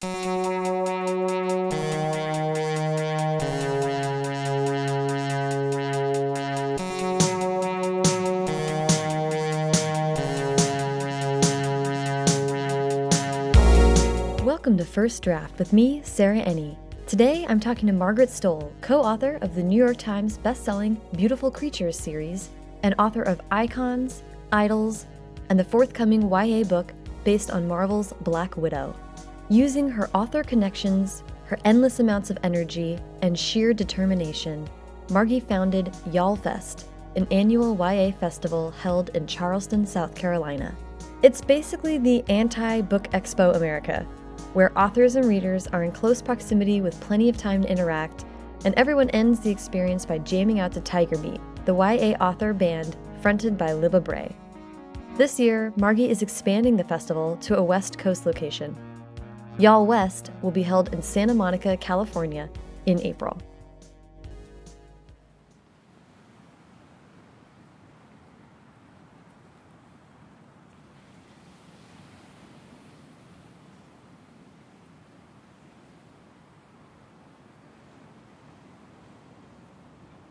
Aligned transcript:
Welcome 0.00 0.20
to 14.76 14.84
First 14.84 15.24
Draft 15.24 15.58
with 15.58 15.72
me, 15.72 16.00
Sarah 16.04 16.42
Enni. 16.42 16.76
Today 17.08 17.44
I'm 17.48 17.58
talking 17.58 17.88
to 17.88 17.92
Margaret 17.92 18.28
Stohl, 18.28 18.70
co 18.80 19.00
author 19.00 19.40
of 19.40 19.56
the 19.56 19.64
New 19.64 19.76
York 19.76 19.96
Times 19.96 20.38
best-selling 20.38 21.00
Beautiful 21.16 21.50
Creatures 21.50 21.98
series 21.98 22.50
and 22.84 22.94
author 23.00 23.22
of 23.22 23.40
Icons, 23.50 24.22
Idols, 24.52 25.06
and 25.48 25.58
the 25.58 25.64
forthcoming 25.64 26.30
YA 26.30 26.62
book 26.62 26.92
based 27.24 27.50
on 27.50 27.66
Marvel's 27.66 28.12
Black 28.20 28.56
Widow. 28.56 28.94
Using 29.50 29.88
her 29.88 30.10
author 30.14 30.42
connections, 30.42 31.24
her 31.46 31.58
endless 31.64 32.00
amounts 32.00 32.28
of 32.28 32.36
energy, 32.42 32.98
and 33.22 33.38
sheer 33.38 33.72
determination, 33.72 34.68
Margie 35.10 35.40
founded 35.40 35.86
YALLFest, 36.10 36.84
an 37.16 37.26
annual 37.30 37.74
YA 37.74 38.12
festival 38.12 38.70
held 38.72 39.08
in 39.10 39.26
Charleston, 39.26 39.86
South 39.86 40.14
Carolina. 40.14 40.76
It's 41.22 41.40
basically 41.40 41.96
the 41.96 42.22
anti 42.28 42.82
Book 42.82 43.04
Expo 43.12 43.56
America, 43.56 44.02
where 44.52 44.78
authors 44.78 45.16
and 45.16 45.26
readers 45.26 45.66
are 45.68 45.82
in 45.82 45.92
close 45.92 46.20
proximity 46.20 46.82
with 46.82 47.00
plenty 47.00 47.30
of 47.30 47.38
time 47.38 47.62
to 47.62 47.70
interact, 47.70 48.26
and 48.66 48.74
everyone 48.74 49.08
ends 49.10 49.40
the 49.40 49.50
experience 49.50 50.04
by 50.04 50.18
jamming 50.18 50.60
out 50.60 50.72
to 50.72 50.82
Tiger 50.82 51.16
Beat, 51.16 51.40
the 51.64 51.74
YA 51.74 52.18
author 52.20 52.52
band 52.52 52.96
fronted 53.22 53.56
by 53.56 53.70
Libba 53.70 54.04
Bray. 54.04 54.36
This 55.16 55.40
year, 55.40 55.72
Margie 55.76 56.10
is 56.10 56.20
expanding 56.20 56.76
the 56.76 56.84
festival 56.84 57.36
to 57.38 57.56
a 57.56 57.62
West 57.62 57.96
Coast 57.96 58.26
location. 58.26 58.76
YALLWest 59.58 60.30
will 60.40 60.52
be 60.52 60.62
held 60.62 60.94
in 60.94 61.02
Santa 61.02 61.34
Monica, 61.34 61.76
California 61.76 62.48
in 62.86 63.00
April. 63.00 63.36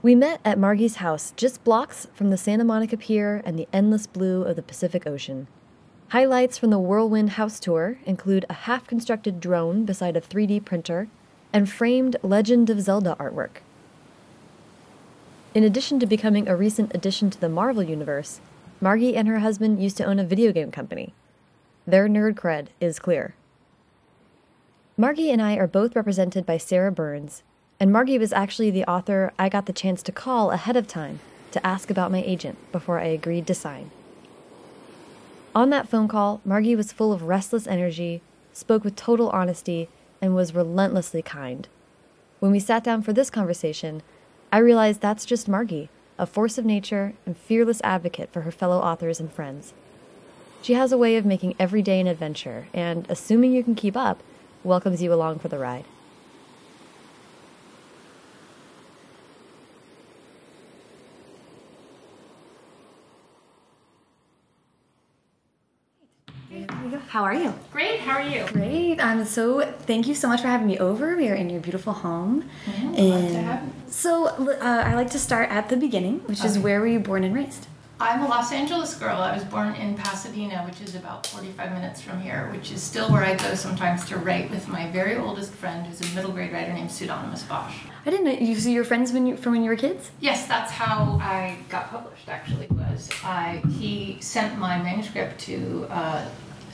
We 0.01 0.15
met 0.15 0.39
at 0.45 0.57
Margie's 0.57 0.95
house 0.95 1.33
just 1.35 1.65
blocks 1.65 2.07
from 2.13 2.29
the 2.29 2.37
Santa 2.37 2.63
Monica 2.63 2.95
Pier 2.95 3.41
and 3.43 3.59
the 3.59 3.67
endless 3.73 4.07
blue 4.07 4.43
of 4.43 4.55
the 4.55 4.61
Pacific 4.61 5.05
Ocean. 5.05 5.47
Highlights 6.11 6.57
from 6.57 6.69
the 6.69 6.79
Whirlwind 6.79 7.31
House 7.31 7.59
Tour 7.59 7.97
include 8.05 8.45
a 8.49 8.53
half 8.53 8.87
constructed 8.87 9.41
drone 9.41 9.83
beside 9.83 10.15
a 10.15 10.21
3D 10.21 10.63
printer 10.63 11.09
and 11.51 11.69
framed 11.69 12.15
Legend 12.23 12.69
of 12.69 12.79
Zelda 12.79 13.17
artwork. 13.19 13.57
In 15.53 15.65
addition 15.65 15.99
to 15.99 16.05
becoming 16.05 16.47
a 16.47 16.55
recent 16.55 16.95
addition 16.95 17.29
to 17.31 17.41
the 17.41 17.49
Marvel 17.49 17.83
Universe, 17.83 18.39
Margie 18.79 19.17
and 19.17 19.27
her 19.27 19.39
husband 19.39 19.83
used 19.83 19.97
to 19.97 20.05
own 20.05 20.17
a 20.17 20.23
video 20.23 20.53
game 20.53 20.71
company. 20.71 21.13
Their 21.85 22.07
nerd 22.07 22.35
cred 22.35 22.67
is 22.79 22.99
clear. 22.99 23.35
Margie 24.95 25.29
and 25.29 25.41
I 25.41 25.57
are 25.57 25.67
both 25.67 25.93
represented 25.93 26.45
by 26.45 26.57
Sarah 26.57 26.91
Burnes, 26.91 27.43
and 27.81 27.91
Margie 27.91 28.17
was 28.17 28.31
actually 28.31 28.71
the 28.71 28.85
author 28.85 29.33
I 29.37 29.49
got 29.49 29.65
the 29.65 29.73
chance 29.73 30.01
to 30.03 30.13
call 30.13 30.51
ahead 30.51 30.77
of 30.77 30.87
time 30.87 31.19
to 31.51 31.67
ask 31.67 31.89
about 31.89 32.11
my 32.11 32.21
agent 32.21 32.57
before 32.71 32.97
I 32.97 33.07
agreed 33.07 33.45
to 33.47 33.53
sign. 33.53 33.91
On 35.57 35.71
that 35.71 35.89
phone 35.89 36.07
call, 36.07 36.39
Margie 36.45 36.75
was 36.75 36.91
full 36.91 37.11
of 37.11 37.23
restless 37.23 37.65
energy, 37.65 38.21
spoke 38.53 38.83
with 38.83 38.95
total 38.95 39.31
honesty, 39.31 39.89
and 40.21 40.35
was 40.35 40.53
relentlessly 40.53 41.23
kind. 41.23 41.67
When 42.39 42.51
we 42.51 42.59
sat 42.59 42.83
down 42.83 43.01
for 43.01 43.11
this 43.11 43.31
conversation, 43.31 44.03
I 44.51 44.59
realized 44.59 45.01
that's 45.01 45.25
just 45.25 45.47
Margie, 45.47 45.89
a 46.19 46.27
force 46.27 46.59
of 46.59 46.65
nature 46.65 47.15
and 47.25 47.35
fearless 47.35 47.81
advocate 47.83 48.31
for 48.31 48.41
her 48.41 48.51
fellow 48.51 48.77
authors 48.77 49.19
and 49.19 49.33
friends. 49.33 49.73
She 50.61 50.75
has 50.75 50.91
a 50.91 50.97
way 50.97 51.15
of 51.15 51.25
making 51.25 51.55
every 51.57 51.81
day 51.81 51.99
an 51.99 52.05
adventure, 52.05 52.67
and 52.71 53.09
assuming 53.09 53.51
you 53.51 53.63
can 53.63 53.73
keep 53.73 53.97
up, 53.97 54.21
welcomes 54.63 55.01
you 55.01 55.11
along 55.11 55.39
for 55.39 55.47
the 55.47 55.57
ride. 55.57 55.85
How 67.17 67.23
are 67.23 67.33
you? 67.33 67.51
Great. 67.71 67.99
How 68.01 68.19
are 68.19 68.21
you? 68.21 68.45
Great. 68.53 68.99
Um, 68.99 69.25
so 69.25 69.65
thank 69.87 70.05
you 70.05 70.13
so 70.13 70.27
much 70.27 70.41
for 70.41 70.49
having 70.49 70.67
me 70.67 70.77
over. 70.77 71.15
We 71.15 71.29
are 71.29 71.33
in 71.33 71.49
your 71.49 71.59
beautiful 71.59 71.91
home. 71.91 72.47
Yeah, 72.67 72.91
glad 72.91 73.27
to 73.29 73.41
have. 73.41 73.69
So 73.87 74.27
uh, 74.27 74.83
I 74.85 74.93
like 74.93 75.09
to 75.09 75.17
start 75.17 75.49
at 75.49 75.67
the 75.69 75.77
beginning, 75.77 76.19
which 76.27 76.45
is 76.45 76.59
where 76.59 76.79
were 76.79 76.85
you 76.85 76.99
born 76.99 77.23
and 77.23 77.33
raised? 77.33 77.65
I'm 77.99 78.21
a 78.21 78.27
Los 78.27 78.51
Angeles 78.51 78.93
girl. 78.93 79.17
I 79.17 79.33
was 79.33 79.43
born 79.43 79.73
in 79.73 79.95
Pasadena, 79.95 80.61
which 80.67 80.79
is 80.79 80.93
about 80.93 81.25
45 81.25 81.71
minutes 81.71 81.99
from 81.99 82.21
here, 82.21 82.51
which 82.51 82.71
is 82.71 82.83
still 82.83 83.11
where 83.11 83.23
I 83.23 83.33
go 83.33 83.55
sometimes 83.55 84.05
to 84.09 84.17
write 84.17 84.51
with 84.51 84.67
my 84.67 84.85
very 84.91 85.15
oldest 85.17 85.51
friend, 85.53 85.87
who's 85.87 85.99
a 86.01 86.13
middle 86.13 86.31
grade 86.31 86.53
writer 86.53 86.71
named 86.71 86.91
Pseudonymous 86.91 87.41
Bosch. 87.41 87.73
I 88.05 88.11
didn't 88.11 88.25
know 88.25 88.33
you 88.33 88.53
see 88.53 88.73
your 88.73 88.85
friends 88.85 89.11
when 89.11 89.25
you 89.25 89.37
from 89.37 89.53
when 89.53 89.63
you 89.63 89.71
were 89.71 89.75
kids. 89.75 90.11
Yes, 90.19 90.47
that's 90.47 90.71
how 90.71 91.17
I 91.19 91.57
got 91.69 91.89
published. 91.89 92.29
Actually, 92.29 92.67
was 92.67 93.09
I 93.23 93.63
he 93.79 94.17
sent 94.21 94.59
my 94.59 94.77
manuscript 94.77 95.39
to 95.41 95.87
uh, 95.89 96.23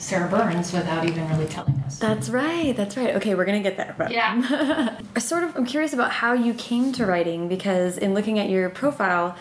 Sarah 0.04 0.28
Burnes 0.28 0.70
without 0.70 1.06
even 1.06 1.26
really 1.30 1.46
telling 1.46 1.74
us. 1.86 1.98
That's 1.98 2.28
right. 2.28 2.76
That's 2.76 2.94
right. 2.94 3.14
Okay, 3.16 3.34
we're 3.34 3.46
gonna 3.46 3.62
get 3.62 3.78
there. 3.78 3.94
But 3.96 4.10
Yeah. 4.10 4.98
I 5.16 5.18
sort 5.18 5.44
of 5.44 5.56
I'm 5.56 5.64
curious 5.64 5.94
about 5.94 6.10
how 6.10 6.34
you 6.34 6.52
came 6.52 6.92
to 6.92 7.06
writing 7.06 7.48
because 7.48 7.96
in 7.96 8.12
looking 8.12 8.38
at 8.38 8.50
your 8.50 8.68
profile, 8.68 9.34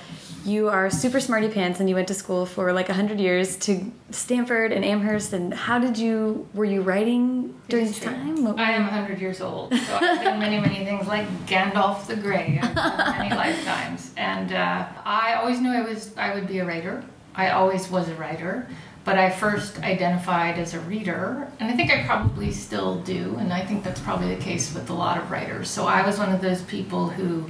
you 0.46 0.70
are 0.70 0.90
super 0.90 1.20
smarty 1.20 1.50
pants 1.50 1.82
and 1.82 1.90
you 1.90 1.96
went 1.96 2.08
to 2.08 2.14
school 2.14 2.46
for 2.46 2.72
like 2.72 2.88
hundred 2.88 3.20
years 3.20 3.58
to 3.58 3.92
Stanford 4.12 4.72
and 4.72 4.86
Amherst. 4.86 5.34
And 5.34 5.54
how 5.54 5.80
did 5.80 5.98
you 5.98 6.48
were 6.54 6.64
you 6.66 6.82
writing 6.82 7.54
during 7.68 7.88
this 7.88 8.00
time? 8.00 8.46
What- 8.46 8.58
I 8.58 8.72
am 8.72 8.84
100 8.84 9.20
years 9.20 9.42
old, 9.42 9.74
so 9.76 9.96
I've 9.98 10.24
done 10.24 10.40
many, 10.40 10.62
many 10.62 10.86
things 10.86 11.08
like 11.08 11.28
Gandalf 11.46 12.08
the 12.08 12.16
Grey 12.16 12.58
I've 12.64 12.74
done 12.74 13.18
many 13.18 13.36
lifetimes. 13.46 14.12
And 14.16 14.54
uh, 14.54 14.86
I 15.04 15.34
always 15.34 15.60
knew 15.60 15.72
I 15.72 15.82
was 15.82 16.16
I 16.16 16.34
would 16.34 16.48
be 16.48 16.60
a 16.60 16.66
writer. 16.66 17.04
I 17.36 17.50
always 17.50 17.90
was 17.90 18.08
a 18.10 18.16
writer, 18.16 18.68
but 19.06 19.18
I 19.18 19.30
first 19.30 19.80
identified 19.80 20.58
as 20.58 20.74
a 20.74 20.80
reader, 20.82 21.48
and 21.60 21.70
I 21.70 21.76
think 21.76 21.92
I 21.92 22.04
probably 22.04 22.52
still 22.52 23.02
do, 23.02 23.36
and 23.38 23.52
I 23.52 23.66
think 23.66 23.84
that's 23.84 24.00
probably 24.00 24.34
the 24.34 24.42
case 24.42 24.74
with 24.74 24.90
a 24.90 24.94
lot 24.94 25.18
of 25.18 25.30
writers. 25.30 25.70
So 25.70 25.86
I 25.86 26.06
was 26.06 26.18
one 26.18 26.32
of 26.32 26.42
those 26.42 26.62
people 26.62 27.10
who. 27.10 27.50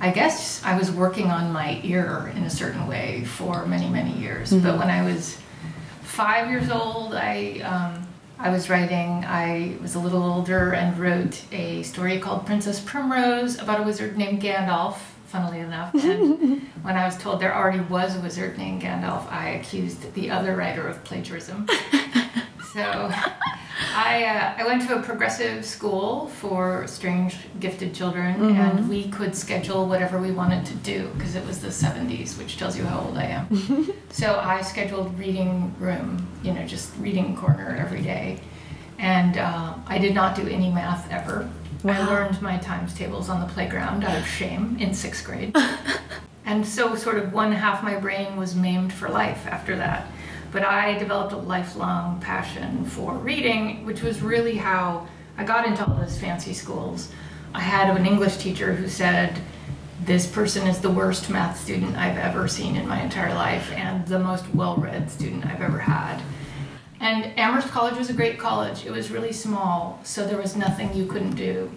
I 0.00 0.12
guess 0.12 0.62
I 0.64 0.78
was 0.78 0.92
working 0.92 1.26
on 1.26 1.52
my 1.52 1.80
ear 1.82 2.32
in 2.36 2.44
a 2.44 2.50
certain 2.50 2.86
way 2.86 3.24
for 3.24 3.66
many, 3.66 3.88
many 3.88 4.12
years. 4.12 4.52
But 4.52 4.78
when 4.78 4.88
I 4.88 5.02
was 5.02 5.40
five 6.02 6.48
years 6.48 6.70
old, 6.70 7.14
I 7.14 7.58
um, 7.64 8.07
I 8.40 8.50
was 8.50 8.70
writing. 8.70 9.24
I 9.26 9.76
was 9.82 9.96
a 9.96 9.98
little 9.98 10.22
older 10.22 10.72
and 10.72 10.96
wrote 10.96 11.42
a 11.50 11.82
story 11.82 12.20
called 12.20 12.46
Princess 12.46 12.78
Primrose 12.80 13.58
about 13.58 13.80
a 13.80 13.82
wizard 13.82 14.16
named 14.16 14.40
Gandalf. 14.40 14.98
Funnily 15.26 15.58
enough, 15.58 15.92
and 16.04 16.62
when 16.82 16.96
I 16.96 17.04
was 17.04 17.18
told 17.18 17.40
there 17.40 17.54
already 17.54 17.80
was 17.80 18.16
a 18.16 18.20
wizard 18.20 18.56
named 18.56 18.80
Gandalf, 18.80 19.30
I 19.30 19.50
accused 19.50 20.14
the 20.14 20.30
other 20.30 20.56
writer 20.56 20.88
of 20.88 21.04
plagiarism. 21.04 21.68
so, 22.72 23.12
I 23.94 24.24
uh, 24.24 24.54
I 24.62 24.66
went 24.66 24.86
to 24.88 24.98
a 24.98 25.02
progressive 25.02 25.64
school 25.64 26.28
for 26.28 26.86
strange 26.86 27.36
gifted 27.60 27.94
children, 27.94 28.56
and 28.56 28.88
we 28.88 29.08
could 29.08 29.34
schedule 29.34 29.86
whatever 29.86 30.18
we 30.20 30.30
wanted 30.30 30.66
to 30.66 30.74
do 30.76 31.08
because 31.14 31.34
it 31.34 31.46
was 31.46 31.60
the 31.60 31.68
70s, 31.68 32.38
which 32.38 32.56
tells 32.58 32.76
you 32.76 32.84
how 32.84 33.00
old 33.00 33.16
I 33.18 33.24
am. 33.24 33.92
So 34.10 34.40
I 34.40 34.62
scheduled 34.62 35.16
reading 35.18 35.74
room, 35.78 36.26
you 36.42 36.52
know, 36.52 36.66
just 36.66 36.92
reading 36.98 37.36
corner 37.36 37.76
every 37.78 38.02
day. 38.02 38.40
And 38.98 39.36
uh, 39.38 39.74
I 39.86 39.98
did 39.98 40.14
not 40.14 40.34
do 40.34 40.48
any 40.48 40.70
math 40.70 41.10
ever. 41.12 41.48
I 41.84 42.04
learned 42.04 42.42
my 42.42 42.56
times 42.56 42.94
tables 42.94 43.28
on 43.28 43.40
the 43.40 43.46
playground 43.46 44.02
out 44.02 44.16
of 44.18 44.26
shame 44.26 44.76
in 44.80 44.92
sixth 44.94 45.24
grade. 45.24 45.54
and 46.44 46.66
so, 46.66 46.96
sort 46.96 47.18
of, 47.18 47.32
one 47.32 47.52
half 47.52 47.84
my 47.84 47.94
brain 47.96 48.36
was 48.36 48.56
maimed 48.56 48.92
for 48.92 49.08
life 49.08 49.46
after 49.46 49.76
that. 49.76 50.10
But 50.50 50.64
I 50.64 50.98
developed 50.98 51.32
a 51.32 51.36
lifelong 51.36 52.20
passion 52.20 52.84
for 52.84 53.12
reading, 53.14 53.84
which 53.84 54.02
was 54.02 54.22
really 54.22 54.56
how 54.56 55.06
I 55.36 55.44
got 55.44 55.66
into 55.66 55.86
all 55.86 55.94
those 55.94 56.18
fancy 56.18 56.54
schools. 56.54 57.10
I 57.54 57.60
had 57.60 57.94
an 57.94 58.06
English 58.06 58.38
teacher 58.38 58.74
who 58.74 58.88
said, 58.88 59.38
this 60.04 60.26
person 60.26 60.66
is 60.66 60.80
the 60.80 60.90
worst 60.90 61.28
math 61.28 61.60
student 61.60 61.96
I've 61.96 62.16
ever 62.16 62.48
seen 62.48 62.76
in 62.76 62.88
my 62.88 63.02
entire 63.02 63.34
life 63.34 63.70
and 63.72 64.06
the 64.06 64.18
most 64.18 64.48
well 64.54 64.76
read 64.76 65.10
student 65.10 65.44
I've 65.44 65.60
ever 65.60 65.78
had. 65.78 66.22
And 67.00 67.38
Amherst 67.38 67.68
College 67.68 67.96
was 67.96 68.10
a 68.10 68.14
great 68.14 68.38
college. 68.38 68.86
It 68.86 68.90
was 68.90 69.10
really 69.10 69.32
small, 69.32 70.00
so 70.04 70.26
there 70.26 70.38
was 70.38 70.56
nothing 70.56 70.94
you 70.94 71.06
couldn't 71.06 71.36
do. 71.36 71.70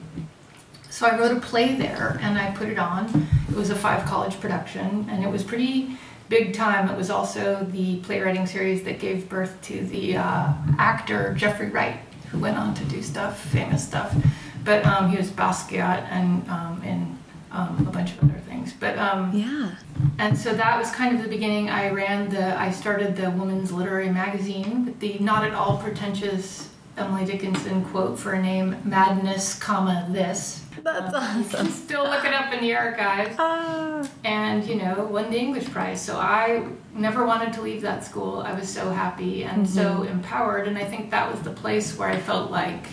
So 0.89 1.07
I 1.07 1.18
wrote 1.18 1.35
a 1.35 1.39
play 1.39 1.75
there 1.75 2.19
and 2.21 2.38
I 2.38 2.51
put 2.51 2.69
it 2.69 2.77
on. 2.77 3.27
It 3.50 3.56
was 3.56 3.69
a 3.69 3.75
five 3.75 4.06
college 4.06 4.39
production 4.39 5.07
and 5.09 5.23
it 5.23 5.29
was 5.29 5.44
pretty 5.44 5.97
big 6.31 6.54
time. 6.54 6.89
It 6.89 6.98
was 6.98 7.10
also 7.12 7.68
the 7.72 7.98
playwriting 7.98 8.48
series 8.48 8.83
that 8.83 9.00
gave 9.00 9.28
birth 9.28 9.62
to 9.63 9.81
the 9.86 10.16
uh, 10.16 10.54
actor 10.80 11.33
Jeffrey 11.38 11.69
Wright, 11.69 12.00
who 12.31 12.39
went 12.39 12.57
on 12.57 12.74
to 12.75 12.86
do 12.86 13.04
stuff, 13.04 13.38
famous 13.38 13.86
stuff. 13.86 14.16
But 14.63 14.86
um, 14.86 15.10
he 15.10 15.18
was 15.18 15.30
Basquiat 15.30 16.04
and 16.10 16.48
um, 16.50 16.81
in 16.86 17.19
um, 17.51 17.86
a 17.86 17.92
bunch 17.92 18.13
of 18.13 18.24
other 18.24 18.39
things. 18.48 18.72
But 18.72 18.98
um, 18.98 19.31
Yeah. 19.36 19.72
and 20.19 20.38
so 20.38 20.54
that 20.54 20.80
was 20.80 20.89
kind 20.92 21.18
of 21.18 21.22
the 21.22 21.28
beginning. 21.28 21.69
I 21.69 21.89
ran 21.89 22.30
the, 22.30 22.57
I 22.57 22.72
started 22.72 23.18
the 23.18 23.30
Woman's 23.31 23.74
Literary 23.74 24.10
Magazine 24.10 24.86
with 24.86 25.01
the 25.01 25.19
not 25.19 25.44
at 25.44 25.54
all 25.54 25.78
pretentious 25.80 26.69
Emily 26.95 27.25
Dickinson 27.25 27.83
quote 27.86 28.18
for 28.18 28.31
a 28.33 28.42
name, 28.42 28.78
Madness, 28.86 29.60
comma, 29.60 30.07
this. 30.10 30.61
That's 30.83 31.13
you 31.13 31.19
can 31.19 31.44
awesome. 31.45 31.68
Still 31.68 32.04
look 32.04 32.25
it 32.25 32.33
up 32.33 32.54
in 32.54 32.62
the 32.62 32.75
archives. 32.75 33.36
Ah. 33.38 34.07
And, 34.24 34.66
you 34.66 34.75
know, 34.75 35.07
won 35.12 35.30
the 35.31 35.38
English 35.39 35.69
prize. 35.69 36.01
So 36.01 36.18
I 36.18 36.68
never 36.94 37.25
wanted 37.25 37.54
to 37.54 37.62
leave 37.62 37.81
that 37.81 38.04
school. 38.04 38.42
I 38.42 38.54
was 38.54 38.68
so 38.69 38.89
happy 38.89 39.44
and 39.44 39.68
so 39.68 40.04
empowered. 40.04 40.68
And 40.68 40.78
I 40.78 40.86
think 40.86 41.12
that 41.12 41.31
was 41.31 41.42
the 41.42 41.51
place 41.51 41.98
where 41.98 42.10
I 42.10 42.18
felt 42.18 42.51
like 42.51 42.88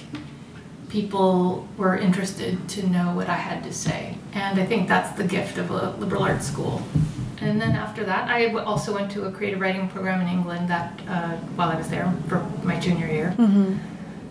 people 0.88 1.68
were 1.76 1.96
interested 1.96 2.68
to 2.68 2.88
know 2.88 3.14
what 3.14 3.28
I 3.28 3.36
had 3.36 3.62
to 3.64 3.72
say. 3.72 4.16
And 4.32 4.58
I 4.58 4.66
think 4.66 4.88
that's 4.88 5.16
the 5.16 5.24
gift 5.24 5.58
of 5.58 5.70
a 5.70 5.90
liberal 5.98 6.22
arts 6.22 6.46
school. 6.46 6.82
And 7.40 7.60
then 7.60 7.72
after 7.72 8.04
that, 8.04 8.28
I 8.28 8.52
also 8.54 8.92
went 8.94 9.12
to 9.12 9.26
a 9.26 9.30
creative 9.30 9.60
writing 9.60 9.88
program 9.88 10.20
in 10.20 10.28
England 10.28 10.68
that 10.68 10.98
uh, 11.06 11.36
while 11.56 11.68
I 11.68 11.76
was 11.76 11.88
there 11.88 12.12
for 12.26 12.40
my 12.64 12.80
junior 12.80 13.06
year, 13.06 13.34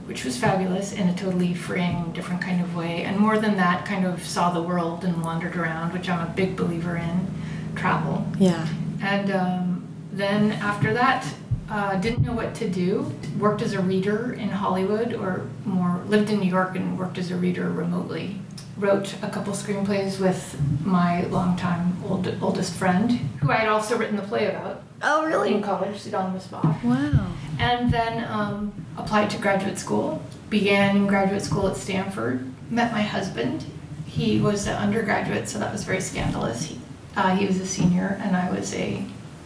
which 0.08 0.24
was 0.24 0.38
fabulous 0.38 0.94
in 0.94 1.10
a 1.10 1.14
totally 1.16 1.54
freeing, 1.54 2.12
different 2.14 2.42
kind 2.42 2.62
of 2.62 2.76
way. 2.76 3.04
And 3.04 3.18
more 3.18 3.38
than 3.38 3.58
that, 3.58 3.86
kind 3.86 4.06
of 4.06 4.26
saw 4.26 4.52
the 4.52 4.62
world 4.62 5.04
and 5.04 5.22
wandered 5.22 5.58
around, 5.58 5.92
which 5.92 6.10
I'm 6.10 6.26
a 6.26 6.32
big 6.32 6.56
believer 6.56 6.96
in, 6.96 7.28
travel. 7.76 8.26
Yeah. 8.40 8.66
And 9.02 9.32
um, 9.32 9.88
then 10.12 10.54
after 10.54 10.94
that, 10.94 11.28
uh, 11.70 11.98
didn't 11.98 12.24
know 12.24 12.32
what 12.32 12.56
to 12.56 12.70
do. 12.70 13.14
Worked 13.38 13.62
as 13.62 13.74
a 13.74 13.82
reader 13.82 14.32
in 14.32 14.48
Hollywood, 14.48 15.14
or 15.14 15.46
more 15.66 16.02
lived 16.08 16.30
in 16.30 16.40
New 16.40 16.50
York 16.50 16.78
and 16.78 16.98
worked 16.98 17.18
as 17.18 17.30
a 17.30 17.36
reader 17.36 17.70
remotely. 17.70 18.40
Wrote 18.78 19.14
a 19.22 19.30
couple 19.30 19.52
screenplays 19.54 20.20
with 20.22 20.58
my 20.86 21.24
longtime 21.26 22.02
old, 22.08 22.34
oldest 22.42 22.74
friend, 22.76 23.12
who 23.42 23.52
I 23.52 23.56
had 23.56 23.68
also 23.68 23.98
written 23.98 24.16
the 24.16 24.22
play 24.22 24.48
about 24.48 24.84
Oh, 25.02 25.26
really? 25.26 25.50
in 25.50 25.54
really? 25.56 25.64
college, 25.64 25.98
Pseudonymous 26.00 26.48
Bosch. 26.48 26.84
Wow. 26.84 27.28
And 27.60 27.92
then 27.92 28.24
um, 28.32 28.74
applied 28.98 29.30
to 29.32 29.38
graduate 29.38 29.78
school. 29.78 30.22
Began 30.50 31.08
graduate 31.08 31.42
school 31.44 31.68
at 31.68 31.76
Stanford. 31.78 32.52
Met 32.72 32.92
my 32.92 33.02
husband. 33.02 33.66
He 34.06 34.40
was 34.40 34.68
an 34.68 34.76
undergraduate, 34.76 35.48
so 35.50 35.60
that 35.60 35.72
was 35.72 35.84
very 35.84 36.02
scandalous. 36.02 36.64
He, 36.66 36.80
uh, 37.16 37.36
he 37.36 37.46
was 37.46 37.60
a 37.60 37.66
senior, 37.66 38.20
and 38.24 38.36
I 38.36 38.50
was 38.50 38.74
a 38.74 39.04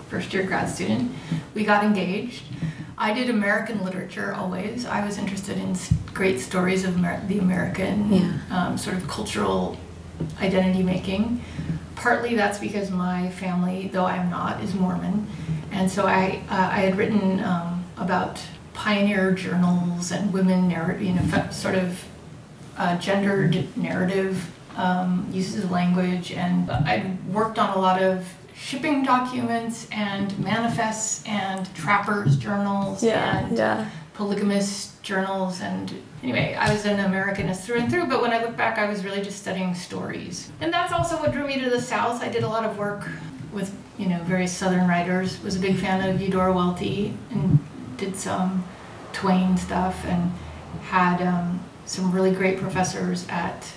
first 0.09 0.33
year 0.33 0.43
grad 0.43 0.69
student. 0.69 1.11
We 1.53 1.63
got 1.63 1.83
engaged. 1.83 2.43
I 2.97 3.13
did 3.13 3.29
American 3.29 3.83
literature 3.83 4.33
always. 4.33 4.85
I 4.85 5.03
was 5.03 5.17
interested 5.17 5.57
in 5.57 5.75
great 6.13 6.39
stories 6.39 6.83
of 6.85 6.97
Amer- 6.97 7.25
the 7.27 7.39
American 7.39 8.13
Yeah. 8.13 8.33
um, 8.51 8.77
sort 8.77 8.95
of 8.95 9.07
cultural 9.07 9.77
identity 10.39 10.83
making. 10.83 11.43
Partly 12.01 12.33
that's 12.35 12.57
because 12.57 12.89
my 12.89 13.29
family, 13.29 13.87
though 13.93 14.05
I'm 14.07 14.31
not, 14.31 14.63
is 14.63 14.73
Mormon, 14.73 15.27
and 15.71 15.89
so 15.89 16.07
I 16.07 16.41
uh, 16.49 16.69
I 16.71 16.79
had 16.79 16.97
written 16.97 17.39
um, 17.43 17.85
about 17.95 18.41
pioneer 18.73 19.31
journals 19.33 20.11
and 20.11 20.33
women 20.33 20.67
narrative, 20.67 21.03
you 21.03 21.13
know, 21.13 21.49
sort 21.51 21.75
of 21.75 22.03
uh, 22.75 22.97
gendered 22.97 23.77
narrative 23.77 24.49
um, 24.77 25.29
uses 25.31 25.63
of 25.63 25.69
language, 25.69 26.31
and 26.31 26.71
I 26.71 27.15
worked 27.31 27.59
on 27.59 27.77
a 27.77 27.79
lot 27.79 28.01
of 28.01 28.27
shipping 28.55 29.03
documents 29.03 29.87
and 29.91 30.37
manifests 30.39 31.23
and 31.27 31.71
trappers 31.75 32.35
journals 32.35 33.03
and 33.03 33.57
Yeah. 33.57 33.89
Polygamous 34.13 34.95
journals 35.01 35.61
and 35.61 35.93
anyway 36.21 36.53
i 36.59 36.71
was 36.71 36.85
an 36.85 36.97
americanist 36.99 37.61
through 37.61 37.77
and 37.77 37.89
through 37.89 38.05
but 38.05 38.21
when 38.21 38.31
i 38.31 38.43
look 38.43 38.55
back 38.57 38.77
i 38.77 38.87
was 38.87 39.03
really 39.03 39.21
just 39.21 39.39
studying 39.39 39.73
stories. 39.73 40.51
And 40.61 40.71
that's 40.71 40.93
also 40.93 41.17
what 41.17 41.31
drew 41.31 41.45
me 41.45 41.59
to 41.59 41.69
the 41.69 41.81
south. 41.81 42.21
I 42.21 42.29
did 42.29 42.43
a 42.43 42.47
lot 42.47 42.63
of 42.63 42.77
work 42.77 43.07
with 43.51 43.75
you 43.97 44.07
know 44.07 44.21
various 44.23 44.51
southern 44.51 44.87
writers. 44.87 45.41
Was 45.43 45.55
a 45.55 45.59
big 45.59 45.77
fan 45.77 46.07
of 46.07 46.21
eudora 46.21 46.53
welty 46.53 47.13
and 47.31 47.59
did 47.97 48.15
some 48.15 48.63
twain 49.13 49.57
stuff 49.57 50.05
and 50.05 50.31
had 50.83 51.21
um, 51.21 51.59
some 51.85 52.11
really 52.11 52.31
great 52.31 52.57
professors 52.59 53.27
at 53.29 53.71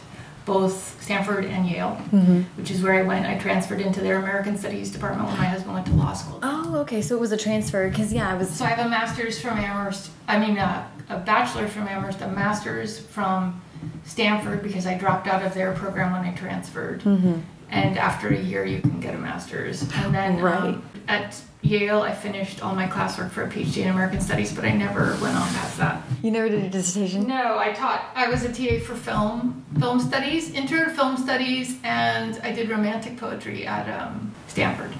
both 0.44 1.00
stanford 1.02 1.44
and 1.44 1.66
yale 1.66 1.96
Mm-hmm. 2.12 2.42
which 2.58 2.70
is 2.70 2.82
where 2.82 2.94
i 2.94 3.02
went 3.02 3.26
i 3.26 3.38
transferred 3.38 3.80
into 3.80 4.00
their 4.00 4.16
american 4.18 4.56
studies 4.58 4.90
department 4.90 5.28
when 5.28 5.38
my 5.38 5.46
husband 5.46 5.72
went 5.74 5.86
to 5.86 5.92
law 5.92 6.12
school 6.12 6.38
Oh, 6.42 6.76
okay. 6.80 7.00
So 7.02 7.14
it 7.14 7.20
was 7.20 7.32
a 7.32 7.36
transfer 7.36 7.88
because 7.88 8.12
yeah, 8.12 8.28
I 8.30 8.34
was. 8.34 8.50
so 8.50 8.64
I 8.64 8.68
have 8.68 8.84
a 8.84 8.88
master's 8.88 9.40
from 9.40 9.58
Amherst. 9.58 10.10
I 10.28 10.38
mean, 10.38 10.58
uh, 10.58 10.86
a 11.08 11.18
bachelor's 11.18 11.72
from 11.72 11.86
Amherst, 11.88 12.20
a 12.20 12.28
master's 12.28 12.98
from 12.98 13.62
Stanford 14.04 14.62
because 14.62 14.86
I 14.86 14.98
dropped 14.98 15.26
out 15.28 15.42
of 15.42 15.54
their 15.54 15.72
program 15.72 16.12
when 16.12 16.22
I 16.22 16.34
transferred. 16.34 17.00
Mm-hmm. 17.02 17.40
And 17.74 17.98
after 17.98 18.28
a 18.28 18.36
year, 18.38 18.64
you 18.64 18.80
can 18.80 19.00
get 19.00 19.16
a 19.16 19.18
master's. 19.18 19.82
And 19.96 20.14
then 20.14 20.38
Right. 20.40 20.62
um, 20.62 20.82
at 21.08 21.34
Yale, 21.62 22.02
I 22.02 22.12
finished 22.12 22.62
all 22.62 22.72
my 22.74 22.86
classwork 22.86 23.30
for 23.32 23.42
a 23.42 23.48
PhD 23.48 23.82
in 23.82 23.88
American 23.88 24.20
Studies, 24.20 24.52
but 24.52 24.64
I 24.64 24.70
never 24.70 25.16
went 25.20 25.36
on 25.36 25.48
past 25.54 25.78
that. 25.78 26.02
You 26.22 26.30
never 26.30 26.48
did 26.48 26.62
a 26.62 26.68
dissertation. 26.70 27.26
No, 27.26 27.58
I 27.58 27.72
taught. 27.72 28.04
I 28.14 28.28
was 28.28 28.44
a 28.44 28.52
TA 28.52 28.78
for 28.84 28.94
film, 28.94 29.64
film 29.80 29.98
studies, 29.98 30.52
intern 30.52 30.90
film 30.94 31.16
studies, 31.16 31.78
and 31.82 32.38
I 32.44 32.52
did 32.52 32.70
romantic 32.70 33.16
poetry 33.16 33.66
at 33.66 33.88
um, 34.00 34.30
Stanford. 34.48 34.92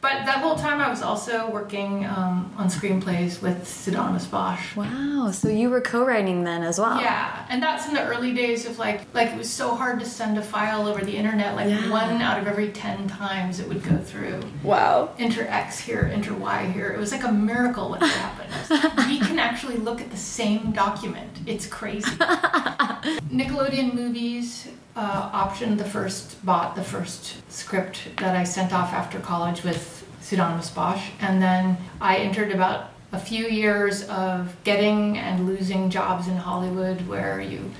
But 0.00 0.24
that 0.26 0.38
whole 0.38 0.56
time, 0.56 0.80
I 0.80 0.88
was 0.88 1.02
also 1.02 1.50
working 1.50 2.04
um, 2.06 2.52
on 2.56 2.68
screenplays 2.68 3.42
with 3.42 3.66
Pseudonymous 3.66 4.26
Bosch. 4.26 4.76
Wow. 4.76 5.30
So 5.32 5.48
you 5.48 5.68
were 5.70 5.80
co-writing 5.80 6.44
then 6.44 6.62
as 6.62 6.78
well. 6.78 7.00
Yeah, 7.00 7.44
and 7.48 7.62
that's 7.62 7.86
in 7.88 7.94
the 7.94 8.02
early 8.04 8.32
days 8.32 8.66
of 8.66 8.78
like, 8.78 9.02
like 9.14 9.28
it 9.32 9.36
was 9.36 9.50
so 9.50 9.74
hard 9.74 10.00
to 10.00 10.06
send 10.06 10.38
a 10.38 10.42
file 10.42 10.86
over 10.86 11.04
the 11.04 11.16
internet. 11.16 11.54
Like 11.54 11.68
Yeah. 11.68 11.90
one 11.90 12.20
out 12.22 12.38
of 12.40 12.46
every 12.46 12.70
ten 12.70 13.08
times 13.08 13.60
it 13.60 13.68
would 13.68 13.82
go 13.82 13.96
through. 13.98 14.40
Wow. 14.62 15.10
Enter 15.18 15.46
X 15.48 15.80
here, 15.80 16.10
enter 16.12 16.34
Y 16.34 16.66
here. 16.66 16.88
It 16.90 16.98
was 16.98 17.12
like 17.12 17.24
a 17.24 17.32
miracle 17.32 17.90
what 17.90 18.02
happened. 18.02 18.52
we 19.08 19.18
can 19.20 19.38
actually 19.38 19.76
look 19.76 20.00
at 20.00 20.10
the 20.10 20.16
same 20.16 20.72
document. 20.72 21.30
It's 21.46 21.66
crazy. 21.66 22.10
Nickelodeon 23.34 23.94
Movies 23.94 24.68
uh, 24.94 25.30
optioned 25.30 25.78
the 25.78 25.84
first, 25.84 26.44
bought 26.46 26.76
the 26.76 26.84
first 26.84 27.50
script 27.50 28.16
that 28.18 28.36
I 28.36 28.44
sent 28.44 28.72
off 28.72 28.92
after 28.92 29.18
college 29.18 29.64
with 29.64 30.06
pseudonymous 30.20 30.70
Bosch, 30.70 31.10
and 31.20 31.42
then 31.42 31.76
I 32.00 32.18
entered 32.18 32.52
about 32.52 32.90
a 33.10 33.18
few 33.18 33.46
years 33.46 34.04
of 34.04 34.56
getting 34.62 35.18
and 35.18 35.46
losing 35.46 35.90
jobs 35.90 36.28
in 36.28 36.36
Hollywood 36.36 37.08
where 37.08 37.40
you 37.40 37.72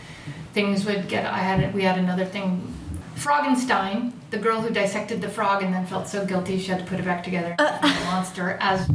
things 0.53 0.85
would 0.87 1.09
get. 1.09 1.25
I 1.25 1.39
had 1.39 1.73
we 1.73 1.85
had 1.85 1.99
another 1.99 2.25
thing. 2.25 2.73
Froggenstein, 3.15 4.13
the 4.31 4.39
girl 4.39 4.61
who 4.61 4.71
dissected 4.71 5.21
the 5.21 5.29
frog 5.29 5.63
and 5.63 5.73
then 5.73 5.87
felt 5.87 6.09
so 6.09 6.27
guilty 6.27 6.59
she 6.59 6.67
had 6.67 6.81
to 6.81 6.85
put 6.85 6.99
it 6.99 7.05
back 7.05 7.23
together, 7.23 7.55
become 7.57 7.79
a 7.85 8.05
monster, 8.07 8.59
as 8.61 8.91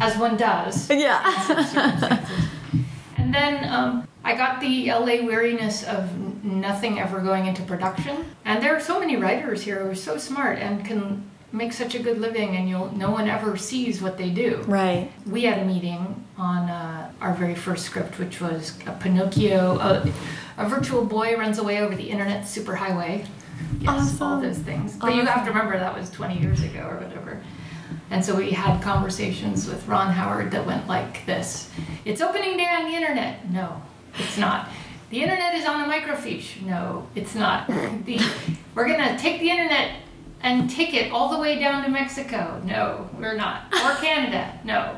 as 0.00 0.16
one 0.16 0.36
does. 0.36 0.88
Yeah. 0.90 1.42
circumstances. 1.42 2.28
And 3.16 3.32
then 3.32 3.64
um, 3.72 4.06
I 4.24 4.34
got 4.34 4.60
the 4.60 4.90
LA 4.90 5.24
weariness 5.24 5.84
of 5.84 6.16
nothing 6.42 6.98
ever 6.98 7.20
going 7.20 7.46
into 7.46 7.62
production. 7.62 8.24
And 8.44 8.62
there 8.62 8.74
are 8.74 8.80
so 8.80 8.98
many 8.98 9.16
writers 9.16 9.62
here 9.62 9.82
who 9.82 9.90
are 9.90 9.94
so 9.94 10.16
smart 10.16 10.58
and 10.58 10.84
can 10.84 11.30
make 11.52 11.72
such 11.72 11.94
a 11.94 11.98
good 11.98 12.18
living, 12.18 12.56
and 12.56 12.68
you'll 12.68 12.90
no 12.96 13.10
one 13.10 13.28
ever 13.28 13.56
sees 13.56 14.02
what 14.02 14.18
they 14.18 14.30
do. 14.30 14.62
right. 14.66 15.10
We 15.26 15.44
had 15.44 15.58
a 15.58 15.64
meeting 15.64 16.24
on 16.36 16.68
uh, 16.68 17.12
our 17.20 17.34
very 17.34 17.54
first 17.54 17.84
script, 17.84 18.18
which 18.18 18.40
was 18.40 18.76
a 18.86 18.92
Pinocchio. 18.92 19.78
A, 19.78 20.12
a 20.56 20.68
virtual 20.68 21.04
boy 21.04 21.36
runs 21.36 21.58
away 21.58 21.80
over 21.80 21.94
the 21.94 22.10
internet 22.10 22.44
superhighway. 22.44 23.26
Yes, 23.80 24.20
all 24.20 24.40
those 24.40 24.58
things. 24.58 24.96
But 24.96 25.14
you 25.14 25.24
have 25.26 25.44
to 25.44 25.50
remember 25.50 25.78
that 25.78 25.96
was 25.96 26.10
20 26.10 26.38
years 26.38 26.62
ago 26.62 26.88
or 26.90 26.96
whatever. 26.96 27.40
And 28.10 28.24
so 28.24 28.34
we 28.34 28.50
had 28.50 28.82
conversations 28.82 29.68
with 29.68 29.86
Ron 29.86 30.12
Howard 30.12 30.50
that 30.52 30.66
went 30.66 30.88
like 30.88 31.24
this 31.26 31.70
It's 32.04 32.20
opening 32.20 32.56
day 32.56 32.66
on 32.66 32.84
the 32.84 32.96
internet. 32.96 33.48
No, 33.50 33.80
it's 34.18 34.38
not. 34.38 34.68
The 35.10 35.22
internet 35.22 35.54
is 35.54 35.64
on 35.66 35.88
a 35.88 35.92
microfiche. 35.92 36.62
No, 36.62 37.06
it's 37.14 37.34
not. 37.34 37.68
The, 38.04 38.20
we're 38.74 38.86
going 38.88 39.00
to 39.00 39.16
take 39.18 39.40
the 39.40 39.48
internet 39.50 39.96
and 40.42 40.68
take 40.68 40.92
it 40.94 41.12
all 41.12 41.30
the 41.30 41.38
way 41.38 41.58
down 41.58 41.84
to 41.84 41.88
Mexico. 41.90 42.60
No, 42.64 43.08
we're 43.18 43.34
not. 43.36 43.72
Or 43.72 43.94
Canada. 44.04 44.58
No, 44.64 44.96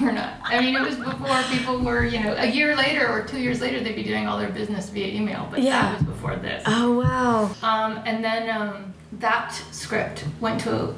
we're 0.00 0.12
not. 0.12 0.34
I 0.44 0.60
mean, 0.60 0.76
it 0.76 0.82
was 0.82 0.96
before 0.96 1.42
people 1.50 1.80
were, 1.80 2.04
you 2.04 2.22
know, 2.22 2.34
a 2.36 2.46
year 2.46 2.76
later 2.76 3.08
or 3.08 3.22
two 3.24 3.38
years 3.40 3.60
later, 3.60 3.80
they'd 3.82 3.96
be 3.96 4.02
doing 4.04 4.26
all 4.28 4.38
their 4.38 4.50
business 4.50 4.90
via 4.90 5.06
email, 5.08 5.48
but 5.50 5.60
Yeah. 5.62 5.80
that 5.82 5.94
was 5.98 6.02
before 6.06 6.36
this. 6.36 6.62
Oh 6.66 6.98
wow. 6.98 7.50
Um, 7.62 8.00
and 8.04 8.22
then 8.22 8.50
um, 8.54 8.94
that 9.14 9.52
script 9.72 10.24
went 10.40 10.60
to 10.62 10.94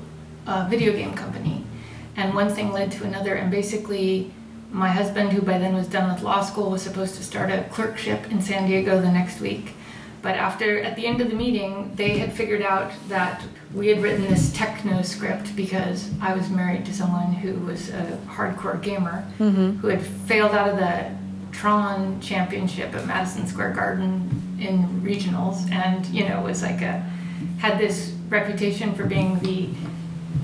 a 0.46 0.68
video 0.68 0.92
game 0.92 1.14
company, 1.14 1.64
and 2.16 2.34
one 2.34 2.48
thing 2.50 2.72
led 2.72 2.90
to 2.92 3.04
another. 3.04 3.34
And 3.36 3.50
basically, 3.50 4.32
my 4.70 4.88
husband, 4.88 5.32
who 5.32 5.42
by 5.42 5.58
then 5.58 5.74
was 5.74 5.86
done 5.86 6.12
with 6.12 6.22
law 6.22 6.42
school, 6.42 6.70
was 6.70 6.82
supposed 6.82 7.14
to 7.16 7.24
start 7.24 7.50
a 7.50 7.64
clerkship 7.70 8.30
in 8.30 8.40
San 8.42 8.66
Diego 8.66 9.00
the 9.00 9.10
next 9.10 9.40
week. 9.40 9.74
But 10.20 10.34
after, 10.34 10.80
at 10.80 10.96
the 10.96 11.06
end 11.06 11.20
of 11.20 11.28
the 11.30 11.36
meeting, 11.36 11.92
they 11.94 12.18
had 12.18 12.32
figured 12.32 12.62
out 12.62 12.90
that 13.08 13.42
we 13.72 13.88
had 13.88 14.02
written 14.02 14.24
this 14.24 14.52
techno 14.52 15.02
script 15.02 15.54
because 15.54 16.10
I 16.20 16.34
was 16.34 16.50
married 16.50 16.84
to 16.86 16.94
someone 16.94 17.32
who 17.32 17.54
was 17.66 17.90
a 17.90 18.18
hardcore 18.26 18.82
gamer 18.82 19.24
mm-hmm. 19.38 19.76
who 19.78 19.88
had 19.88 20.02
failed 20.02 20.52
out 20.52 20.68
of 20.68 20.76
the 20.76 21.16
Tron 21.52 22.20
championship 22.20 22.94
at 22.94 23.06
Madison 23.06 23.46
Square 23.46 23.74
Garden 23.74 24.58
in 24.60 25.00
regionals, 25.02 25.70
and 25.70 26.06
you 26.06 26.28
know 26.28 26.42
was 26.42 26.62
like 26.62 26.82
a 26.82 27.04
had 27.58 27.78
this 27.78 28.14
reputation 28.28 28.94
for 28.94 29.04
being 29.04 29.38
the 29.40 29.68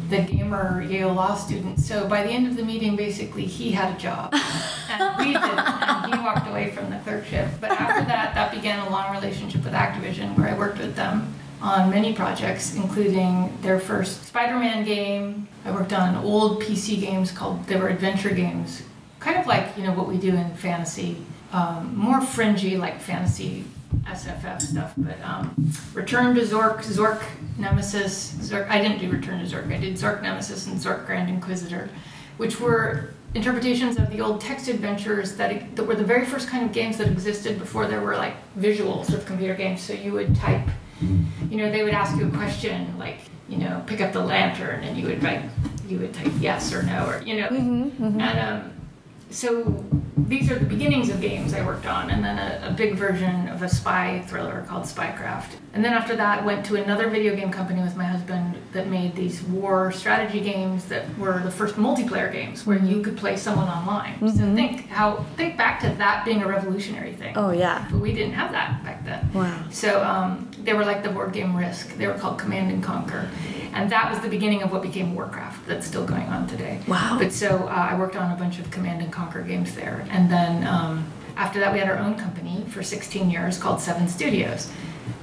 the 0.08 0.18
gamer 0.18 0.82
Yale 0.82 1.12
law 1.12 1.34
student. 1.34 1.80
So 1.80 2.06
by 2.06 2.22
the 2.22 2.30
end 2.30 2.46
of 2.46 2.56
the 2.56 2.64
meeting, 2.64 2.96
basically 2.96 3.46
he 3.46 3.72
had 3.72 3.94
a 3.94 3.98
job, 3.98 4.34
and 4.90 5.18
we 5.18 5.32
didn't, 5.32 5.58
and 5.58 6.14
he 6.14 6.20
walked 6.20 6.48
away 6.48 6.70
from 6.70 6.90
the 6.90 6.98
clerkship. 6.98 7.48
But 7.60 7.70
after 7.72 8.04
that, 8.06 8.34
that 8.34 8.52
began 8.52 8.86
a 8.86 8.90
long 8.90 9.14
relationship 9.14 9.64
with 9.64 9.72
Activision, 9.72 10.36
where 10.36 10.48
I 10.48 10.58
worked 10.58 10.78
with 10.78 10.96
them 10.96 11.34
on 11.60 11.90
many 11.90 12.12
projects, 12.12 12.74
including 12.74 13.56
their 13.62 13.80
first 13.80 14.26
Spider-Man 14.26 14.84
game. 14.84 15.48
I 15.64 15.72
worked 15.72 15.92
on 15.92 16.16
old 16.16 16.62
PC 16.62 17.00
games 17.00 17.32
called 17.32 17.66
they 17.66 17.76
were 17.76 17.88
adventure 17.88 18.30
games, 18.34 18.82
kind 19.20 19.38
of 19.38 19.46
like 19.46 19.76
you 19.76 19.84
know 19.84 19.92
what 19.92 20.08
we 20.08 20.18
do 20.18 20.34
in 20.34 20.54
fantasy, 20.56 21.16
um, 21.52 21.96
more 21.96 22.20
fringy 22.20 22.76
like 22.76 23.00
fantasy 23.00 23.64
SFF 24.02 24.60
stuff. 24.62 24.94
But 24.96 25.20
um, 25.22 25.72
Return 25.92 26.34
to 26.34 26.42
Zork, 26.42 26.84
Zork 26.84 27.22
Nemesis, 27.58 28.34
Zork. 28.34 28.68
I 28.68 28.80
didn't 28.80 28.98
do 28.98 29.10
Return 29.10 29.44
to 29.44 29.56
Zork. 29.56 29.72
I 29.72 29.78
did 29.78 29.94
Zork 29.94 30.22
Nemesis 30.22 30.66
and 30.66 30.76
Zork 30.76 31.06
Grand 31.06 31.28
Inquisitor, 31.28 31.88
which 32.36 32.60
were 32.60 33.14
interpretations 33.34 33.98
of 33.98 34.10
the 34.10 34.20
old 34.20 34.40
text 34.40 34.68
adventures 34.68 35.36
that, 35.36 35.74
that 35.74 35.84
were 35.84 35.96
the 35.96 36.04
very 36.04 36.24
first 36.24 36.48
kind 36.48 36.64
of 36.64 36.72
games 36.72 36.98
that 36.98 37.08
existed 37.08 37.58
before 37.58 37.86
there 37.86 38.00
were 38.00 38.16
like 38.16 38.34
visuals 38.56 39.10
with 39.10 39.26
computer 39.26 39.54
games. 39.54 39.80
So 39.80 39.92
you 39.92 40.12
would 40.12 40.36
type 40.36 40.68
you 41.00 41.56
know, 41.56 41.70
they 41.70 41.82
would 41.82 41.94
ask 41.94 42.16
you 42.16 42.26
a 42.26 42.30
question 42.30 42.98
like, 42.98 43.18
you 43.48 43.58
know, 43.58 43.82
pick 43.86 44.00
up 44.00 44.12
the 44.12 44.20
lantern, 44.20 44.82
and 44.84 44.96
you 44.96 45.06
would 45.06 45.22
like, 45.22 45.42
you 45.86 45.98
would 45.98 46.14
type 46.14 46.32
yes 46.40 46.72
or 46.72 46.82
no, 46.82 47.06
or 47.06 47.22
you 47.22 47.40
know, 47.40 47.48
mm-hmm, 47.48 48.04
mm-hmm. 48.04 48.20
and 48.20 48.38
um, 48.38 48.72
so 49.34 49.84
these 50.16 50.50
are 50.50 50.58
the 50.58 50.64
beginnings 50.64 51.10
of 51.10 51.20
games 51.20 51.54
I 51.54 51.66
worked 51.66 51.86
on, 51.86 52.10
and 52.10 52.24
then 52.24 52.38
a, 52.38 52.68
a, 52.68 52.72
big 52.72 52.94
version 52.94 53.48
of 53.48 53.62
a 53.62 53.68
spy 53.68 54.24
thriller 54.28 54.64
called 54.68 54.84
Spycraft. 54.84 55.56
And 55.72 55.84
then 55.84 55.92
after 55.92 56.14
that, 56.16 56.44
went 56.44 56.64
to 56.66 56.76
another 56.76 57.10
video 57.10 57.34
game 57.34 57.50
company 57.50 57.82
with 57.82 57.96
my 57.96 58.04
husband 58.04 58.54
that 58.72 58.88
made 58.88 59.16
these 59.16 59.42
war 59.42 59.90
strategy 59.90 60.40
games 60.40 60.84
that 60.86 61.18
were 61.18 61.40
the 61.40 61.50
first 61.50 61.74
multiplayer 61.74 62.32
games 62.32 62.64
where 62.64 62.78
you 62.78 63.02
could 63.02 63.16
play 63.16 63.36
someone 63.36 63.68
online. 63.68 64.14
Mm-hmm. 64.14 64.28
So 64.28 64.54
think 64.54 64.88
how 64.88 65.24
think 65.36 65.56
back 65.56 65.80
to 65.80 65.88
that 65.90 66.24
being 66.24 66.42
a 66.42 66.48
revolutionary 66.48 67.14
thing. 67.14 67.36
Oh 67.36 67.50
yeah. 67.50 67.88
But 67.90 68.00
we 68.00 68.12
didn't 68.12 68.34
have 68.34 68.52
that 68.52 68.84
back 68.84 69.04
then. 69.04 69.32
Wow. 69.32 69.64
So 69.70 70.02
um, 70.02 70.48
they 70.64 70.72
were 70.72 70.84
like 70.84 71.02
the 71.02 71.10
board 71.10 71.32
game 71.32 71.56
Risk. 71.56 71.96
They 71.96 72.06
were 72.06 72.14
called 72.14 72.38
Command 72.38 72.72
and 72.72 72.82
Conquer, 72.82 73.28
and 73.72 73.90
that 73.90 74.10
was 74.10 74.20
the 74.20 74.28
beginning 74.28 74.62
of 74.62 74.72
what 74.72 74.82
became 74.82 75.14
Warcraft. 75.14 75.66
That's 75.66 75.86
still 75.86 76.06
going 76.06 76.24
on 76.24 76.46
today. 76.46 76.80
Wow. 76.88 77.16
But 77.18 77.32
so 77.32 77.68
uh, 77.68 77.88
I 77.90 77.98
worked 77.98 78.16
on 78.16 78.32
a 78.32 78.36
bunch 78.36 78.58
of 78.58 78.70
Command 78.70 79.02
and 79.02 79.12
Conquer 79.12 79.42
games 79.42 79.74
there, 79.74 80.06
and 80.10 80.30
then 80.30 80.66
um, 80.66 81.06
after 81.36 81.60
that 81.60 81.72
we 81.72 81.78
had 81.78 81.88
our 81.88 81.98
own 81.98 82.16
company 82.16 82.64
for 82.68 82.82
16 82.82 83.30
years 83.30 83.58
called 83.58 83.80
Seven 83.80 84.08
Studios. 84.08 84.70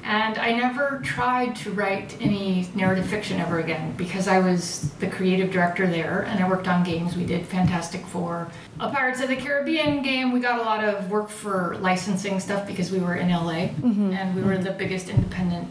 And 0.04 0.38
I 0.38 0.52
never 0.54 1.00
tried 1.04 1.56
to 1.58 1.72
write 1.72 2.18
any 2.20 2.68
narrative 2.74 3.06
fiction 3.06 3.40
ever 3.40 3.60
again 3.60 3.96
because 3.98 4.28
I 4.28 4.40
was 4.40 4.92
the 5.00 5.08
creative 5.08 5.52
director 5.52 5.88
there 5.88 6.24
and 6.24 6.44
I 6.44 6.50
worked 6.50 6.68
on 6.68 6.84
games. 6.84 7.16
We 7.16 7.26
did 7.26 7.46
Fantastic 7.46 8.06
Four, 8.06 8.50
a 8.80 8.90
Pirates 8.90 9.22
of 9.22 9.30
the 9.30 9.36
Caribbean 9.36 10.02
game. 10.02 10.32
We 10.32 10.40
got 10.40 10.60
a 10.60 10.64
lot 10.64 10.84
of 10.84 11.10
work 11.10 11.30
for 11.30 11.78
licensing 11.80 12.40
stuff 12.40 12.66
because 12.66 12.92
we 12.92 13.00
were 13.00 13.16
in 13.16 13.30
LA 13.30 13.70
mm-hmm. 13.70 14.12
and 14.14 14.36
we 14.36 14.42
were 14.42 14.58
the 14.58 14.72
biggest 14.72 15.10
independent 15.10 15.68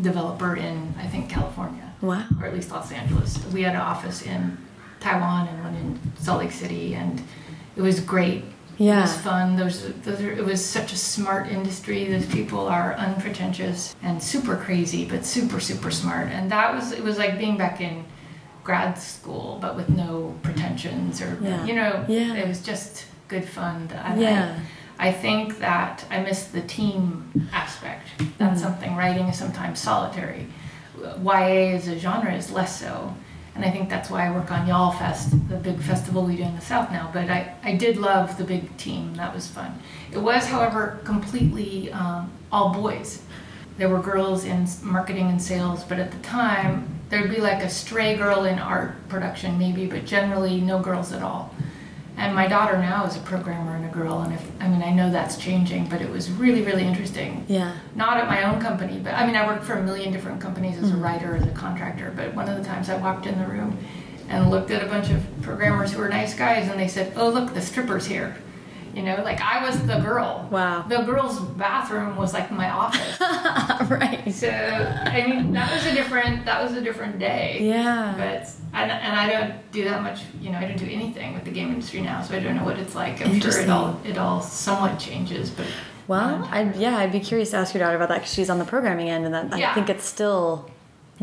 developer 0.00 0.56
in, 0.56 0.94
I 0.98 1.06
think, 1.06 1.28
California. 1.28 1.92
Wow. 2.00 2.26
Or 2.40 2.46
at 2.46 2.54
least 2.54 2.70
Los 2.70 2.92
Angeles. 2.92 3.44
We 3.52 3.62
had 3.62 3.74
an 3.74 3.80
office 3.80 4.22
in 4.22 4.58
Taiwan 5.00 5.48
and 5.48 5.64
one 5.64 5.74
in 5.74 6.00
Salt 6.16 6.40
Lake 6.40 6.52
City 6.52 6.94
and 6.94 7.22
it 7.76 7.82
was 7.82 8.00
great 8.00 8.44
yeah. 8.78 8.98
It 8.98 9.02
was 9.02 9.16
fun. 9.18 9.56
Those, 9.56 9.92
those 10.02 10.20
are, 10.20 10.32
it 10.32 10.44
was 10.44 10.64
such 10.64 10.92
a 10.92 10.96
smart 10.96 11.48
industry. 11.48 12.04
Those 12.04 12.26
people 12.26 12.66
are 12.66 12.94
unpretentious 12.94 13.94
and 14.02 14.22
super 14.22 14.56
crazy, 14.56 15.04
but 15.04 15.24
super, 15.24 15.60
super 15.60 15.90
smart. 15.90 16.28
And 16.28 16.50
that 16.50 16.74
was, 16.74 16.92
it 16.92 17.02
was 17.02 17.18
like 17.18 17.38
being 17.38 17.56
back 17.56 17.80
in 17.80 18.04
grad 18.62 18.98
school, 18.98 19.58
but 19.60 19.76
with 19.76 19.88
no 19.90 20.34
pretensions 20.42 21.20
or, 21.20 21.38
yeah. 21.40 21.64
you 21.64 21.74
know, 21.74 22.04
yeah. 22.08 22.34
it 22.34 22.48
was 22.48 22.62
just 22.62 23.06
good 23.28 23.44
fun. 23.44 23.90
I, 23.92 24.18
yeah. 24.18 24.58
I, 24.98 25.08
I 25.08 25.12
think 25.12 25.58
that 25.58 26.04
I 26.10 26.20
miss 26.20 26.44
the 26.44 26.62
team 26.62 27.48
aspect. 27.52 28.08
That's 28.38 28.60
mm 28.60 28.64
something 28.64 28.96
writing 28.96 29.26
is 29.26 29.38
sometimes 29.38 29.80
solitary. 29.80 30.46
YA 31.22 31.74
as 31.74 31.88
a 31.88 31.98
genre 31.98 32.32
is 32.32 32.50
less 32.50 32.80
so 32.80 33.14
and 33.54 33.64
I 33.64 33.70
think 33.70 33.88
that's 33.88 34.10
why 34.10 34.26
I 34.26 34.32
work 34.32 34.50
on 34.50 34.66
Y'all 34.66 34.90
Fest, 34.90 35.30
the 35.48 35.56
big 35.56 35.78
festival 35.78 36.24
we 36.24 36.36
do 36.36 36.42
in 36.42 36.56
the 36.56 36.60
South 36.60 36.90
now. 36.90 37.10
But 37.12 37.30
I, 37.30 37.54
I 37.62 37.76
did 37.76 37.96
love 37.96 38.36
the 38.36 38.44
big 38.44 38.76
team. 38.76 39.14
That 39.14 39.32
was 39.32 39.46
fun. 39.46 39.78
It 40.10 40.18
was, 40.18 40.46
however, 40.46 40.98
completely 41.04 41.92
um, 41.92 42.32
all 42.50 42.74
boys. 42.74 43.22
There 43.78 43.88
were 43.88 44.00
girls 44.00 44.44
in 44.44 44.66
marketing 44.82 45.28
and 45.28 45.40
sales, 45.40 45.84
but 45.84 46.00
at 46.00 46.10
the 46.10 46.18
time, 46.18 47.00
there'd 47.10 47.30
be 47.30 47.40
like 47.40 47.62
a 47.62 47.70
stray 47.70 48.16
girl 48.16 48.44
in 48.44 48.58
art 48.58 49.08
production, 49.08 49.56
maybe, 49.56 49.86
but 49.86 50.04
generally 50.04 50.60
no 50.60 50.80
girls 50.80 51.12
at 51.12 51.22
all. 51.22 51.53
And 52.16 52.34
my 52.34 52.46
daughter 52.46 52.78
now 52.78 53.06
is 53.06 53.16
a 53.16 53.20
programmer 53.20 53.74
and 53.74 53.84
a 53.84 53.88
girl, 53.88 54.20
and 54.20 54.32
if 54.32 54.42
I 54.60 54.68
mean 54.68 54.82
I 54.82 54.92
know 54.92 55.10
that's 55.10 55.36
changing, 55.36 55.88
but 55.88 56.00
it 56.00 56.08
was 56.08 56.30
really 56.30 56.62
really 56.62 56.84
interesting. 56.84 57.44
Yeah. 57.48 57.76
Not 57.94 58.18
at 58.18 58.28
my 58.28 58.44
own 58.44 58.60
company, 58.60 58.98
but 58.98 59.14
I 59.14 59.26
mean 59.26 59.34
I 59.34 59.46
worked 59.46 59.64
for 59.64 59.74
a 59.74 59.82
million 59.82 60.12
different 60.12 60.40
companies 60.40 60.78
as 60.78 60.90
mm-hmm. 60.90 61.00
a 61.00 61.02
writer, 61.02 61.34
as 61.34 61.44
a 61.44 61.50
contractor. 61.50 62.12
But 62.14 62.34
one 62.34 62.48
of 62.48 62.56
the 62.56 62.64
times 62.64 62.88
I 62.88 62.96
walked 62.96 63.26
in 63.26 63.38
the 63.38 63.46
room 63.46 63.78
and 64.28 64.50
looked 64.50 64.70
at 64.70 64.82
a 64.82 64.86
bunch 64.86 65.10
of 65.10 65.22
programmers 65.42 65.92
who 65.92 65.98
were 65.98 66.08
nice 66.08 66.34
guys, 66.34 66.68
and 66.68 66.78
they 66.78 66.88
said, 66.88 67.12
"Oh 67.16 67.28
look, 67.28 67.52
the 67.52 67.60
strippers 67.60 68.06
here." 68.06 68.36
You 68.94 69.02
know, 69.02 69.20
like 69.24 69.40
I 69.40 69.66
was 69.66 69.84
the 69.86 69.98
girl. 69.98 70.48
Wow. 70.50 70.82
The 70.82 71.02
girl's 71.02 71.40
bathroom 71.40 72.16
was 72.16 72.32
like 72.32 72.50
my 72.50 72.70
office. 72.70 73.20
right. 73.90 74.32
So 74.32 74.48
I 74.48 75.26
mean, 75.26 75.52
that 75.52 75.72
was 75.72 75.84
a 75.86 75.94
different 75.94 76.44
that 76.44 76.62
was 76.62 76.74
a 76.74 76.80
different 76.80 77.18
day. 77.18 77.58
Yeah. 77.60 78.14
But 78.16 78.50
and, 78.72 78.90
and 78.90 79.16
I 79.16 79.30
don't 79.30 79.72
do 79.72 79.84
that 79.84 80.02
much. 80.02 80.20
You 80.40 80.50
know, 80.50 80.58
I 80.58 80.66
don't 80.66 80.78
do 80.78 80.86
anything 80.86 81.34
with 81.34 81.44
the 81.44 81.50
game 81.50 81.70
industry 81.70 82.02
now, 82.02 82.22
so 82.22 82.34
I 82.36 82.40
don't 82.40 82.56
know 82.56 82.64
what 82.64 82.78
it's 82.78 82.94
like. 82.94 83.24
I'm 83.24 83.40
sure 83.40 83.60
it 83.60 83.68
all 83.68 84.00
it 84.04 84.18
all 84.18 84.40
somewhat 84.40 84.98
changes, 84.98 85.50
but. 85.50 85.66
Well, 86.06 86.46
I'd, 86.52 86.76
yeah, 86.76 86.98
I'd 86.98 87.12
be 87.12 87.20
curious 87.20 87.52
to 87.52 87.56
ask 87.56 87.72
your 87.72 87.82
daughter 87.82 87.96
about 87.96 88.10
that 88.10 88.16
because 88.16 88.34
she's 88.34 88.50
on 88.50 88.58
the 88.58 88.66
programming 88.66 89.08
end, 89.08 89.24
and 89.24 89.32
that, 89.32 89.58
yeah. 89.58 89.70
I 89.70 89.74
think 89.74 89.88
it's 89.88 90.04
still 90.04 90.68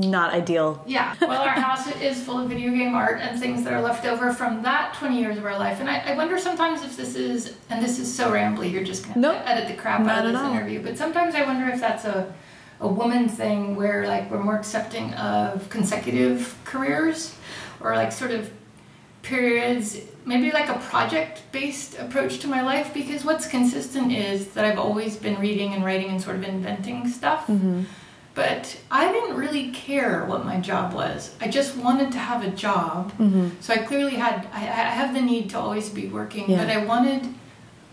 not 0.02 0.34
ideal. 0.34 0.84
Yeah. 0.86 1.16
Well, 1.22 1.42
our 1.42 1.50
house 1.50 1.88
is 2.02 2.22
full 2.24 2.40
of 2.40 2.50
video 2.50 2.72
game 2.72 2.94
art 2.94 3.20
and 3.22 3.40
things 3.40 3.64
that 3.64 3.74
are 3.74 3.82
left 3.82 4.06
over 4.06 4.34
from 4.34 4.62
that 4.64 4.94
20 4.96 5.20
years 5.20 5.38
of 5.38 5.46
our 5.46 5.58
life. 5.58 5.80
And 5.80 5.90
I, 5.90 6.00
I 6.00 6.16
wonder 6.16 6.38
sometimes 6.38 6.84
if 6.84 6.98
this 6.98 7.16
is, 7.16 7.56
and 7.70 7.84
this 7.84 8.00
is 8.00 8.14
so 8.14 8.32
rambly, 8.32 8.72
you're 8.72 8.84
just 8.84 9.04
going 9.04 9.14
to 9.16 9.20
nope, 9.20 9.42
edit 9.46 9.68
the 9.68 9.82
crap 9.82 10.02
out 10.02 10.26
of 10.26 10.32
this 10.32 10.42
all. 10.42 10.52
interview. 10.52 10.82
But 10.82 10.98
sometimes 10.98 11.36
I 11.36 11.46
wonder 11.46 11.68
if 11.70 11.80
that's 11.80 12.06
a, 12.06 12.34
a 12.80 12.88
woman 12.88 13.30
thing 13.30 13.76
where 13.76 14.08
like 14.08 14.30
we're 14.30 14.44
more 14.44 14.58
accepting 14.58 15.14
of 15.14 15.70
consecutive 15.70 16.58
careers 16.66 17.36
or 17.80 17.96
like 17.96 18.12
sort 18.12 18.32
of 18.32 18.52
periods 19.22 20.00
maybe 20.26 20.52
like 20.52 20.70
a 20.70 20.78
project 20.80 21.42
based 21.52 21.98
approach 22.00 22.40
to 22.40 22.48
my 22.48 22.62
life 22.62 22.94
because 22.94 23.26
what's 23.26 23.48
consistent 23.48 24.12
is 24.12 24.48
that 24.50 24.66
I've 24.66 24.80
always 24.80 25.18
been 25.18 25.40
reading 25.40 25.74
and 25.74 25.84
writing 25.84 26.10
and 26.10 26.22
sort 26.22 26.36
of 26.36 26.44
inventing 26.44 27.08
stuff. 27.08 27.48
Mm-hmm. 27.48 27.84
But 28.34 28.80
I 28.90 29.12
didn't 29.12 29.36
really 29.36 29.72
care 29.72 30.26
what 30.26 30.46
my 30.46 30.60
job 30.60 30.94
was. 30.94 31.36
I 31.42 31.50
just 31.50 31.76
wanted 31.76 32.14
to 32.14 32.18
have 32.18 32.46
a 32.46 32.50
job. 32.50 33.12
Mm-hmm. 33.14 33.50
So 33.60 33.74
I 33.74 33.80
clearly 33.80 34.16
had, 34.16 34.48
I, 34.54 34.62
I, 34.62 34.92
have 35.00 35.14
the 35.14 35.22
need 35.22 35.50
to 35.50 35.60
always 35.60 35.90
be 35.90 36.08
working, 36.08 36.50
yeah. 36.50 36.58
but 36.64 36.70
I 36.70 36.86
wanted, 36.86 37.28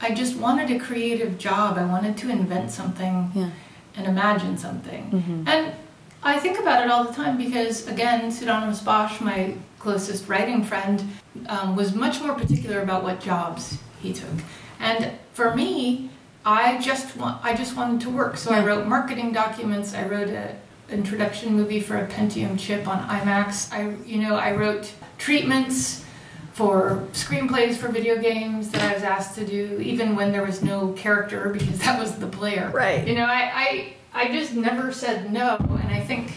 I 0.00 0.12
just 0.12 0.36
wanted 0.36 0.70
a 0.70 0.78
creative 0.78 1.38
job. 1.38 1.76
I 1.76 1.84
wanted 1.84 2.16
to 2.18 2.30
invent 2.30 2.70
something 2.70 3.32
yeah. 3.34 3.50
and 3.96 4.06
imagine 4.06 4.56
something. 4.56 5.10
Mm-hmm. 5.10 5.48
And 5.48 5.74
I 6.22 6.38
think 6.38 6.60
about 6.60 6.84
it 6.84 6.90
all 6.90 7.02
the 7.02 7.12
time 7.12 7.36
because, 7.36 7.88
again, 7.88 8.30
Pseudonymous 8.30 8.80
Bosch, 8.80 9.20
my 9.20 9.54
closest 9.80 10.28
writing 10.28 10.62
friend, 10.62 11.02
um, 11.48 11.74
was 11.74 11.94
much 11.94 12.20
more 12.20 12.34
particular 12.34 12.80
about 12.82 13.02
what 13.02 13.20
jobs 13.20 13.78
he 14.00 14.12
took. 14.12 14.30
And 14.78 15.12
for 15.32 15.54
me, 15.54 16.10
I 16.48 16.78
just 16.78 17.14
want 17.14 17.44
I 17.44 17.54
just 17.54 17.76
wanted 17.76 18.00
to 18.00 18.10
work. 18.10 18.38
So 18.38 18.50
yeah. 18.50 18.62
I 18.62 18.64
wrote 18.64 18.86
marketing 18.86 19.32
documents. 19.32 19.92
I 19.92 20.06
wrote 20.08 20.30
a 20.30 20.56
introduction 20.88 21.54
movie 21.54 21.78
for 21.78 21.98
a 21.98 22.06
Pentium 22.06 22.58
chip 22.58 22.88
on 22.88 23.06
IMAX. 23.06 23.70
I 23.70 23.94
you 24.06 24.22
know 24.22 24.34
I 24.34 24.52
wrote 24.52 24.90
treatments 25.18 26.06
for 26.54 27.06
screenplays 27.12 27.76
for 27.76 27.88
video 27.88 28.18
games 28.18 28.70
that 28.70 28.80
I 28.80 28.94
was 28.94 29.02
asked 29.02 29.34
to 29.34 29.44
do, 29.44 29.78
even 29.82 30.16
when 30.16 30.32
there 30.32 30.42
was 30.42 30.62
no 30.62 30.92
character 30.92 31.50
because 31.52 31.80
that 31.80 32.00
was 32.00 32.14
the 32.14 32.26
player. 32.26 32.70
Right. 32.72 33.06
You 33.06 33.16
know 33.16 33.26
I 33.26 33.94
I, 34.14 34.24
I 34.24 34.32
just 34.32 34.54
never 34.54 34.90
said 34.90 35.30
no, 35.30 35.56
and 35.58 35.92
I 35.92 36.00
think. 36.00 36.32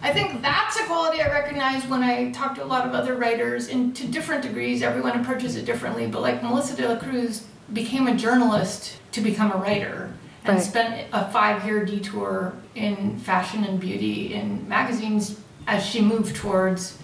I 0.00 0.12
think 0.12 0.40
that's 0.40 0.78
a 0.78 0.84
quality 0.84 1.20
I 1.20 1.28
recognize 1.28 1.84
when 1.86 2.02
I 2.02 2.30
talk 2.30 2.54
to 2.54 2.64
a 2.64 2.70
lot 2.74 2.86
of 2.86 2.94
other 2.94 3.16
writers, 3.16 3.68
and 3.68 3.94
to 3.96 4.06
different 4.06 4.42
degrees, 4.42 4.80
everyone 4.80 5.20
approaches 5.20 5.56
it 5.56 5.66
differently. 5.66 6.06
But 6.06 6.22
like 6.22 6.42
Melissa 6.42 6.76
De 6.76 6.88
La 6.88 6.96
Cruz 6.98 7.44
became 7.72 8.06
a 8.06 8.14
journalist 8.16 8.98
to 9.12 9.20
become 9.20 9.52
a 9.52 9.56
writer 9.56 10.12
and 10.44 10.56
right. 10.56 10.62
spent 10.64 11.06
a 11.12 11.30
five 11.30 11.64
year 11.66 11.84
detour 11.84 12.54
in 12.74 13.18
fashion 13.18 13.64
and 13.64 13.78
beauty 13.80 14.34
in 14.34 14.66
magazines 14.68 15.40
as 15.66 15.84
she 15.84 16.00
moved 16.00 16.34
towards 16.36 16.98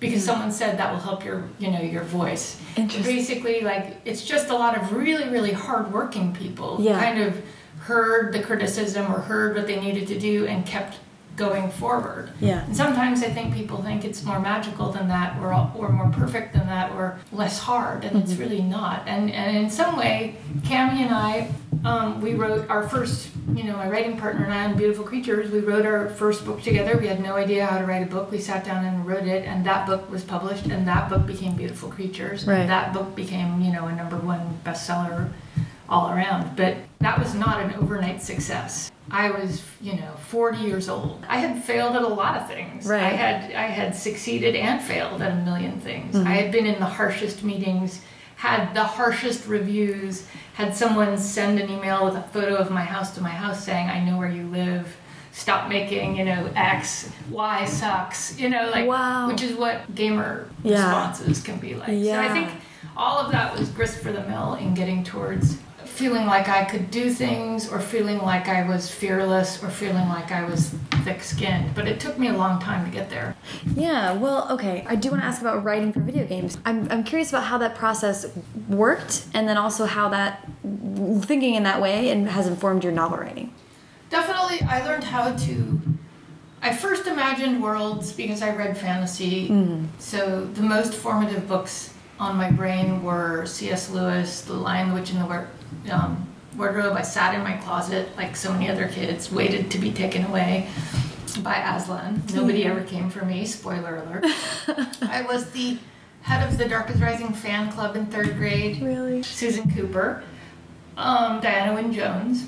because 0.00 0.24
someone 0.24 0.50
said 0.52 0.78
that 0.78 0.92
will 0.92 1.00
help 1.00 1.24
your 1.24 1.48
you 1.58 1.70
know 1.70 1.80
your 1.80 2.02
voice. 2.04 2.60
Basically, 2.76 3.60
like 3.62 3.96
it's 4.04 4.24
just 4.24 4.48
a 4.48 4.54
lot 4.54 4.76
of 4.76 4.92
really 4.92 5.28
really 5.28 5.52
hardworking 5.52 6.34
people 6.34 6.78
Yeah. 6.80 6.98
kind 7.00 7.20
of 7.22 7.42
heard 7.80 8.32
the 8.32 8.42
criticism 8.42 9.12
or 9.12 9.20
heard 9.20 9.56
what 9.56 9.66
they 9.66 9.80
needed 9.80 10.08
to 10.08 10.18
do 10.18 10.46
and 10.46 10.66
kept 10.66 10.98
going 11.38 11.70
forward. 11.70 12.30
Yeah. 12.40 12.64
And 12.64 12.76
sometimes 12.76 13.22
I 13.22 13.30
think 13.30 13.54
people 13.54 13.82
think 13.82 14.04
it's 14.04 14.22
more 14.24 14.40
magical 14.40 14.90
than 14.92 15.08
that, 15.08 15.40
or 15.40 15.52
or 15.76 15.88
more 15.90 16.10
perfect 16.10 16.52
than 16.52 16.66
that, 16.66 16.92
or 16.92 17.18
less 17.32 17.58
hard, 17.58 18.04
and 18.04 18.20
it's 18.22 18.34
really 18.34 18.60
not. 18.60 19.06
And 19.06 19.30
and 19.30 19.56
in 19.56 19.70
some 19.70 19.96
way, 19.96 20.36
Kami 20.68 21.02
and 21.04 21.14
I, 21.14 21.50
um, 21.84 22.20
we 22.20 22.34
wrote 22.34 22.68
our 22.68 22.88
first, 22.88 23.30
you 23.54 23.64
know, 23.64 23.76
my 23.76 23.88
writing 23.88 24.18
partner 24.18 24.44
and 24.44 24.52
I 24.52 24.64
on 24.64 24.76
Beautiful 24.76 25.04
Creatures. 25.04 25.50
We 25.50 25.60
wrote 25.60 25.86
our 25.86 26.10
first 26.10 26.44
book 26.44 26.62
together. 26.62 26.98
We 26.98 27.06
had 27.06 27.22
no 27.22 27.36
idea 27.36 27.64
how 27.64 27.78
to 27.78 27.86
write 27.86 28.02
a 28.02 28.10
book. 28.10 28.30
We 28.30 28.40
sat 28.40 28.64
down 28.64 28.84
and 28.84 29.06
wrote 29.06 29.26
it, 29.26 29.46
and 29.46 29.64
that 29.64 29.86
book 29.86 30.10
was 30.10 30.24
published, 30.24 30.66
and 30.66 30.86
that 30.88 31.08
book 31.08 31.26
became 31.26 31.54
Beautiful 31.56 31.90
Creatures. 31.90 32.46
Right. 32.46 32.60
And 32.60 32.68
that 32.68 32.92
book 32.92 33.14
became, 33.14 33.62
you 33.62 33.72
know, 33.72 33.86
a 33.86 33.94
number 33.94 34.16
one 34.16 34.58
bestseller 34.64 35.30
all 35.88 36.10
around. 36.10 36.56
But 36.56 36.76
that 37.00 37.18
was 37.18 37.34
not 37.34 37.60
an 37.60 37.74
overnight 37.74 38.22
success. 38.22 38.90
I 39.10 39.30
was, 39.30 39.62
you 39.80 39.94
know, 39.94 40.12
40 40.28 40.58
years 40.58 40.88
old. 40.88 41.24
I 41.28 41.38
had 41.38 41.64
failed 41.64 41.96
at 41.96 42.02
a 42.02 42.08
lot 42.08 42.36
of 42.36 42.46
things. 42.46 42.86
Right. 42.86 43.02
I 43.02 43.08
had 43.08 43.52
I 43.54 43.62
had 43.68 43.96
succeeded 43.96 44.54
and 44.54 44.82
failed 44.82 45.22
at 45.22 45.32
a 45.32 45.36
million 45.36 45.80
things. 45.80 46.14
Mm-hmm. 46.14 46.28
I 46.28 46.32
had 46.32 46.52
been 46.52 46.66
in 46.66 46.78
the 46.78 46.86
harshest 46.86 47.42
meetings, 47.42 48.02
had 48.36 48.74
the 48.74 48.84
harshest 48.84 49.46
reviews, 49.46 50.26
had 50.54 50.76
someone 50.76 51.16
send 51.16 51.58
an 51.58 51.70
email 51.70 52.04
with 52.04 52.16
a 52.16 52.22
photo 52.22 52.56
of 52.56 52.70
my 52.70 52.82
house 52.82 53.14
to 53.14 53.22
my 53.22 53.30
house 53.30 53.64
saying, 53.64 53.88
"I 53.88 54.04
know 54.04 54.18
where 54.18 54.30
you 54.30 54.46
live. 54.48 54.94
Stop 55.32 55.68
making, 55.70 56.16
you 56.16 56.24
know, 56.26 56.50
X, 56.54 57.10
Y 57.30 57.64
sucks." 57.64 58.38
You 58.38 58.50
know, 58.50 58.68
like 58.70 58.86
Wow. 58.86 59.28
which 59.28 59.42
is 59.42 59.56
what 59.56 59.94
gamer 59.94 60.48
Yeah. 60.62 60.74
responses 60.84 61.40
can 61.42 61.58
be 61.58 61.74
like. 61.76 61.88
Yeah. 61.92 62.22
So 62.22 62.28
I 62.28 62.32
think 62.34 62.50
all 62.94 63.18
of 63.18 63.32
that 63.32 63.56
was 63.58 63.70
grist 63.70 64.00
for 64.00 64.12
the 64.12 64.22
mill 64.24 64.54
in 64.54 64.74
getting 64.74 65.02
towards 65.02 65.56
feeling 65.98 66.26
like 66.26 66.48
I 66.48 66.64
could 66.64 66.92
do 66.92 67.10
things 67.10 67.68
or 67.68 67.80
feeling 67.80 68.18
like 68.18 68.46
I 68.46 68.66
was 68.68 68.88
fearless 68.88 69.62
or 69.64 69.68
feeling 69.68 70.08
like 70.08 70.30
I 70.30 70.44
was 70.44 70.70
thick 71.02 71.22
skinned. 71.24 71.74
But 71.74 71.88
it 71.88 71.98
took 71.98 72.18
me 72.18 72.28
a 72.28 72.32
long 72.32 72.60
time 72.60 72.84
to 72.84 72.90
get 72.90 73.10
there. 73.10 73.34
Yeah, 73.74 74.12
well, 74.12 74.46
okay. 74.52 74.86
I 74.88 74.94
do 74.94 75.10
want 75.10 75.22
to 75.22 75.26
ask 75.26 75.40
about 75.40 75.64
writing 75.64 75.92
for 75.92 75.98
video 75.98 76.24
games. 76.24 76.56
I'm, 76.64 76.86
I'm 76.92 77.02
curious 77.02 77.30
about 77.30 77.44
how 77.44 77.58
that 77.58 77.74
process 77.74 78.26
worked 78.68 79.26
and 79.34 79.48
then 79.48 79.56
also 79.56 79.86
how 79.86 80.08
that 80.10 80.48
thinking 80.62 81.54
in 81.54 81.64
that 81.64 81.82
way 81.82 82.10
and 82.10 82.28
has 82.28 82.46
informed 82.46 82.84
your 82.84 82.92
novel 82.92 83.18
writing. 83.18 83.52
Definitely, 84.08 84.66
I 84.68 84.84
learned 84.86 85.04
how 85.04 85.34
to. 85.34 85.80
I 86.62 86.72
first 86.74 87.08
imagined 87.08 87.60
worlds 87.60 88.12
because 88.12 88.40
I 88.40 88.54
read 88.54 88.78
fantasy. 88.78 89.48
Mm-hmm. 89.48 89.86
So 89.98 90.44
the 90.44 90.62
most 90.62 90.94
formative 90.94 91.48
books 91.48 91.92
on 92.20 92.36
my 92.36 92.50
brain 92.50 93.02
were 93.02 93.46
C.S. 93.46 93.90
Lewis, 93.90 94.42
The 94.42 94.54
Lion, 94.54 94.88
the 94.88 94.94
Witch, 94.94 95.10
and 95.10 95.20
the 95.20 95.26
um, 95.88 96.28
Wardrobe. 96.56 96.96
I 96.96 97.02
sat 97.02 97.34
in 97.34 97.42
my 97.42 97.56
closet 97.58 98.08
like 98.16 98.36
so 98.36 98.52
many 98.52 98.68
other 98.68 98.88
kids, 98.88 99.30
waited 99.30 99.70
to 99.70 99.78
be 99.78 99.92
taken 99.92 100.24
away 100.24 100.68
by 101.42 101.56
Aslan. 101.56 102.22
Nobody 102.34 102.64
ever 102.64 102.82
came 102.82 103.10
for 103.10 103.24
me. 103.24 103.46
Spoiler 103.46 103.96
alert. 103.96 104.24
I 105.02 105.24
was 105.28 105.50
the 105.50 105.78
head 106.22 106.46
of 106.46 106.58
the 106.58 106.68
Dark 106.68 106.90
Is 106.90 107.00
Rising 107.00 107.32
fan 107.32 107.70
club 107.72 107.96
in 107.96 108.06
third 108.06 108.36
grade. 108.36 108.82
Really? 108.82 109.22
Susan 109.22 109.70
Cooper, 109.70 110.22
um, 110.96 111.40
Diana 111.40 111.74
Wynne 111.74 111.92
Jones, 111.92 112.46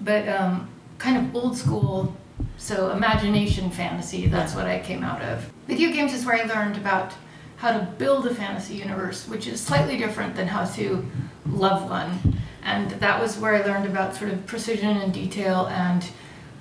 but 0.00 0.28
um, 0.28 0.68
kind 0.98 1.16
of 1.16 1.34
old 1.34 1.56
school, 1.56 2.14
so 2.56 2.90
imagination 2.90 3.70
fantasy. 3.70 4.26
That's 4.26 4.54
what 4.54 4.66
I 4.66 4.80
came 4.80 5.02
out 5.02 5.22
of. 5.22 5.50
Video 5.66 5.90
games 5.90 6.12
is 6.12 6.26
where 6.26 6.36
I 6.36 6.44
learned 6.44 6.76
about 6.76 7.14
how 7.56 7.78
to 7.78 7.84
build 7.98 8.26
a 8.26 8.34
fantasy 8.34 8.74
universe, 8.74 9.26
which 9.28 9.46
is 9.46 9.60
slightly 9.60 9.96
different 9.96 10.34
than 10.34 10.48
how 10.48 10.64
to 10.64 11.06
love 11.46 11.88
one. 11.88 12.40
And 12.64 12.90
that 12.92 13.20
was 13.20 13.38
where 13.38 13.54
I 13.54 13.64
learned 13.64 13.86
about 13.86 14.16
sort 14.16 14.30
of 14.32 14.46
precision 14.46 14.96
and 14.96 15.12
detail 15.12 15.66
and 15.66 16.04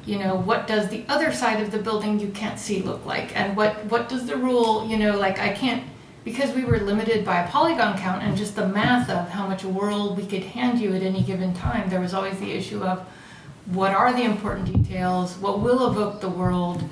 you 0.06 0.20
know 0.20 0.36
what 0.36 0.68
does 0.68 0.90
the 0.90 1.06
other 1.08 1.32
side 1.32 1.62
of 1.62 1.72
the 1.72 1.78
building 1.78 2.20
you 2.20 2.28
can't 2.30 2.60
see 2.60 2.82
look 2.82 3.06
like? 3.06 3.36
And 3.36 3.56
what 3.56 3.86
what 3.86 4.10
does 4.10 4.26
the 4.26 4.36
rule 4.36 4.86
you 4.86 4.98
know 4.98 5.18
like 5.18 5.40
i 5.40 5.54
can't 5.54 5.84
because 6.26 6.54
we 6.54 6.66
were 6.66 6.80
limited 6.80 7.24
by 7.24 7.42
a 7.42 7.48
polygon 7.50 7.98
count 7.98 8.22
and 8.22 8.36
just 8.36 8.56
the 8.56 8.68
math 8.68 9.10
of 9.10 9.30
how 9.30 9.48
much 9.48 9.64
world 9.64 10.18
we 10.18 10.26
could 10.26 10.44
hand 10.44 10.80
you 10.80 10.94
at 10.94 11.02
any 11.02 11.24
given 11.24 11.54
time 11.54 11.90
there 11.90 12.02
was 12.02 12.14
always 12.14 12.38
the 12.40 12.52
issue 12.52 12.84
of 12.84 13.06
what 13.66 13.94
are 13.94 14.12
the 14.12 14.24
important 14.24 14.66
details? 14.66 15.38
What 15.38 15.62
will 15.62 15.90
evoke 15.90 16.20
the 16.20 16.30
world 16.30 16.84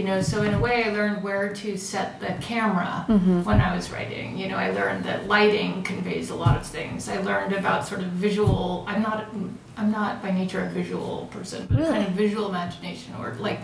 you 0.00 0.06
know 0.06 0.22
so 0.22 0.42
in 0.42 0.54
a 0.54 0.58
way 0.58 0.84
i 0.84 0.88
learned 0.88 1.22
where 1.22 1.52
to 1.52 1.76
set 1.76 2.18
the 2.20 2.32
camera 2.40 3.04
mm-hmm. 3.06 3.42
when 3.42 3.60
i 3.60 3.76
was 3.76 3.90
writing. 3.90 4.38
You 4.38 4.48
know 4.48 4.56
i 4.56 4.70
learned 4.70 5.04
that 5.04 5.28
lighting 5.28 5.82
conveys 5.82 6.30
a 6.30 6.34
lot 6.34 6.56
of 6.56 6.66
things. 6.66 7.06
I 7.06 7.20
learned 7.20 7.52
about 7.52 7.86
sort 7.86 8.00
of 8.00 8.06
visual 8.06 8.84
i'm 8.88 9.02
not 9.02 9.26
i'm 9.76 9.90
not 9.90 10.22
by 10.22 10.30
nature 10.30 10.64
a 10.64 10.70
visual 10.70 11.28
person 11.30 11.66
but 11.70 11.80
a 11.80 11.84
kind 11.84 12.06
of 12.06 12.14
visual 12.14 12.48
imagination 12.48 13.14
or 13.18 13.34
like 13.38 13.60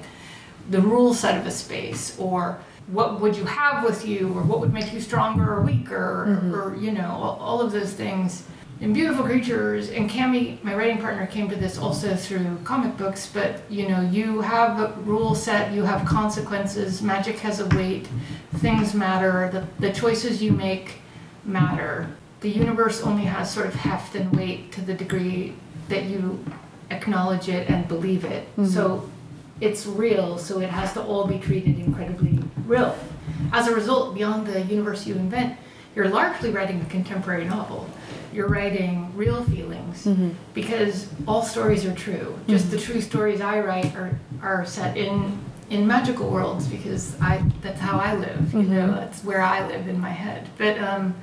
the 0.68 0.82
rule 0.82 1.14
set 1.14 1.38
of 1.40 1.46
a 1.46 1.50
space 1.50 2.18
or 2.18 2.58
what 2.88 3.18
would 3.20 3.34
you 3.34 3.46
have 3.46 3.82
with 3.82 4.06
you 4.06 4.28
or 4.34 4.42
what 4.42 4.60
would 4.60 4.74
make 4.74 4.92
you 4.92 5.00
stronger 5.00 5.54
or 5.54 5.62
weaker 5.62 6.26
mm-hmm. 6.28 6.54
or, 6.54 6.76
you 6.76 6.92
know 6.92 7.08
all, 7.08 7.38
all 7.40 7.60
of 7.62 7.72
those 7.72 7.94
things 7.94 8.44
in 8.80 8.92
beautiful 8.92 9.24
creatures 9.24 9.90
and 9.90 10.10
kami 10.10 10.58
my 10.62 10.74
writing 10.74 10.98
partner 10.98 11.26
came 11.26 11.48
to 11.48 11.56
this 11.56 11.78
also 11.78 12.14
through 12.14 12.58
comic 12.64 12.96
books 12.96 13.30
but 13.32 13.62
you 13.70 13.88
know 13.88 14.00
you 14.00 14.40
have 14.40 14.80
a 14.80 14.92
rule 15.00 15.34
set 15.34 15.72
you 15.72 15.82
have 15.82 16.06
consequences 16.06 17.00
magic 17.00 17.38
has 17.38 17.60
a 17.60 17.66
weight 17.76 18.06
things 18.56 18.92
matter 18.92 19.48
the, 19.52 19.66
the 19.80 19.92
choices 19.92 20.42
you 20.42 20.52
make 20.52 21.00
matter. 21.46 22.08
The 22.40 22.50
universe 22.50 23.02
only 23.02 23.24
has 23.24 23.52
sort 23.52 23.66
of 23.66 23.74
heft 23.74 24.14
and 24.14 24.34
weight 24.36 24.72
to 24.72 24.80
the 24.80 24.94
degree 24.94 25.54
that 25.88 26.04
you 26.04 26.44
acknowledge 26.90 27.48
it 27.48 27.70
and 27.70 27.88
believe 27.88 28.24
it. 28.24 28.46
Mm-hmm. 28.52 28.66
So 28.66 29.08
it's 29.60 29.86
real, 29.86 30.38
so 30.38 30.60
it 30.60 30.68
has 30.68 30.92
to 30.94 31.02
all 31.02 31.26
be 31.26 31.38
treated 31.38 31.78
incredibly 31.78 32.38
real. 32.66 32.96
As 33.52 33.68
a 33.68 33.74
result, 33.74 34.14
beyond 34.14 34.46
the 34.46 34.60
universe 34.62 35.06
you 35.06 35.14
invent, 35.14 35.58
you're 35.96 36.08
largely 36.10 36.50
writing 36.50 36.80
a 36.82 36.84
contemporary 36.84 37.46
novel. 37.46 37.88
You're 38.32 38.48
writing 38.48 39.10
real 39.16 39.42
feelings 39.44 40.04
mm-hmm. 40.04 40.30
because 40.52 41.08
all 41.26 41.42
stories 41.42 41.86
are 41.86 41.94
true. 41.94 42.38
Just 42.46 42.70
the 42.70 42.76
mm-hmm. 42.76 42.92
true 42.92 43.00
stories 43.00 43.40
I 43.40 43.60
write 43.60 43.96
are, 43.96 44.20
are 44.42 44.64
set 44.66 44.96
in 44.96 45.40
in 45.68 45.84
magical 45.84 46.30
worlds 46.30 46.68
because 46.68 47.20
I 47.20 47.42
that's 47.62 47.80
how 47.80 47.98
I 47.98 48.14
live. 48.14 48.52
You 48.52 48.60
mm-hmm. 48.60 48.74
know, 48.74 48.94
that's 48.94 49.24
where 49.24 49.40
I 49.40 49.66
live 49.66 49.88
in 49.88 49.98
my 49.98 50.10
head. 50.10 50.48
But 50.58 50.78
um, 50.78 51.14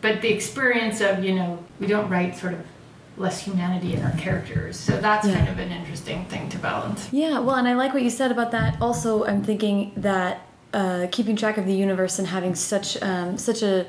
but 0.00 0.20
the 0.20 0.30
experience 0.30 1.00
of 1.00 1.24
you 1.24 1.34
know 1.36 1.64
we 1.78 1.86
don't 1.86 2.10
write 2.10 2.36
sort 2.36 2.54
of 2.54 2.66
less 3.16 3.40
humanity 3.40 3.94
in 3.94 4.02
our 4.02 4.12
characters. 4.12 4.76
So 4.76 4.96
that's 4.96 5.26
Yeah. 5.26 5.36
kind 5.36 5.48
of 5.48 5.58
an 5.58 5.70
interesting 5.70 6.24
thing 6.24 6.48
to 6.48 6.58
balance. 6.58 7.08
Yeah, 7.12 7.38
well, 7.38 7.56
and 7.56 7.68
I 7.68 7.74
like 7.74 7.92
what 7.92 8.02
you 8.02 8.10
said 8.10 8.32
about 8.32 8.50
that. 8.52 8.76
Also, 8.80 9.24
I'm 9.24 9.42
thinking 9.44 9.92
that 9.96 10.40
uh, 10.72 11.06
keeping 11.10 11.36
track 11.36 11.58
of 11.58 11.66
the 11.66 11.74
universe 11.74 12.18
and 12.18 12.28
having 12.28 12.54
such 12.54 13.00
um, 13.02 13.36
such 13.38 13.62
a 13.62 13.86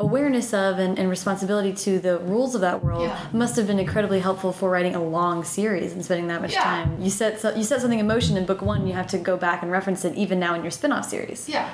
awareness 0.00 0.54
of 0.54 0.78
and, 0.78 0.96
and 0.96 1.10
responsibility 1.10 1.72
to 1.72 1.98
the 1.98 2.18
rules 2.20 2.54
of 2.54 2.60
that 2.60 2.84
world 2.84 3.02
Yeah. 3.08 3.18
must 3.32 3.56
have 3.56 3.66
been 3.66 3.80
incredibly 3.80 4.20
helpful 4.20 4.52
for 4.52 4.70
writing 4.70 4.94
a 4.94 5.02
long 5.02 5.42
series 5.42 5.92
and 5.92 6.04
spending 6.04 6.28
that 6.28 6.40
much 6.40 6.52
Yeah. 6.52 6.62
time. 6.62 6.98
You 7.00 7.10
set 7.10 7.40
so, 7.40 7.52
you 7.54 7.64
set 7.64 7.80
something 7.80 7.98
in 7.98 8.06
motion 8.06 8.36
in 8.36 8.46
book 8.46 8.62
one, 8.62 8.86
you 8.86 8.92
have 8.92 9.08
to 9.08 9.18
go 9.18 9.36
back 9.36 9.62
and 9.62 9.72
reference 9.72 10.04
it 10.04 10.14
even 10.14 10.38
now 10.38 10.54
in 10.54 10.62
your 10.62 10.70
spin-off 10.70 11.08
series. 11.08 11.48
Yeah, 11.48 11.68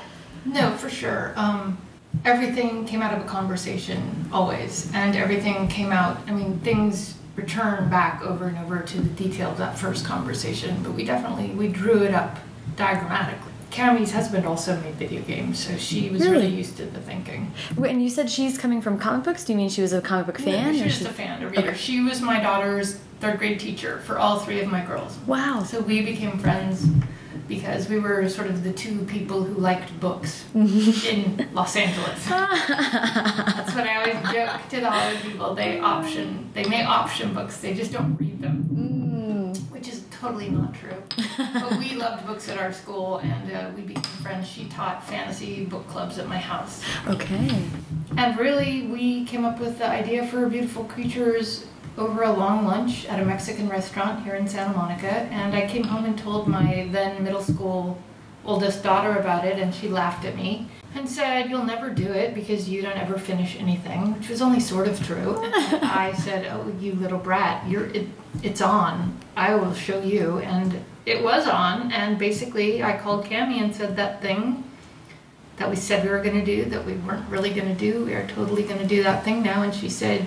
no, 0.46 0.70
for 0.76 0.88
sure. 0.88 1.32
Um, 1.36 1.76
everything 2.24 2.86
came 2.86 3.02
out 3.02 3.12
of 3.14 3.22
a 3.22 3.28
conversation 3.28 4.26
always, 4.32 4.90
and 4.94 5.14
everything 5.16 5.68
came 5.68 5.92
out. 5.92 6.16
I 6.26 6.30
mean, 6.32 6.60
things 6.60 7.16
return 7.36 7.90
back 7.90 8.22
over 8.22 8.46
and 8.46 8.56
over 8.58 8.80
to 8.80 8.96
the 9.02 9.10
detail 9.10 9.50
of 9.50 9.58
that 9.58 9.76
first 9.76 10.06
conversation, 10.06 10.82
but 10.82 10.92
we 10.92 11.04
definitely 11.04 11.48
we 11.50 11.68
drew 11.68 12.02
it 12.04 12.14
up 12.14 12.38
diagrammatically. 12.76 13.50
Kami's 13.74 14.12
husband 14.12 14.46
also 14.46 14.76
made 14.80 14.94
video 14.94 15.20
games, 15.22 15.58
so 15.66 15.76
she 15.76 16.08
was 16.08 16.20
really, 16.22 16.32
Really? 16.46 16.48
used 16.54 16.76
to 16.76 16.84
the 16.86 17.00
thinking. 17.00 17.50
Wait, 17.76 17.90
And 17.90 18.00
you 18.02 18.08
said 18.08 18.30
she's 18.30 18.56
coming 18.56 18.80
from 18.80 18.98
comic 18.98 19.24
books. 19.24 19.44
Do 19.44 19.52
you 19.52 19.56
mean 19.58 19.68
she 19.68 19.82
was 19.82 19.92
a 19.92 20.00
comic 20.00 20.26
book 20.26 20.38
fan? 20.38 20.74
She 20.74 20.80
or 20.80 20.84
was 20.84 20.92
she- 20.92 20.98
just 21.00 21.10
a 21.10 21.14
fan, 21.14 21.42
a 21.42 21.48
reader. 21.48 21.68
Okay. 21.70 21.76
She 21.76 22.00
was 22.00 22.20
my 22.20 22.38
daughter's 22.40 22.94
third 23.20 23.38
grade 23.38 23.58
teacher 23.58 23.98
for 24.06 24.16
all 24.16 24.38
three 24.38 24.60
of 24.60 24.68
my 24.68 24.80
girls. 24.84 25.18
Wow. 25.26 25.64
So 25.64 25.80
we 25.80 26.02
became 26.02 26.38
friends 26.38 26.86
because 27.48 27.88
we 27.88 27.98
were 27.98 28.28
sort 28.28 28.46
of 28.46 28.62
the 28.62 28.72
two 28.72 29.00
people 29.06 29.42
who 29.42 29.54
liked 29.60 29.98
books 29.98 30.44
in 30.54 31.48
Los 31.52 31.74
Angeles. 31.74 32.24
That's 32.28 33.74
what 33.74 33.86
I 33.88 33.96
always 33.96 34.32
joke 34.32 34.68
to 34.70 34.80
the 34.80 34.88
Hollywood 34.90 35.22
people. 35.24 35.54
They 35.56 35.80
option, 35.80 36.48
they 36.54 36.64
may 36.68 36.84
option 36.84 37.34
books, 37.34 37.56
they 37.58 37.74
just 37.74 37.92
don't 37.92 38.16
read 38.20 38.40
them, 38.40 38.68
Mm. 38.72 39.03
Totally 40.24 40.48
not 40.48 40.74
true. 40.74 40.96
but 41.36 41.78
we 41.78 41.94
loved 41.96 42.26
books 42.26 42.48
at 42.48 42.58
our 42.58 42.72
school, 42.72 43.18
and 43.18 43.52
uh, 43.52 43.70
we 43.76 43.82
became 43.82 44.02
friends. 44.22 44.48
She 44.48 44.66
taught 44.66 45.06
fantasy 45.06 45.64
book 45.64 45.86
clubs 45.88 46.18
at 46.18 46.28
my 46.28 46.38
house. 46.38 46.82
Okay. 47.06 47.62
And 48.16 48.38
really, 48.38 48.86
we 48.86 49.24
came 49.26 49.44
up 49.44 49.60
with 49.60 49.78
the 49.78 49.88
idea 49.88 50.26
for 50.26 50.48
Beautiful 50.48 50.84
Creatures 50.84 51.66
over 51.98 52.22
a 52.22 52.32
long 52.32 52.64
lunch 52.64 53.06
at 53.06 53.20
a 53.20 53.24
Mexican 53.24 53.68
restaurant 53.68 54.24
here 54.24 54.34
in 54.34 54.48
Santa 54.48 54.76
Monica. 54.76 55.12
And 55.30 55.54
I 55.54 55.66
came 55.66 55.84
home 55.84 56.04
and 56.06 56.18
told 56.18 56.48
my 56.48 56.88
then 56.90 57.22
middle 57.22 57.42
school 57.42 57.98
oldest 58.46 58.82
daughter 58.82 59.18
about 59.18 59.44
it, 59.44 59.58
and 59.58 59.74
she 59.74 59.88
laughed 59.88 60.24
at 60.24 60.36
me 60.36 60.68
and 60.94 61.08
said, 61.08 61.50
You'll 61.50 61.64
never 61.64 61.90
do 61.90 62.06
it 62.06 62.34
because 62.34 62.68
you 62.68 62.82
don't 62.82 62.96
ever 62.96 63.18
finish 63.18 63.56
anything, 63.58 64.14
which 64.14 64.28
was 64.28 64.40
only 64.42 64.60
sort 64.60 64.88
of 64.88 65.04
true. 65.04 65.40
And 65.42 65.54
I 65.84 66.12
said, 66.12 66.46
Oh, 66.50 66.72
you 66.80 66.94
little 66.94 67.18
brat, 67.18 67.68
you're, 67.68 67.86
it, 67.86 68.06
it's 68.42 68.60
on. 68.60 69.18
I 69.36 69.54
will 69.54 69.74
show 69.74 70.00
you. 70.00 70.38
And 70.38 70.84
it 71.06 71.22
was 71.22 71.46
on, 71.48 71.92
and 71.92 72.18
basically, 72.18 72.82
I 72.82 72.96
called 72.96 73.24
Kami 73.28 73.58
and 73.60 73.74
said, 73.74 73.96
That 73.96 74.22
thing 74.22 74.64
that 75.56 75.70
we 75.70 75.76
said 75.76 76.04
we 76.04 76.10
were 76.10 76.22
going 76.22 76.38
to 76.38 76.44
do, 76.44 76.64
that 76.70 76.84
we 76.84 76.94
weren't 76.94 77.28
really 77.28 77.50
going 77.50 77.68
to 77.68 77.74
do, 77.78 78.04
we 78.04 78.14
are 78.14 78.26
totally 78.28 78.62
going 78.64 78.78
to 78.80 78.86
do 78.86 79.02
that 79.04 79.24
thing 79.24 79.42
now. 79.42 79.62
And 79.62 79.74
she 79.74 79.88
said, 79.88 80.24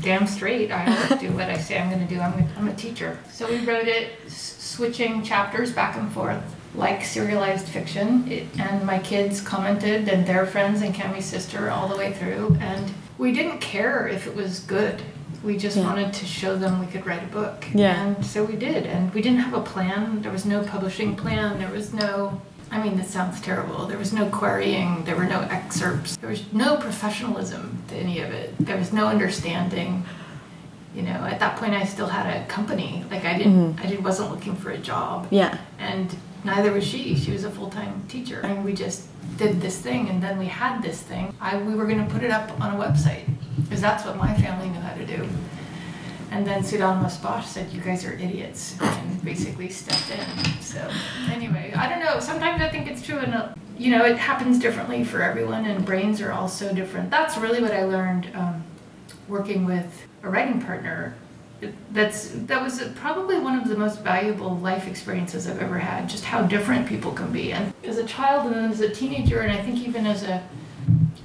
Damn 0.00 0.26
straight, 0.26 0.72
I 0.72 0.86
always 0.86 1.20
do 1.20 1.30
what 1.32 1.48
I 1.48 1.58
say 1.58 1.78
I'm 1.78 1.88
going 1.90 2.06
to 2.06 2.12
do. 2.12 2.20
I'm 2.20 2.32
a, 2.32 2.48
I'm 2.56 2.68
a 2.68 2.74
teacher. 2.74 3.18
So 3.30 3.48
we 3.48 3.64
wrote 3.64 3.86
it, 3.86 4.12
s- 4.26 4.56
switching 4.58 5.22
chapters 5.22 5.70
back 5.70 5.96
and 5.96 6.10
forth 6.12 6.42
like 6.74 7.04
serialized 7.04 7.66
fiction. 7.68 8.30
It, 8.30 8.46
and 8.58 8.84
my 8.86 8.98
kids 8.98 9.40
commented, 9.40 10.08
and 10.08 10.26
their 10.26 10.46
friends, 10.46 10.82
and 10.82 10.94
Kami's 10.94 11.26
sister, 11.26 11.70
all 11.70 11.88
the 11.88 11.96
way 11.96 12.12
through. 12.12 12.56
And 12.60 12.92
we 13.18 13.32
didn't 13.32 13.58
care 13.60 14.08
if 14.08 14.26
it 14.26 14.34
was 14.34 14.60
good. 14.60 15.02
We 15.44 15.58
just 15.58 15.76
Yeah. 15.76 15.84
wanted 15.84 16.12
to 16.14 16.24
show 16.26 16.56
them 16.56 16.78
we 16.80 16.86
could 16.86 17.04
write 17.04 17.22
a 17.22 17.26
book. 17.26 17.66
Yeah. 17.74 18.00
And 18.02 18.24
so 18.24 18.44
we 18.44 18.54
did. 18.56 18.86
And 18.86 19.12
we 19.12 19.20
didn't 19.22 19.40
have 19.40 19.54
a 19.54 19.60
plan. 19.60 20.22
There 20.22 20.32
was 20.32 20.44
no 20.46 20.62
publishing 20.62 21.14
plan. 21.16 21.58
There 21.58 21.70
was 21.70 21.92
no. 21.92 22.40
I 22.70 22.82
mean, 22.82 22.96
this 22.96 23.08
sounds 23.10 23.38
terrible. 23.42 23.86
There 23.86 23.98
was 23.98 24.14
no 24.14 24.26
querying. 24.30 25.04
There 25.04 25.14
were 25.14 25.26
no 25.26 25.40
excerpts. 25.50 26.16
There 26.16 26.30
was 26.30 26.42
no 26.52 26.76
professionalism 26.76 27.82
to 27.88 27.94
any 27.96 28.20
of 28.20 28.30
it. 28.30 28.54
There 28.58 28.78
was 28.78 28.94
no 28.94 29.08
understanding. 29.08 30.04
You 30.94 31.02
know, 31.02 31.10
at 31.32 31.38
that 31.40 31.56
point, 31.56 31.74
I 31.74 31.84
still 31.84 32.06
had 32.06 32.26
a 32.34 32.46
company. 32.46 33.04
Like 33.10 33.26
I 33.26 33.36
didn't. 33.36 33.74
Mm-hmm. 33.74 33.86
I 33.86 33.90
did, 33.90 34.02
wasn't 34.04 34.30
looking 34.30 34.56
for 34.56 34.70
a 34.70 34.78
job 34.78 35.26
Yeah. 35.30 35.58
and 35.78 36.14
neither 36.44 36.72
was 36.72 36.84
she. 36.84 37.16
She 37.16 37.32
was 37.32 37.44
a 37.44 37.50
full 37.50 37.70
time 37.70 38.04
teacher, 38.08 38.40
and 38.40 38.64
we 38.64 38.72
just 38.72 39.08
did 39.36 39.60
this 39.60 39.78
thing, 39.78 40.08
and 40.08 40.22
then 40.22 40.38
we 40.38 40.46
had 40.46 40.82
this 40.82 41.00
thing. 41.02 41.34
I 41.40 41.56
we 41.56 41.74
were 41.74 41.86
going 41.86 42.04
to 42.04 42.12
put 42.12 42.22
it 42.22 42.30
up 42.30 42.60
on 42.60 42.74
a 42.74 42.78
website 42.78 43.28
because 43.62 43.80
that's 43.80 44.04
what 44.04 44.16
my 44.16 44.34
family 44.34 44.68
knew 44.68 44.80
how 44.80 44.94
to 44.94 45.06
do. 45.06 45.28
And 46.30 46.46
then 46.46 46.64
Pseudonymous 46.64 47.18
Bosch 47.18 47.46
said, 47.46 47.70
"You 47.70 47.80
guys 47.80 48.04
are 48.04 48.14
idiots," 48.14 48.76
and 48.80 49.24
basically 49.24 49.68
stepped 49.68 50.10
in. 50.10 50.62
So 50.62 50.90
anyway, 51.30 51.72
I 51.76 51.88
don't 51.88 52.00
know. 52.00 52.20
Sometimes 52.20 52.62
I 52.62 52.68
think 52.68 52.88
it's 52.88 53.02
true, 53.02 53.18
and 53.18 53.34
uh, 53.34 53.54
you 53.78 53.90
know, 53.90 54.04
it 54.04 54.16
happens 54.16 54.58
differently 54.58 55.04
for 55.04 55.22
everyone, 55.22 55.66
and 55.66 55.84
brains 55.84 56.20
are 56.20 56.32
all 56.32 56.48
so 56.48 56.72
different. 56.74 57.10
That's 57.10 57.36
really 57.36 57.60
what 57.60 57.72
I 57.72 57.84
learned 57.84 58.30
um, 58.34 58.64
working 59.28 59.64
with 59.64 60.06
a 60.22 60.30
writing 60.30 60.62
partner 60.62 61.14
that's 61.92 62.28
that 62.46 62.62
was 62.62 62.82
probably 62.96 63.38
one 63.38 63.58
of 63.58 63.68
the 63.68 63.76
most 63.76 64.00
valuable 64.00 64.56
life 64.58 64.86
experiences 64.88 65.46
I've 65.48 65.60
ever 65.62 65.78
had. 65.78 66.08
Just 66.08 66.24
how 66.24 66.42
different 66.42 66.86
people 66.88 67.12
can 67.12 67.32
be, 67.32 67.52
and 67.52 67.72
as 67.84 67.98
a 67.98 68.04
child 68.04 68.46
and 68.46 68.54
then 68.54 68.70
as 68.70 68.80
a 68.80 68.88
teenager, 68.88 69.40
and 69.40 69.52
I 69.52 69.62
think 69.62 69.78
even 69.86 70.06
as 70.06 70.22
a 70.22 70.42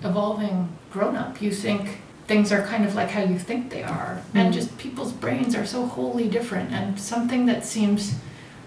evolving 0.04 0.70
grown 0.92 1.16
up, 1.16 1.42
you 1.42 1.52
think 1.52 2.00
things 2.28 2.52
are 2.52 2.62
kind 2.64 2.86
of 2.86 2.94
like 2.96 3.10
how 3.10 3.24
you 3.24 3.40
think 3.40 3.70
they 3.70 3.84
are, 3.84 4.22
and 4.34 4.50
Mm. 4.50 4.54
just 4.54 4.78
people's 4.78 5.12
brains 5.14 5.56
are 5.56 5.66
so 5.66 5.86
wholly 5.86 6.28
different, 6.28 6.72
and 6.72 7.00
something 7.00 7.46
that 7.46 7.66
seems 7.66 8.16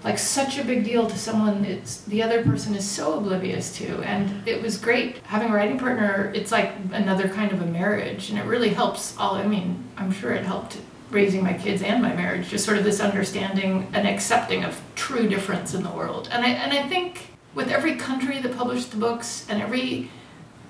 like 0.02 0.18
such 0.18 0.59
a 0.59 0.64
big 0.64 0.83
deal 0.83 1.06
to 1.06 1.18
someone 1.18 1.62
it's 1.66 2.00
the 2.04 2.22
other 2.22 2.42
person 2.42 2.74
is 2.74 2.88
so 2.88 3.18
oblivious 3.18 3.70
to. 3.76 3.98
And 4.02 4.48
it 4.48 4.62
was 4.62 4.78
great 4.78 5.18
having 5.26 5.50
a 5.50 5.54
writing 5.54 5.78
partner. 5.78 6.33
It's 6.35 6.50
like 6.50 6.72
another 6.90 7.28
kind 7.28 7.52
of 7.52 7.61
a 7.61 7.66
marriage. 7.66 8.30
And 8.30 8.38
it 8.38 8.46
really 8.46 8.70
helps 8.70 9.14
all 9.18 9.35
i 9.35 9.46
mean 9.46 9.85
i'm 9.98 10.11
sure 10.11 10.33
it 10.33 10.44
helped 10.46 10.78
raising 11.11 11.42
my 11.42 11.53
kids 11.53 11.83
and 11.83 12.03
my 12.03 12.14
marriage 12.14 12.49
just 12.49 12.64
sort 12.64 12.79
of 12.79 12.85
this 12.85 13.01
understanding 13.01 13.88
and 13.92 14.07
accepting 14.07 14.64
of 14.64 14.81
true 14.94 15.29
difference 15.29 15.75
in 15.75 15.83
the 15.83 15.90
world 15.90 16.29
and 16.33 16.44
i 16.44 16.49
and 16.49 16.73
i 16.73 16.87
think 16.88 17.29
with 17.55 17.68
every 17.68 17.96
country 17.96 18.38
that 18.38 18.57
published 18.57 18.90
the 18.90 18.96
books 18.96 19.46
and 19.49 19.61
every 19.61 20.09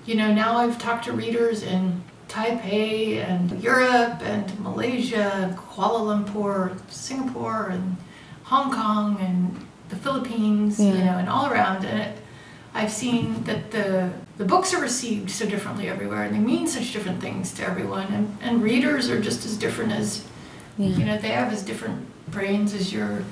you 0.05 0.15
know 0.15 0.33
now 0.33 0.57
i've 0.57 0.79
talked 0.79 1.05
to 1.05 1.11
readers 1.11 1.61
in 1.63 2.03
taipei 2.27 3.17
and 3.17 3.61
europe 3.61 4.19
and 4.23 4.59
malaysia 4.59 5.55
kuala 5.57 5.99
lumpur 5.99 6.75
singapore 6.89 7.67
and 7.67 7.97
Hong 8.51 8.69
Kong 8.69 9.17
and 9.21 9.65
the 9.87 9.95
Philippines, 9.95 10.77
you 10.77 10.91
know, 10.91 11.17
and 11.17 11.29
all 11.29 11.49
around. 11.49 11.85
And 11.85 12.01
it, 12.01 12.17
I've 12.73 12.91
seen 12.91 13.45
that 13.45 13.71
the 13.71 14.11
the 14.37 14.43
books 14.43 14.73
are 14.73 14.81
received 14.81 15.29
so 15.31 15.45
differently 15.45 15.87
everywhere, 15.87 16.23
and 16.23 16.35
they 16.35 16.39
mean 16.39 16.67
such 16.67 16.91
different 16.91 17.21
things 17.21 17.53
to 17.53 17.63
everyone. 17.63 18.07
And, 18.07 18.37
and 18.41 18.61
readers 18.61 19.09
are 19.09 19.21
just 19.21 19.45
as 19.45 19.55
different 19.55 19.93
as 19.93 20.25
you 20.89 21.05
know 21.05 21.17
they 21.17 21.29
have 21.29 21.51
as 21.53 21.63
different 21.63 22.07
brains 22.31 22.73
as 22.73 22.93
your 22.93 23.23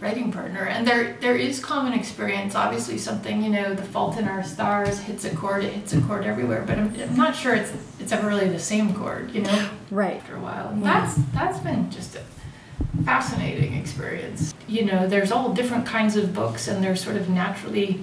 writing 0.00 0.32
partner. 0.32 0.64
And 0.64 0.86
there 0.86 1.16
there 1.20 1.36
is 1.36 1.60
common 1.60 1.92
experience. 1.92 2.54
Obviously, 2.54 2.98
something 2.98 3.42
you 3.42 3.50
know, 3.50 3.74
The 3.74 3.82
Fault 3.82 4.18
in 4.18 4.26
Our 4.28 4.42
Stars 4.42 4.98
hits 5.00 5.24
a 5.24 5.34
chord. 5.36 5.64
It 5.64 5.72
hits 5.72 5.92
a 5.92 6.00
chord 6.02 6.24
everywhere, 6.24 6.64
but 6.66 6.78
I'm, 6.78 6.94
I'm 7.00 7.16
not 7.16 7.36
sure 7.36 7.54
it's 7.54 7.72
it's 7.98 8.12
ever 8.12 8.26
really 8.28 8.48
the 8.48 8.58
same 8.58 8.94
chord. 8.94 9.30
You 9.32 9.42
know 9.42 9.70
Right. 9.90 10.16
after 10.16 10.36
a 10.36 10.40
while. 10.40 10.72
Yeah. 10.76 10.82
that's 10.82 11.14
that's 11.32 11.58
been 11.60 11.90
just 11.90 12.16
a 12.16 12.22
fascinating 13.04 13.74
experience. 13.74 14.54
You 14.68 14.84
know, 14.84 15.06
there's 15.06 15.32
all 15.32 15.52
different 15.52 15.86
kinds 15.86 16.16
of 16.16 16.34
books, 16.34 16.68
and 16.68 16.82
they're 16.82 16.96
sort 16.96 17.16
of 17.16 17.28
naturally. 17.28 18.02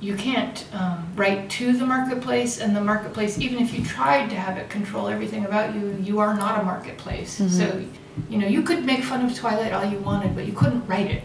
You 0.00 0.14
can't 0.14 0.64
um, 0.72 1.08
write 1.16 1.50
to 1.50 1.72
the 1.72 1.84
marketplace, 1.84 2.60
and 2.60 2.74
the 2.74 2.80
marketplace, 2.80 3.38
even 3.38 3.58
if 3.58 3.74
you 3.74 3.84
tried 3.84 4.30
to 4.30 4.36
have 4.36 4.56
it 4.56 4.70
control 4.70 5.08
everything 5.08 5.44
about 5.44 5.74
you, 5.74 5.96
you 6.00 6.20
are 6.20 6.34
not 6.36 6.60
a 6.60 6.62
marketplace. 6.62 7.40
Mhm. 7.40 7.50
So, 7.50 7.82
you 8.30 8.38
know, 8.38 8.46
you 8.46 8.62
could 8.62 8.84
make 8.84 9.02
fun 9.02 9.24
of 9.24 9.34
Twilight 9.34 9.72
all 9.72 9.84
you 9.84 9.98
wanted, 9.98 10.34
but 10.36 10.46
you 10.46 10.52
couldn't 10.52 10.86
write 10.86 11.10
it 11.10 11.24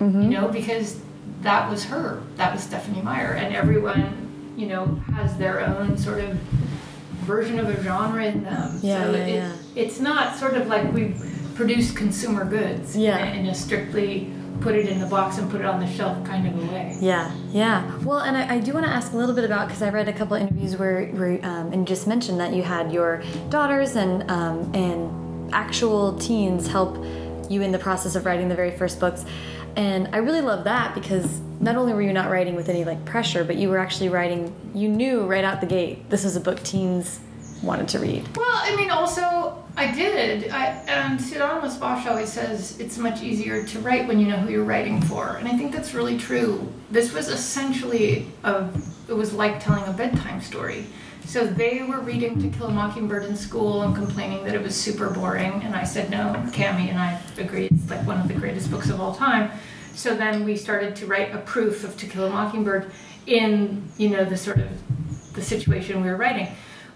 Mm-hmm. 0.00 0.22
you 0.22 0.28
know, 0.30 0.48
because 0.48 0.98
that 1.42 1.68
was 1.70 1.84
her. 1.84 2.22
That 2.36 2.54
was 2.54 2.62
Stephenie 2.62 3.02
Meyer. 3.02 3.32
And 3.32 3.54
everyone, 3.54 4.54
you 4.56 4.66
know, 4.66 4.86
has 5.14 5.36
their 5.36 5.60
own 5.60 5.98
sort 5.98 6.20
of 6.20 6.38
version 7.26 7.58
of 7.58 7.68
a 7.68 7.82
genre 7.82 8.24
in 8.24 8.42
them. 8.44 8.78
Yeah, 8.82 9.04
so 9.04 9.10
yeah, 9.12 9.18
it, 9.18 9.34
yeah. 9.34 9.52
it's 9.76 10.00
not 10.00 10.36
sort 10.38 10.54
of 10.54 10.68
like 10.68 10.90
we 10.94 11.14
produce 11.54 11.90
consumer 11.92 12.46
goods 12.46 12.96
Yeah. 12.96 13.18
in 13.26 13.44
a 13.46 13.54
strictly 13.54 14.32
put 14.60 14.74
it 14.74 14.88
in 14.88 15.00
the 15.00 15.06
box 15.06 15.38
and 15.38 15.50
put 15.50 15.60
it 15.60 15.66
on 15.66 15.80
the 15.80 15.86
shelf 15.86 16.22
kind 16.24 16.46
of 16.46 16.54
a 16.54 16.72
way. 16.72 16.96
Yeah, 17.00 17.34
yeah. 17.50 17.98
Well, 17.98 18.20
and 18.20 18.36
I, 18.36 18.56
I 18.56 18.60
do 18.60 18.72
want 18.72 18.86
to 18.86 18.92
ask 18.92 19.12
a 19.12 19.16
little 19.16 19.34
bit 19.34 19.44
about 19.44 19.68
because 19.68 19.82
I 19.82 19.90
read 19.90 20.08
a 20.08 20.12
couple 20.12 20.36
interviews 20.36 20.76
where, 20.76 21.06
where 21.08 21.44
um, 21.44 21.72
and 21.72 21.86
just 21.86 22.06
mentioned 22.06 22.40
that 22.40 22.52
you 22.52 22.62
had 22.62 22.92
your 22.92 23.22
daughters 23.48 23.96
and 23.96 24.30
um, 24.30 24.70
and 24.74 25.54
actual 25.54 26.16
teens 26.18 26.66
help 26.66 26.96
you 27.48 27.62
in 27.62 27.72
the 27.72 27.78
process 27.78 28.14
of 28.14 28.26
writing 28.26 28.48
the 28.48 28.54
very 28.54 28.70
first 28.70 29.00
books, 29.00 29.24
and 29.76 30.08
I 30.12 30.18
really 30.18 30.40
love 30.42 30.64
that 30.64 30.94
because 30.94 31.40
not 31.60 31.76
only 31.76 31.92
were 31.92 32.02
you 32.02 32.12
not 32.12 32.30
writing 32.30 32.54
with 32.54 32.68
any 32.68 32.84
like 32.84 33.04
pressure, 33.04 33.44
but 33.44 33.56
you 33.56 33.68
were 33.68 33.78
actually 33.78 34.08
writing. 34.08 34.54
You 34.74 34.88
knew 34.88 35.26
right 35.26 35.44
out 35.44 35.60
the 35.60 35.66
gate 35.66 36.08
this 36.10 36.24
was 36.24 36.36
a 36.36 36.40
book 36.40 36.62
teens 36.62 37.20
wanted 37.62 37.88
to 37.88 37.98
read. 37.98 38.26
Well, 38.36 38.46
I 38.48 38.74
mean, 38.76 38.90
also, 38.90 39.62
I 39.76 39.92
did. 39.94 40.50
I, 40.50 40.66
and 40.86 41.20
Pseudonymous 41.20 41.76
Bosch 41.76 42.06
always 42.06 42.32
says 42.32 42.78
it's 42.80 42.98
much 42.98 43.22
easier 43.22 43.64
to 43.64 43.78
write 43.80 44.08
when 44.08 44.18
you 44.18 44.28
know 44.28 44.36
who 44.36 44.50
you're 44.50 44.64
writing 44.64 45.00
for. 45.02 45.36
And 45.36 45.46
I 45.46 45.56
think 45.56 45.72
that's 45.72 45.94
really 45.94 46.16
true. 46.16 46.72
This 46.90 47.12
was 47.12 47.28
essentially, 47.28 48.26
a, 48.44 48.68
it 49.08 49.14
was 49.14 49.32
like 49.34 49.62
telling 49.62 49.84
a 49.84 49.92
bedtime 49.92 50.40
story. 50.40 50.86
So 51.26 51.46
they 51.46 51.82
were 51.82 52.00
reading 52.00 52.40
To 52.42 52.48
Kill 52.56 52.68
a 52.68 52.72
Mockingbird 52.72 53.24
in 53.24 53.36
school 53.36 53.82
and 53.82 53.94
complaining 53.94 54.44
that 54.44 54.54
it 54.54 54.62
was 54.62 54.74
super 54.74 55.10
boring. 55.10 55.62
And 55.62 55.76
I 55.76 55.84
said, 55.84 56.10
no, 56.10 56.32
Kami 56.52 56.88
and 56.90 56.98
I 56.98 57.20
agreed 57.38 57.70
it's 57.72 57.90
like 57.90 58.04
one 58.06 58.18
of 58.18 58.26
the 58.26 58.34
greatest 58.34 58.70
books 58.70 58.88
of 58.88 59.00
all 59.00 59.14
time. 59.14 59.50
So 59.94 60.16
then 60.16 60.44
we 60.44 60.56
started 60.56 60.96
to 60.96 61.06
write 61.06 61.34
a 61.34 61.38
proof 61.38 61.84
of 61.84 61.96
To 61.98 62.06
Kill 62.06 62.26
a 62.26 62.30
Mockingbird 62.30 62.90
in, 63.26 63.88
you 63.98 64.08
know, 64.08 64.24
the 64.24 64.36
sort 64.36 64.58
of 64.58 64.68
the 65.34 65.42
situation 65.42 66.02
we 66.02 66.08
were 66.08 66.16
writing. 66.16 66.48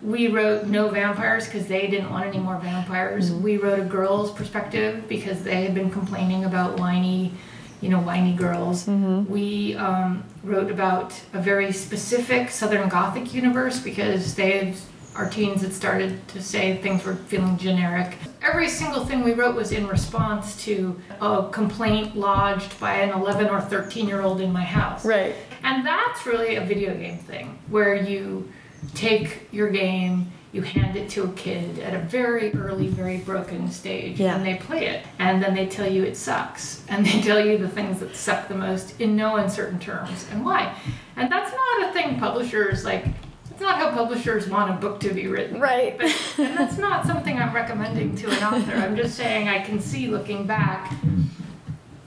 We 0.05 0.29
wrote 0.29 0.67
no 0.67 0.91
vampires 0.91 1.47
because 1.47 1.67
they 1.67 1.87
didn't 1.87 2.11
want 2.11 2.27
any 2.27 2.39
more 2.39 2.59
vampires. 2.59 3.33
We 3.33 3.57
wrote 3.57 3.79
a 3.79 3.85
girl's 3.85 4.31
perspective 4.31 5.09
because 5.09 5.43
they 5.43 5.65
had 5.65 5.75
been 5.75 5.91
complaining 5.91 6.45
about 6.45 6.79
whiny, 6.79 7.33
you 7.81 7.89
know, 7.89 8.01
whiny 8.01 8.35
girls. 8.35 8.87
We 8.87 9.75
um, 9.77 10.23
wrote 10.43 10.71
about 10.71 11.19
a 11.33 11.41
very 11.41 11.73
specific 11.73 12.51
Southern 12.51 12.91
Gothic 12.91 13.33
universe 13.33 13.81
because 13.81 14.35
they 14.35 14.51
had, 14.59 14.77
our 15.17 15.31
teens 15.31 15.63
had 15.63 15.73
started 15.73 16.29
to 16.29 16.43
say 16.43 16.77
things 16.83 17.03
were 17.03 17.15
feeling 17.15 17.57
generic. 17.57 18.19
Every 18.43 18.69
single 18.69 19.07
thing 19.07 19.25
we 19.25 19.33
wrote 19.33 19.57
was 19.57 19.73
in 19.73 19.87
response 19.87 20.63
to 20.67 21.01
a 21.23 21.49
complaint 21.51 22.15
lodged 22.15 22.79
by 22.79 22.97
an 22.97 23.19
11 23.19 23.49
or 23.49 23.63
13 23.63 24.07
year 24.07 24.21
old 24.21 24.43
in 24.43 24.53
my 24.53 24.65
house. 24.65 25.03
Right. 25.07 25.35
And 25.63 25.87
that's 25.87 26.27
really 26.27 26.57
a 26.57 26.61
video 26.61 26.95
game 26.95 27.17
thing 27.17 27.59
where 27.71 27.95
you 27.95 28.47
take 28.95 29.49
your 29.53 29.71
game, 29.71 30.31
you 30.53 30.63
hand 30.63 30.97
it 30.97 31.09
to 31.11 31.25
a 31.25 31.33
kid 31.33 31.81
at 31.81 31.95
a 31.95 31.99
very 31.99 32.55
early, 32.55 32.87
very 32.87 33.17
broken 33.19 33.71
stage, 33.71 34.21
Yeah. 34.21 34.37
and 34.37 34.47
they 34.47 34.55
play 34.55 34.87
it. 34.87 35.05
And 35.19 35.43
then 35.43 35.55
they 35.55 35.67
tell 35.67 35.91
you 35.91 36.05
it 36.05 36.17
sucks. 36.17 36.85
And 36.89 37.05
they 37.05 37.21
tell 37.23 37.45
you 37.45 37.59
the 37.59 37.69
things 37.69 37.99
that 38.01 38.15
suck 38.15 38.49
the 38.49 38.55
most 38.55 39.01
in 39.01 39.17
no 39.17 39.37
uncertain 39.37 39.79
terms 39.81 40.27
and 40.31 40.45
why. 40.45 40.75
And 41.17 41.31
that's 41.31 41.53
not 41.53 41.91
a 41.91 41.93
thing 41.93 42.19
publishers 42.19 42.85
like. 42.85 43.07
It's 43.51 43.61
not 43.61 43.79
how 43.79 43.93
publishers 43.93 44.49
want 44.49 44.71
a 44.71 44.75
book 44.75 44.99
to 45.01 45.15
be 45.15 45.29
written. 45.29 45.61
Right. 45.61 45.97
But, 45.97 46.13
and 46.39 46.57
that's 46.59 46.77
not 46.77 47.07
something 47.07 47.39
I'm 47.39 47.55
recommending 47.55 48.17
to 48.17 48.29
an 48.29 48.43
author. 48.43 48.73
I'm 48.75 48.97
just 48.97 49.15
saying 49.17 49.49
I 49.49 49.61
can 49.63 49.79
see 49.81 50.09
looking 50.09 50.45
back 50.45 50.93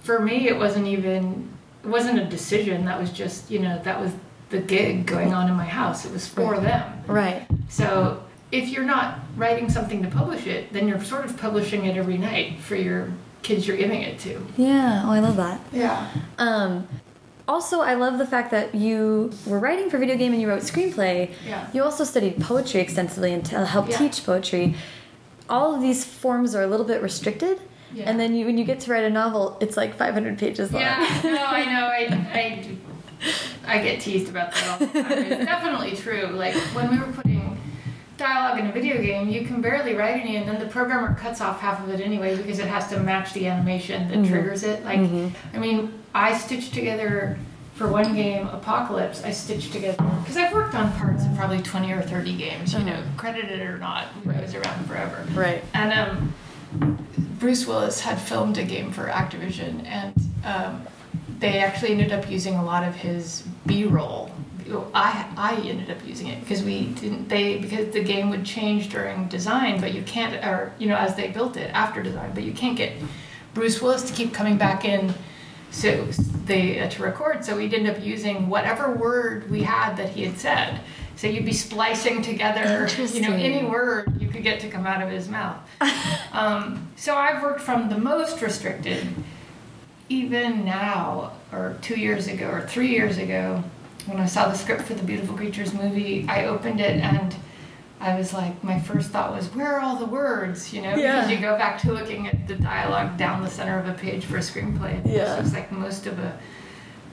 for 0.01 0.19
me 0.19 0.47
it 0.47 0.57
wasn't 0.57 0.87
even 0.87 1.47
it 1.83 1.87
wasn't 1.87 2.19
a 2.19 2.25
decision. 2.25 2.85
That 2.85 2.99
was 2.99 3.11
just 3.11 3.49
you 3.51 3.59
know 3.59 3.81
that 3.83 3.99
was 3.99 4.11
the 4.49 4.59
gig 4.59 5.05
going 5.05 5.33
on 5.33 5.49
in 5.49 5.55
my 5.55 5.65
house. 5.65 6.05
It 6.05 6.11
was 6.13 6.27
for 6.27 6.57
them. 6.59 7.03
Right. 7.07 7.45
So 7.69 8.23
if 8.51 8.69
you're 8.69 8.85
not 8.85 9.19
writing 9.35 9.69
something 9.69 10.01
to 10.03 10.09
publish 10.09 10.47
it, 10.47 10.71
then 10.73 10.87
you're 10.87 11.03
sort 11.03 11.25
of 11.25 11.37
publishing 11.37 11.85
it 11.85 11.97
every 11.97 12.17
night 12.17 12.59
for 12.59 12.75
your 12.75 13.11
kids 13.43 13.67
you're 13.67 13.77
giving 13.77 14.01
it 14.01 14.19
to. 14.19 14.45
Yeah. 14.57 15.03
Oh, 15.05 15.11
I 15.11 15.19
love 15.19 15.35
that. 15.37 15.59
Yeah. 15.71 16.09
Um, 16.37 16.87
also, 17.47 17.79
I 17.81 17.93
love 17.93 18.17
the 18.17 18.27
fact 18.27 18.51
that 18.51 18.75
you 18.75 19.31
were 19.45 19.59
writing 19.59 19.89
for 19.89 19.97
video 19.97 20.17
game 20.17 20.33
and 20.33 20.41
you 20.41 20.49
wrote 20.49 20.63
screenplay. 20.63 21.31
Yeah. 21.45 21.67
You 21.73 21.83
also 21.83 22.03
studied 22.03 22.41
poetry 22.41 22.81
extensively 22.81 23.33
and 23.33 23.53
uh, 23.53 23.65
helped 23.65 23.89
Yeah. 23.89 23.97
teach 23.97 24.25
poetry. 24.25 24.75
All 25.49 25.73
of 25.75 25.81
these 25.81 26.03
forms 26.03 26.55
are 26.55 26.61
a 26.63 26.67
little 26.67 26.85
bit 26.85 27.01
restricted. 27.01 27.61
Yeah. 27.93 28.09
And 28.09 28.19
then 28.19 28.35
you, 28.35 28.45
when 28.45 28.57
you 28.57 28.65
get 28.65 28.81
to 28.81 28.91
write 28.91 29.05
a 29.05 29.09
novel, 29.09 29.57
it's 29.61 29.77
like 29.77 29.95
500 29.97 30.37
pages 30.37 30.73
long. 30.73 30.81
Yeah, 30.81 31.21
no, 31.23 31.35
I 31.45 31.65
know. 31.65 31.85
I, 31.87 32.29
I, 32.37 32.77
I 33.67 33.79
get 33.79 34.01
teased 34.01 34.29
about 34.29 34.53
that 34.53 34.67
all 34.69 34.87
the 34.87 35.01
time. 35.01 35.11
It's 35.11 35.45
definitely 35.45 35.95
true. 35.95 36.27
Like 36.27 36.55
when 36.73 36.89
we 36.91 36.99
were 36.99 37.11
putting 37.11 37.59
dialogue 38.17 38.59
in 38.59 38.67
a 38.67 38.71
video 38.71 39.01
game, 39.01 39.29
you 39.29 39.45
can 39.45 39.61
barely 39.61 39.93
write 39.93 40.19
any, 40.19 40.37
and 40.37 40.47
then 40.47 40.59
the 40.59 40.65
programmer 40.65 41.13
cuts 41.15 41.41
off 41.41 41.59
half 41.59 41.83
of 41.83 41.89
it 41.89 42.01
anyway 42.01 42.35
because 42.35 42.59
it 42.59 42.67
has 42.67 42.87
to 42.89 42.99
match 42.99 43.33
the 43.33 43.47
animation 43.47 44.07
that 44.09 44.27
triggers 44.27 44.63
it. 44.63 44.83
Like, 44.83 44.99
I 45.53 45.57
mean, 45.57 45.93
I 46.13 46.37
stitched 46.37 46.73
together 46.73 47.37
for 47.75 47.87
one 47.87 48.15
game, 48.15 48.47
Apocalypse. 48.47 49.23
I 49.23 49.31
stitched 49.31 49.71
together 49.71 50.03
because 50.19 50.35
I've 50.35 50.51
worked 50.51 50.73
on 50.73 50.91
parts 50.93 51.25
of 51.25 51.35
probably 51.35 51.61
twenty 51.61 51.91
or 51.91 52.01
thirty 52.01 52.35
games. 52.35 52.73
You 52.73 52.79
know, 52.79 53.03
credited 53.17 53.61
or 53.61 53.77
not, 53.77 54.07
I 54.27 54.41
was 54.41 54.55
around 54.55 54.85
forever. 54.87 55.23
Right. 55.33 55.63
And 55.75 55.93
um, 55.93 56.33
Bruce 57.39 57.67
Willis 57.67 58.01
had 58.01 58.19
filmed 58.19 58.57
a 58.57 58.63
game 58.63 58.91
for 58.91 59.05
Activision, 59.05 59.85
and 59.85 60.15
um, 60.43 60.87
they 61.39 61.59
actually 61.59 61.91
ended 61.91 62.11
up 62.11 62.29
using 62.29 62.55
a 62.55 62.63
lot 62.63 62.87
of 62.87 62.95
his 62.95 63.43
B-roll. 63.65 64.31
I 64.93 65.25
I 65.37 65.55
ended 65.55 65.89
up 65.89 66.05
using 66.05 66.27
it 66.27 66.41
because 66.41 66.61
we 66.61 66.87
didn't 66.87 67.29
they 67.29 67.57
because 67.57 67.93
the 67.93 68.03
game 68.03 68.29
would 68.29 68.45
change 68.45 68.89
during 68.89 69.27
design, 69.29 69.79
but 69.79 69.93
you 69.93 70.01
can't 70.01 70.43
or 70.43 70.73
you 70.77 70.87
know 70.87 70.97
as 70.97 71.15
they 71.15 71.29
built 71.29 71.55
it 71.55 71.71
after 71.73 72.03
design, 72.03 72.31
but 72.33 72.43
you 72.43 72.51
can't 72.51 72.75
get 72.75 72.93
Bruce 73.53 73.81
Willis 73.81 74.03
to 74.03 74.13
keep 74.13 74.33
coming 74.33 74.57
back 74.57 74.83
in. 74.83 75.13
So 75.71 76.03
they 76.45 76.79
uh, 76.79 76.89
to 76.89 77.03
record, 77.03 77.45
so 77.45 77.55
we'd 77.55 77.73
end 77.73 77.87
up 77.87 78.03
using 78.03 78.49
whatever 78.49 78.91
word 78.91 79.49
we 79.49 79.63
had 79.63 79.95
that 79.97 80.09
he 80.09 80.25
had 80.25 80.37
said. 80.37 80.81
So 81.17 81.27
you'd 81.27 81.45
be 81.45 81.53
splicing 81.53 82.21
together, 82.21 82.87
you 83.11 83.21
know, 83.21 83.33
any 83.33 83.65
word 83.67 84.21
you 84.21 84.27
could 84.27 84.43
get 84.43 84.59
to 84.61 84.69
come 84.69 84.85
out 84.85 85.01
of 85.01 85.09
his 85.09 85.27
mouth. 85.27 85.57
um, 86.31 86.91
so 86.95 87.15
I've 87.15 87.41
worked 87.41 87.61
from 87.61 87.89
the 87.89 87.97
most 87.97 88.39
restricted, 88.41 89.07
even 90.09 90.63
now, 90.65 91.33
or 91.51 91.77
two 91.81 91.99
years 91.99 92.27
ago, 92.27 92.47
or 92.49 92.61
three 92.65 92.89
years 92.89 93.17
ago, 93.17 93.63
when 94.05 94.19
I 94.19 94.25
saw 94.25 94.47
the 94.47 94.55
script 94.55 94.83
for 94.83 94.93
the 94.93 95.03
Beautiful 95.03 95.35
Creatures 95.35 95.73
movie, 95.73 96.25
I 96.29 96.45
opened 96.45 96.79
it 96.79 97.01
and 97.01 97.35
I 97.99 98.15
was 98.17 98.31
like, 98.31 98.63
my 98.63 98.79
first 98.79 99.09
thought 99.09 99.33
was, 99.33 99.47
where 99.55 99.73
are 99.75 99.79
all 99.81 99.95
the 99.97 100.05
words? 100.05 100.71
You 100.73 100.83
know, 100.83 100.95
Yeah. 100.95 101.21
because 101.21 101.31
you 101.31 101.37
go 101.39 101.57
back 101.57 101.81
to 101.81 101.91
looking 101.91 102.27
at 102.27 102.47
the 102.47 102.55
dialogue 102.55 103.17
down 103.17 103.43
the 103.43 103.49
center 103.49 103.77
of 103.79 103.87
a 103.89 103.93
page 103.93 104.23
for 104.23 104.37
a 104.37 104.39
screenplay. 104.41 105.03
and 105.03 105.11
Yeah. 105.11 105.33
It 105.33 105.37
looks 105.41 105.53
like 105.53 105.71
most 105.71 106.05
of 106.07 106.17
a 106.19 106.37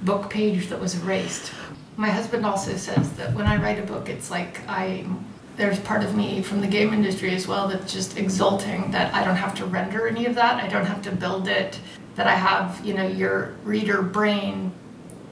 book 0.02 0.30
page 0.30 0.68
that 0.68 0.78
was 0.80 0.94
erased. 1.02 1.50
My 1.96 2.10
husband 2.10 2.44
also 2.44 2.76
says 2.76 3.10
that 3.14 3.32
when 3.34 3.46
I 3.46 3.56
write 3.56 3.78
a 3.78 3.82
book, 3.86 4.08
it's 4.08 4.30
like 4.30 4.60
I 4.68 5.04
there's 5.56 5.78
part 5.78 6.02
of 6.02 6.16
me 6.16 6.42
from 6.42 6.60
the 6.60 6.66
game 6.66 6.92
industry 6.92 7.32
as 7.32 7.46
well 7.46 7.68
that's 7.68 7.92
just 7.92 8.18
exulting 8.18 8.90
that 8.90 9.14
I 9.14 9.22
don't 9.24 9.36
have 9.36 9.54
to 9.56 9.64
render 9.64 10.08
any 10.08 10.26
of 10.26 10.34
that. 10.34 10.62
I 10.62 10.66
don't 10.66 10.84
have 10.84 11.00
to 11.02 11.12
build 11.12 11.46
it. 11.46 11.78
That 12.16 12.26
I 12.26 12.34
have, 12.34 12.84
you 12.84 12.94
know, 12.94 13.06
your 13.06 13.54
reader 13.64 14.00
brain, 14.02 14.72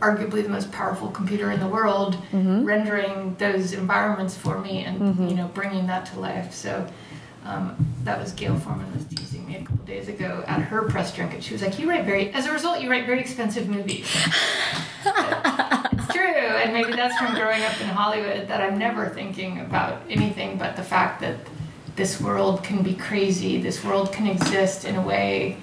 arguably 0.00 0.42
the 0.42 0.48
most 0.48 0.72
powerful 0.72 1.08
computer 1.08 1.50
in 1.52 1.60
the 1.60 1.68
world, 1.68 2.16
rendering 2.32 3.36
those 3.38 3.72
environments 3.72 4.36
for 4.36 4.58
me 4.58 4.84
and 4.84 5.30
you 5.30 5.36
know 5.36 5.48
bringing 5.48 5.86
that 5.86 6.06
to 6.06 6.20
life. 6.20 6.52
So. 6.52 6.86
Um, 7.44 7.74
that 8.04 8.20
was 8.20 8.30
Gayle 8.30 8.56
Forman 8.56 8.94
was 8.94 9.04
teasing 9.04 9.44
me 9.48 9.56
a 9.56 9.62
couple 9.62 9.84
days 9.84 10.06
ago 10.06 10.44
at 10.46 10.62
her 10.62 10.82
press 10.82 11.12
junket. 11.12 11.42
She 11.42 11.52
was 11.52 11.60
like, 11.60 11.76
"You 11.76 11.90
write 11.90 12.04
very, 12.04 12.30
as 12.30 12.46
a 12.46 12.52
result, 12.52 12.80
you 12.80 12.88
write 12.88 13.04
very 13.04 13.18
expensive 13.18 13.68
movies." 13.68 14.06
it's 15.04 16.06
true, 16.12 16.22
and 16.22 16.72
maybe 16.72 16.92
that's 16.92 17.18
from 17.18 17.34
growing 17.34 17.62
up 17.64 17.80
in 17.80 17.88
Hollywood 17.88 18.46
that 18.46 18.60
I'm 18.60 18.78
never 18.78 19.08
thinking 19.08 19.58
about 19.58 20.02
anything 20.08 20.56
but 20.56 20.76
the 20.76 20.84
fact 20.84 21.20
that 21.22 21.36
this 21.96 22.20
world 22.20 22.62
can 22.62 22.82
be 22.82 22.94
crazy. 22.94 23.60
This 23.60 23.82
world 23.84 24.12
can 24.12 24.26
exist 24.26 24.84
in 24.84 24.94
a 24.96 25.02
way 25.02 25.56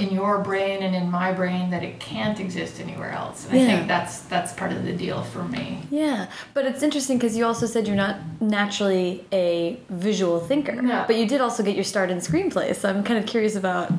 in 0.00 0.10
your 0.12 0.38
brain 0.38 0.82
and 0.82 0.94
in 0.94 1.10
my 1.10 1.32
brain 1.32 1.70
that 1.70 1.82
it 1.82 2.00
can't 2.00 2.40
exist 2.40 2.80
anywhere 2.80 3.10
else. 3.10 3.46
And 3.48 3.58
I 3.58 3.66
think 3.66 3.88
that's 3.88 4.20
that's 4.22 4.52
part 4.52 4.72
of 4.72 4.84
the 4.84 4.92
deal 4.92 5.22
for 5.22 5.44
me. 5.44 5.82
Yeah, 5.90 6.28
but 6.54 6.64
it's 6.66 6.82
interesting 6.82 7.18
because 7.18 7.36
you 7.36 7.44
also 7.44 7.66
said 7.66 7.86
you're 7.86 7.96
not 7.96 8.16
naturally 8.40 9.24
a 9.32 9.78
visual 9.88 10.40
thinker, 10.40 10.80
No. 10.80 11.04
but 11.06 11.16
you 11.16 11.26
did 11.26 11.40
also 11.40 11.62
get 11.62 11.74
your 11.74 11.84
start 11.84 12.10
in 12.10 12.18
screenplay. 12.18 12.74
So 12.74 12.88
I'm 12.88 13.04
kind 13.04 13.18
of 13.18 13.26
curious 13.26 13.56
about. 13.56 13.92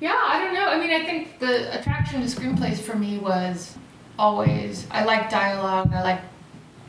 Yeah, 0.00 0.16
I 0.16 0.44
don't 0.44 0.54
know. 0.54 0.68
I 0.68 0.78
mean, 0.78 0.92
I 0.92 1.04
think 1.04 1.40
the 1.40 1.78
attraction 1.78 2.20
to 2.20 2.26
screenplays 2.26 2.78
for 2.78 2.96
me 2.96 3.18
was 3.18 3.76
always 4.18 4.86
I 4.90 5.04
like 5.04 5.30
dialogue, 5.30 5.92
I 5.92 6.02
like 6.02 6.20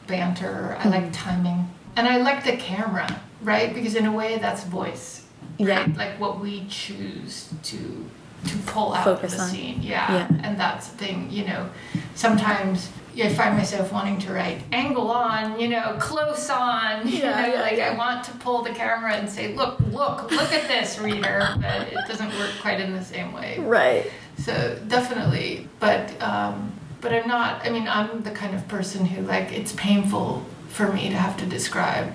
banter, 0.08 0.76
I 0.80 0.90
like 0.90 1.06
hmm. 1.06 1.12
timing, 1.12 1.70
and 1.96 2.08
I 2.08 2.18
like 2.18 2.44
the 2.44 2.58
camera, 2.58 3.22
right? 3.42 3.74
Because 3.74 3.96
in 3.96 4.06
a 4.06 4.12
way, 4.12 4.38
that's 4.38 4.64
voice, 4.64 5.26
Yeah. 5.58 5.80
right? 5.80 5.98
Like 5.98 6.20
what 6.20 6.40
we 6.40 6.66
choose 6.68 7.50
to 7.64 8.06
to 8.48 8.58
pull 8.66 8.94
out 8.94 9.04
Focus 9.04 9.34
of 9.34 9.38
the 9.40 9.44
on. 9.44 9.50
scene. 9.50 9.80
Yeah. 9.82 10.12
Yeah. 10.30 10.40
and 10.44 10.60
that's 10.60 10.88
the 10.90 10.98
thing. 10.98 11.30
You 11.32 11.46
know, 11.48 11.70
sometimes. 12.16 12.90
I 13.22 13.28
find 13.28 13.58
myself 13.58 13.92
wanting 13.92 14.18
to 14.20 14.32
write 14.34 14.62
angle 14.72 15.12
on, 15.12 15.60
you 15.60 15.68
know, 15.68 15.98
close 16.00 16.50
on. 16.50 17.06
You 17.08 17.18
Yeah, 17.18 17.42
know, 17.42 17.54
yeah, 17.54 17.62
like 17.62 17.76
yeah. 17.78 17.90
I 17.92 17.98
want 17.98 18.24
to 18.26 18.32
pull 18.36 18.62
the 18.62 18.70
camera 18.70 19.12
and 19.14 19.30
say, 19.30 19.54
"Look, 19.56 19.78
look, 19.92 20.32
look 20.32 20.54
at 20.54 20.70
this, 20.70 20.98
reader," 21.00 21.50
but 21.62 21.88
it 21.92 21.98
doesn't 22.08 22.30
work 22.40 22.52
quite 22.62 22.80
in 22.80 22.94
the 22.94 23.04
same 23.04 23.34
way. 23.34 23.60
Right. 23.60 24.10
So 24.38 24.80
definitely, 24.88 25.68
but 25.82 26.14
um, 26.22 26.72
but 27.02 27.12
I'm 27.12 27.28
not. 27.28 27.66
I 27.66 27.70
mean, 27.72 27.90
I'm 27.90 28.24
the 28.24 28.32
kind 28.32 28.56
of 28.56 28.66
person 28.70 29.06
who 29.06 29.22
like 29.24 29.52
it's 29.52 29.74
painful 29.74 30.46
for 30.70 30.88
me 30.94 31.10
to 31.10 31.16
have 31.18 31.36
to 31.38 31.46
describe 31.46 32.14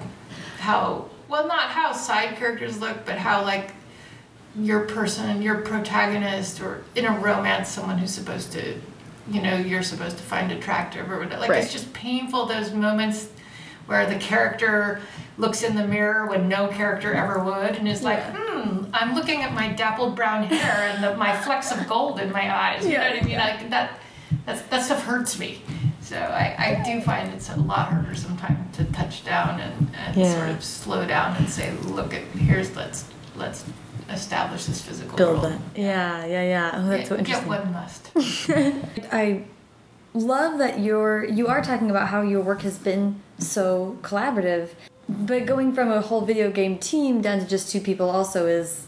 how 0.58 1.10
well, 1.28 1.46
not 1.46 1.68
how 1.68 1.92
side 1.92 2.36
characters 2.36 2.80
look, 2.80 3.04
but 3.04 3.18
how 3.18 3.42
like 3.42 3.72
your 4.58 4.80
person, 4.86 5.42
your 5.42 5.56
protagonist, 5.62 6.60
or 6.60 6.82
in 6.94 7.06
a 7.06 7.18
romance, 7.18 7.68
someone 7.68 7.98
who's 7.98 8.12
supposed 8.12 8.52
to, 8.52 8.80
you 9.30 9.42
know, 9.42 9.56
you're 9.56 9.82
supposed 9.82 10.16
to 10.16 10.22
find 10.22 10.52
attractive 10.52 11.10
or 11.10 11.18
whatever. 11.18 11.40
Like 11.40 11.50
Right. 11.50 11.62
it's 11.64 11.72
just 11.72 11.92
painful 11.92 12.46
those 12.46 12.72
moments 12.72 13.28
where 13.86 14.06
the 14.06 14.14
character 14.16 15.00
looks 15.36 15.62
in 15.62 15.74
the 15.74 15.86
mirror 15.86 16.26
when 16.26 16.48
no 16.48 16.68
character 16.68 17.12
ever 17.12 17.42
would 17.42 17.76
and 17.76 17.88
is 17.88 18.02
like, 18.02 18.22
hmm, 18.32 18.84
I'm 18.94 19.14
looking 19.14 19.42
at 19.42 19.52
my 19.52 19.68
dappled 19.72 20.14
brown 20.16 20.44
hair 20.44 20.88
and 20.94 21.02
the, 21.02 21.16
my 21.16 21.36
flecks 21.36 21.70
of 21.72 21.86
gold 21.88 22.20
in 22.20 22.30
my 22.32 22.54
eyes. 22.54 22.84
You 22.84 22.92
Yeah. 22.92 23.08
know 23.08 23.14
what 23.16 23.22
I 23.22 23.26
mean? 23.26 23.38
Like 23.38 23.70
that, 23.70 23.98
that's, 24.46 24.62
that 24.62 24.82
stuff 24.84 25.02
hurts 25.04 25.38
me. 25.38 25.60
So 26.00 26.16
I, 26.16 26.54
I 26.58 26.82
do 26.84 27.00
find 27.00 27.32
it's 27.32 27.50
a 27.50 27.56
lot 27.56 27.88
harder 27.88 28.14
sometimes 28.14 28.76
to 28.76 28.84
touch 28.86 29.24
down 29.24 29.60
and, 29.60 29.90
and 30.06 30.16
Yeah. 30.16 30.32
sort 30.38 30.50
of 30.50 30.62
slow 30.62 31.06
down 31.06 31.36
and 31.36 31.48
say, 31.50 31.72
look 31.84 32.14
at 32.14 32.22
here's 32.22 32.74
let's 32.76 33.04
let's 33.36 33.64
establish 34.14 34.64
this 34.66 34.80
physical 34.80 35.16
Build 35.16 35.42
world. 35.42 35.52
that. 35.52 35.60
Yeah, 35.80 36.24
yeah, 36.24 36.42
yeah. 36.42 36.70
Oh, 36.74 36.88
that's 36.88 37.08
so 37.08 37.16
Get- 37.16 37.28
interesting. 37.28 37.50
Get 37.50 37.62
one 37.64 37.72
must. 37.72 38.10
I 39.12 39.44
love 40.14 40.58
that 40.58 40.78
you're 40.80 41.24
you 41.24 41.48
are 41.48 41.62
talking 41.62 41.90
about 41.90 42.08
how 42.08 42.22
your 42.22 42.40
work 42.40 42.62
has 42.62 42.78
been 42.78 43.20
so 43.38 43.98
collaborative, 44.02 44.70
but 45.08 45.44
going 45.46 45.72
from 45.74 45.90
a 45.90 46.00
whole 46.00 46.22
video 46.22 46.50
game 46.50 46.78
team 46.78 47.20
down 47.20 47.40
to 47.40 47.46
just 47.46 47.70
two 47.70 47.80
people 47.80 48.08
also 48.08 48.46
is 48.46 48.86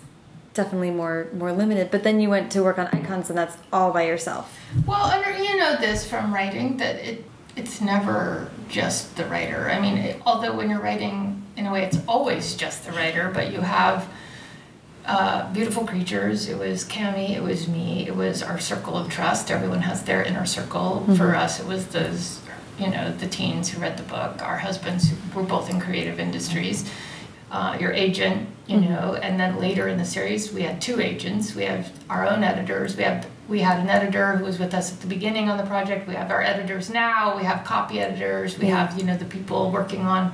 definitely 0.55 0.91
more 0.91 1.29
more 1.35 1.53
limited. 1.53 1.91
But 1.91 2.03
then 2.05 2.21
you 2.21 2.31
went 2.31 2.51
to 2.53 2.63
work 2.63 2.79
on 2.79 2.87
icons, 2.89 3.29
and 3.29 3.37
that's 3.39 3.57
all 3.73 3.93
by 3.93 4.05
yourself. 4.07 4.59
Well, 4.87 5.11
and 5.11 5.45
you 5.45 5.57
know 5.57 5.77
this 5.77 6.09
from 6.09 6.33
writing 6.33 6.77
that 6.79 6.97
it 6.97 7.25
it's 7.57 7.81
never 7.81 8.51
just 8.69 9.17
the 9.17 9.25
writer. 9.27 9.71
I 9.71 9.81
mean, 9.81 9.97
it, 9.97 10.21
although 10.27 10.55
when 10.55 10.69
you're 10.69 10.81
writing, 10.81 11.43
in 11.57 11.65
a 11.67 11.73
way, 11.73 11.85
it's 11.85 11.99
always 12.07 12.55
just 12.55 12.85
the 12.85 12.93
writer, 12.93 13.31
but 13.33 13.51
you 13.51 13.61
have 13.63 14.07
uh, 15.07 15.53
beautiful 15.53 15.87
creatures. 15.87 16.49
It 16.49 16.59
was 16.59 16.85
Kami. 16.85 17.35
It 17.35 17.43
was 17.43 17.69
me. 17.69 18.07
It 18.07 18.17
was 18.17 18.43
our 18.43 18.59
circle 18.59 18.97
of 18.97 19.09
trust. 19.09 19.51
Everyone 19.51 19.83
has 19.83 20.03
their 20.03 20.23
inner 20.23 20.47
circle. 20.47 21.07
For 21.17 21.35
us, 21.35 21.61
it 21.61 21.67
was 21.67 21.87
those, 21.87 22.41
you 22.79 22.91
know, 22.91 23.13
the 23.13 23.27
teens 23.29 23.69
who 23.69 23.81
read 23.81 23.97
the 23.97 24.03
book. 24.03 24.43
Our 24.43 24.59
husbands 24.59 25.11
who 25.11 25.41
were 25.41 25.47
both 25.47 25.71
in 25.71 25.81
creative 25.81 26.19
industries. 26.19 26.91
Uh, 27.53 27.77
your 27.81 27.93
agent, 27.93 28.49
you 28.67 28.81
know, 28.81 29.15
and 29.23 29.39
then 29.39 29.61
later 29.61 29.87
in 29.87 29.99
the 29.99 30.05
series, 30.05 30.53
we 30.53 30.63
had 30.63 30.81
two 30.81 31.01
agents. 31.01 31.55
We 31.55 31.63
have 31.63 31.93
our 32.11 32.27
own 32.29 32.43
editors. 32.43 32.97
We 32.97 33.05
have 33.05 33.29
we 33.49 33.61
had 33.61 33.79
an 33.79 33.89
editor 33.89 34.37
who 34.37 34.45
was 34.45 34.59
with 34.59 34.75
us 34.75 34.93
at 34.93 35.01
the 35.01 35.07
beginning 35.07 35.49
on 35.49 35.57
the 35.57 35.65
project. 35.65 36.09
We 36.09 36.15
have 36.15 36.33
our 36.33 36.43
editors 36.43 36.91
now. 36.91 37.37
We 37.37 37.45
have 37.45 37.65
copy 37.65 38.01
editors. 38.01 38.59
We 38.59 38.67
have 38.67 38.99
you 38.99 39.05
know 39.05 39.17
the 39.17 39.25
people 39.25 39.71
working 39.71 40.01
on 40.01 40.33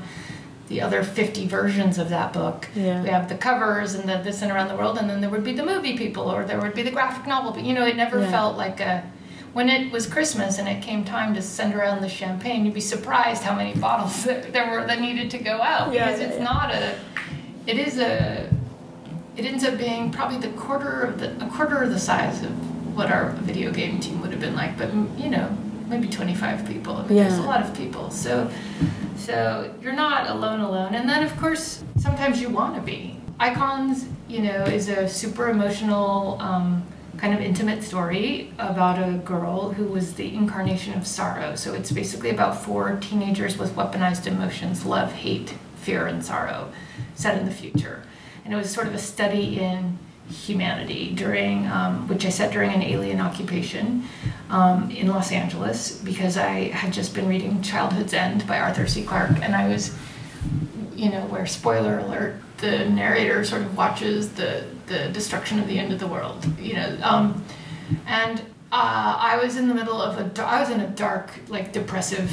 the 0.73 0.81
other 0.81 1.03
50 1.05 1.47
versions 1.49 1.99
of 1.99 2.09
that 2.09 2.33
book. 2.33 2.67
Yeah. 2.75 3.03
We 3.03 3.11
have 3.11 3.29
the 3.29 3.35
covers 3.35 3.93
and 3.95 4.09
the 4.09 4.17
this 4.25 4.41
and 4.41 4.51
around 4.51 4.69
the 4.69 4.75
world, 4.77 4.97
and 4.97 5.09
then 5.09 5.21
there 5.21 5.29
would 5.29 5.45
be 5.45 5.53
the 5.53 5.65
movie 5.67 5.99
people, 5.99 6.31
or 6.33 6.45
there 6.45 6.59
would 6.59 6.73
be 6.75 6.83
the 6.83 6.91
graphic 6.91 7.27
novel. 7.27 7.53
But 7.53 7.65
you 7.65 7.75
know, 7.75 7.85
it 7.85 7.95
never 7.97 8.21
Yeah. 8.21 8.31
felt 8.31 8.57
like 8.57 8.81
a. 8.81 9.05
when 9.53 9.69
it 9.69 9.93
was 9.93 10.07
Christmas 10.07 10.59
and 10.59 10.67
it 10.67 10.81
came 10.83 11.05
time 11.05 11.35
to 11.35 11.43
send 11.43 11.75
around 11.75 12.01
the 12.01 12.09
champagne, 12.09 12.65
you'd 12.65 12.73
be 12.73 12.81
surprised 12.81 13.43
how 13.43 13.55
many 13.55 13.75
bottles 13.87 14.25
there 14.25 14.67
were 14.71 14.87
that 14.87 14.99
needed 14.99 15.31
to 15.33 15.39
go 15.39 15.61
out 15.61 15.93
Yeah, 15.93 16.07
because 16.07 16.21
yeah, 16.21 16.27
it's 16.29 16.39
yeah. 16.39 16.45
not 16.45 16.75
a. 16.75 16.95
It 17.67 17.79
is 17.79 17.99
a. 17.99 18.49
It 19.37 19.45
ends 19.45 19.65
up 19.65 19.77
being 19.77 20.11
probably 20.11 20.39
the 20.39 20.55
quarter 20.57 21.03
of 21.03 21.21
the 21.21 21.29
a 21.45 21.51
quarter 21.51 21.83
of 21.83 21.91
the 21.91 21.99
size 22.01 22.43
of 22.43 22.51
what 22.97 23.11
our 23.13 23.31
video 23.43 23.71
game 23.73 24.01
team 24.01 24.23
would 24.23 24.31
have 24.31 24.41
been 24.41 24.55
like, 24.57 24.79
but 24.79 24.89
you 25.19 25.29
know 25.29 25.47
maybe 25.89 26.09
25 26.09 26.67
people. 26.67 26.97
I 26.97 27.03
mean, 27.07 27.17
There's 27.17 27.37
a 27.37 27.43
lot 27.43 27.61
of 27.63 27.75
people, 27.77 28.11
so 28.11 28.51
so 29.17 29.75
you're 29.81 29.93
not 29.93 30.29
alone 30.29 30.61
alone. 30.61 30.95
And 30.95 31.09
then 31.09 31.23
of 31.23 31.37
course 31.39 31.85
sometimes 31.99 32.41
you 32.41 32.49
want 32.49 32.75
to 32.77 32.83
be. 32.83 33.19
Icons, 33.39 34.07
you 34.29 34.41
know, 34.41 34.65
is 34.65 34.89
a 34.89 35.09
super 35.09 35.49
emotional. 35.49 36.41
Um, 36.41 36.87
kind 37.23 37.35
of 37.35 37.41
intimate 37.41 37.85
story 37.85 38.53
about 38.59 38.99
a 38.99 39.13
girl 39.19 39.73
who 39.73 39.85
was 39.85 40.15
the 40.15 40.35
incarnation 40.35 40.93
of 40.95 41.07
sorrow. 41.07 41.55
So 41.55 41.73
it's 41.73 41.93
basically 41.93 42.31
about 42.31 42.61
four 42.61 42.99
teenagers 43.01 43.57
with 43.57 43.77
weaponized 43.77 44.27
emotions 44.27 44.85
love, 44.85 45.13
hate, 45.13 45.55
fear, 45.77 46.09
and 46.09 46.25
sorrow 46.25 46.73
set 47.15 47.39
in 47.39 47.45
the 47.45 47.53
future. 47.53 48.03
And 48.45 48.53
it 48.53 48.57
was 48.57 48.71
sort 48.71 48.89
of 48.89 48.95
a 48.95 48.99
study 48.99 49.61
in 49.61 50.01
humanity 50.33 51.13
during, 51.15 51.67
um, 51.69 52.09
which 52.09 52.25
I 52.25 52.31
set 52.31 52.53
during 52.53 52.73
an 52.73 52.83
alien 52.83 53.21
occupation 53.21 54.05
um, 54.51 54.91
in 54.91 55.09
Los 55.09 55.31
Angeles 55.31 55.99
because 55.99 56.37
I 56.37 56.69
had 56.71 56.93
just 56.93 57.15
been 57.15 57.29
reading 57.29 57.63
Childhood's 57.63 58.15
End 58.15 58.47
by 58.47 58.59
Arthur 58.59 58.87
C. 58.87 59.05
Clarke 59.05 59.41
and 59.43 59.55
I 59.55 59.69
was 59.69 59.95
you 60.95 61.11
know, 61.11 61.23
where 61.27 61.47
spoiler 61.47 61.99
alert, 61.99 62.37
the 62.59 62.89
narrator 62.89 63.45
sort 63.45 63.63
of 63.63 63.77
watches 63.77 64.31
the 64.33 64.65
the 64.87 65.09
destruction 65.09 65.59
of 65.59 65.67
the 65.67 65.79
end 65.79 65.93
of 65.93 65.99
the 65.99 66.07
world, 66.07 66.45
you 66.61 66.75
know, 66.75 66.97
um, 67.03 67.45
and 68.07 68.41
uh, 68.73 69.17
I 69.19 69.39
was 69.43 69.57
in 69.57 69.69
the 69.69 69.75
middle 69.75 70.01
of 70.01 70.19
a, 70.19 70.43
I 70.45 70.61
was 70.61 70.71
in 70.71 70.81
a 70.81 70.89
dark, 70.89 71.31
like 71.49 71.73
depressive 71.73 72.31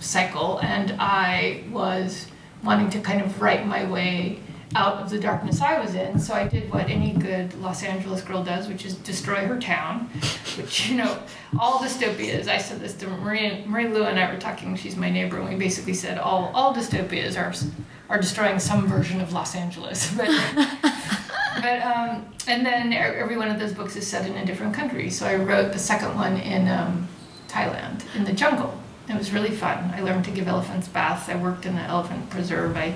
cycle, 0.00 0.58
and 0.58 0.94
I 0.98 1.64
was 1.70 2.26
wanting 2.62 2.90
to 2.90 3.00
kind 3.00 3.22
of 3.22 3.40
write 3.40 3.66
my 3.66 3.84
way 3.84 4.40
out 4.74 5.02
of 5.02 5.10
the 5.10 5.18
darkness 5.18 5.60
I 5.60 5.80
was 5.80 5.94
in. 5.94 6.18
So 6.18 6.34
I 6.34 6.48
did 6.48 6.72
what 6.72 6.88
any 6.88 7.12
good 7.12 7.54
Los 7.54 7.82
Angeles 7.82 8.22
girl 8.22 8.42
does, 8.42 8.68
which 8.68 8.84
is 8.84 8.94
destroy 8.96 9.46
her 9.46 9.58
town, 9.58 10.06
which 10.56 10.88
you 10.88 10.96
know, 10.96 11.18
all 11.58 11.78
dystopias. 11.78 12.48
I 12.48 12.58
said 12.58 12.80
this 12.80 12.94
to 12.94 13.08
Marie, 13.08 13.64
Marie 13.66 13.88
Lu 13.88 14.04
and 14.04 14.18
I 14.18 14.32
were 14.32 14.40
talking. 14.40 14.76
She's 14.76 14.96
my 14.96 15.10
neighbor, 15.10 15.38
and 15.38 15.48
we 15.48 15.56
basically 15.56 15.94
said 15.94 16.18
all 16.18 16.50
all 16.54 16.74
dystopias 16.74 17.36
are 17.36 17.54
are 18.08 18.20
destroying 18.20 18.58
some 18.58 18.86
version 18.86 19.20
of 19.20 19.32
Los 19.32 19.54
Angeles, 19.54 20.14
but. 20.16 20.28
But 21.60 21.82
um, 21.82 22.26
and 22.48 22.64
then 22.64 22.92
every 22.92 23.36
one 23.36 23.48
of 23.48 23.60
those 23.60 23.72
books 23.72 23.94
is 23.94 24.06
set 24.06 24.26
in 24.26 24.36
a 24.36 24.44
different 24.44 24.74
country. 24.74 25.10
So 25.10 25.26
I 25.26 25.36
wrote 25.36 25.72
the 25.72 25.78
second 25.78 26.16
one 26.16 26.36
in 26.38 26.66
um, 26.66 27.06
Thailand, 27.46 28.02
in 28.16 28.24
the 28.24 28.32
jungle. 28.32 28.81
It 29.08 29.16
was 29.16 29.32
really 29.32 29.50
fun. 29.50 29.92
I 29.94 30.00
learned 30.00 30.24
to 30.26 30.30
give 30.30 30.46
elephants 30.48 30.88
baths. 30.88 31.28
I 31.28 31.36
worked 31.36 31.66
in 31.66 31.74
the 31.74 31.82
elephant 31.82 32.30
preserve. 32.30 32.76
I 32.76 32.94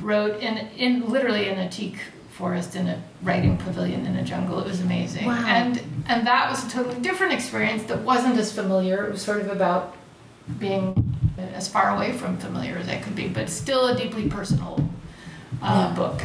wrote 0.00 0.40
in 0.40 0.56
in 0.76 1.08
literally 1.08 1.48
in 1.48 1.58
a 1.58 1.68
teak 1.68 1.98
forest 2.30 2.74
in 2.74 2.88
a 2.88 3.02
writing 3.22 3.56
pavilion 3.58 4.06
in 4.06 4.16
a 4.16 4.22
jungle. 4.24 4.58
It 4.60 4.66
was 4.66 4.80
amazing. 4.80 5.26
Wow. 5.26 5.44
And 5.46 5.80
and 6.08 6.26
that 6.26 6.48
was 6.50 6.64
a 6.66 6.70
totally 6.70 6.98
different 7.00 7.32
experience 7.34 7.82
that 7.84 8.00
wasn't 8.00 8.38
as 8.38 8.50
familiar. 8.52 9.04
It 9.06 9.12
was 9.12 9.22
sort 9.22 9.40
of 9.40 9.48
about 9.48 9.94
being 10.58 11.14
as 11.54 11.68
far 11.68 11.94
away 11.94 12.12
from 12.12 12.38
familiar 12.38 12.76
as 12.78 12.88
I 12.88 12.96
could 12.98 13.14
be, 13.14 13.28
but 13.28 13.48
still 13.50 13.88
a 13.88 13.96
deeply 13.96 14.28
personal 14.28 14.88
uh, 15.62 15.88
Yeah. 15.90 15.94
book. 15.94 16.22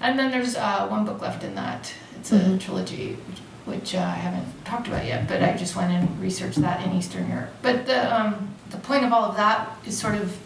And 0.00 0.18
then 0.18 0.30
there's 0.30 0.56
uh, 0.56 0.86
one 0.88 1.04
book 1.04 1.20
left 1.20 1.44
in 1.44 1.54
that. 1.54 1.92
It's 2.16 2.32
a 2.32 2.38
Mhm. 2.38 2.60
trilogy, 2.60 3.16
which 3.64 3.94
uh, 3.94 3.98
I 3.98 4.10
haven't 4.10 4.64
talked 4.64 4.88
about 4.88 5.04
yet, 5.04 5.28
but 5.28 5.42
I 5.42 5.56
just 5.56 5.76
went 5.76 5.92
and 5.92 6.20
researched 6.20 6.60
that 6.60 6.84
in 6.86 6.92
Eastern 6.92 7.28
Europe. 7.28 7.50
But 7.62 7.86
the 7.86 8.14
um, 8.14 8.54
the 8.70 8.78
point 8.78 9.04
of 9.04 9.12
all 9.12 9.24
of 9.24 9.36
that 9.36 9.76
is 9.86 9.98
sort 9.98 10.14
of 10.14 10.36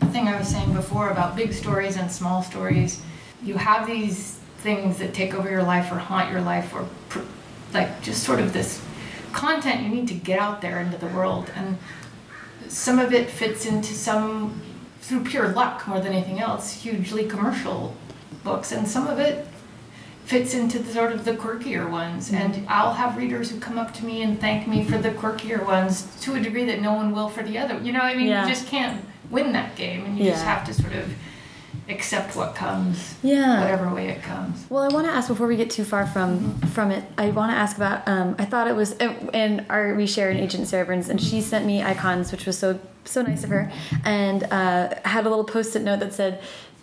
the 0.00 0.06
thing 0.06 0.28
I 0.28 0.38
was 0.38 0.48
saying 0.48 0.72
before 0.74 1.10
about 1.10 1.36
big 1.36 1.52
stories 1.52 1.96
and 1.96 2.10
small 2.10 2.42
stories. 2.42 3.02
You 3.42 3.56
have 3.56 3.86
these 3.86 4.40
things 4.58 4.98
that 4.98 5.12
take 5.12 5.34
over 5.34 5.50
your 5.50 5.62
life 5.62 5.92
or 5.92 5.98
haunt 5.98 6.30
your 6.32 6.40
life 6.40 6.74
or 6.74 6.88
like 7.74 8.02
just 8.02 8.22
sort 8.22 8.40
of 8.40 8.52
this 8.52 8.82
content 9.32 9.82
you 9.82 9.88
need 9.88 10.08
to 10.08 10.14
get 10.14 10.38
out 10.38 10.62
there 10.62 10.80
into 10.80 10.96
the 10.96 11.08
world 11.08 11.50
and 11.54 11.76
some 12.68 12.98
of 12.98 13.12
it 13.12 13.28
fits 13.28 13.66
into 13.66 13.92
some 13.92 14.62
through 15.00 15.22
pure 15.22 15.48
luck 15.48 15.86
more 15.86 16.00
than 16.00 16.12
anything 16.12 16.40
else 16.40 16.72
hugely 16.72 17.26
commercial 17.26 17.94
books 18.42 18.72
and 18.72 18.88
some 18.88 19.06
of 19.06 19.18
it 19.18 19.46
fits 20.24 20.54
into 20.54 20.78
the 20.78 20.92
sort 20.92 21.12
of 21.12 21.24
the 21.24 21.32
quirkier 21.34 21.88
ones 21.90 22.32
and 22.32 22.64
i'll 22.68 22.94
have 22.94 23.16
readers 23.16 23.50
who 23.50 23.60
come 23.60 23.76
up 23.78 23.92
to 23.92 24.04
me 24.04 24.22
and 24.22 24.40
thank 24.40 24.66
me 24.66 24.82
for 24.84 24.96
the 24.96 25.10
quirkier 25.10 25.64
ones 25.66 26.08
to 26.22 26.34
a 26.34 26.40
degree 26.40 26.64
that 26.64 26.80
no 26.80 26.94
one 26.94 27.12
will 27.12 27.28
for 27.28 27.42
the 27.42 27.58
other 27.58 27.78
you 27.82 27.92
know 27.92 28.00
i 28.00 28.14
mean 28.14 28.28
Yeah. 28.28 28.42
you 28.42 28.48
just 28.54 28.66
can't 28.66 29.04
win 29.30 29.52
that 29.52 29.76
game 29.76 30.04
and 30.06 30.18
you 30.18 30.30
just 30.30 30.44
have 30.44 30.64
to 30.66 30.72
sort 30.74 30.94
of 30.94 31.12
accept 31.90 32.34
what 32.34 32.54
comes 32.54 33.14
Yeah. 33.22 33.60
whatever 33.60 33.92
way 33.94 34.08
it 34.08 34.22
comes 34.22 34.64
Well, 34.70 34.82
I 34.82 34.88
want 34.88 35.06
to 35.06 35.12
ask 35.12 35.28
before 35.28 35.46
we 35.46 35.56
get 35.56 35.68
too 35.70 35.84
far 35.84 36.06
from 36.06 36.54
from 36.76 36.90
it. 36.90 37.04
I 37.18 37.28
want 37.28 37.52
to 37.52 37.56
ask 37.56 37.76
about. 37.76 38.08
Um, 38.08 38.34
I 38.38 38.46
thought 38.46 38.66
it 38.68 38.74
was, 38.74 38.92
and 38.92 39.66
our 39.68 39.94
we 39.94 40.06
share 40.06 40.30
an 40.30 40.38
agent 40.38 40.66
Sarah 40.68 40.86
Burnes, 40.86 41.10
and 41.10 41.20
she 41.20 41.42
sent 41.42 41.66
me 41.66 41.82
icons, 41.82 42.32
which 42.32 42.46
was 42.46 42.56
so 42.56 42.78
so 43.04 43.20
nice 43.20 43.44
of 43.44 43.50
her, 43.50 43.70
and 44.04 44.44
uh, 44.44 44.94
had 45.04 45.26
a 45.26 45.28
little 45.28 45.44
post-it 45.44 45.82
note 45.82 46.00
that 46.00 46.14
said. 46.14 46.40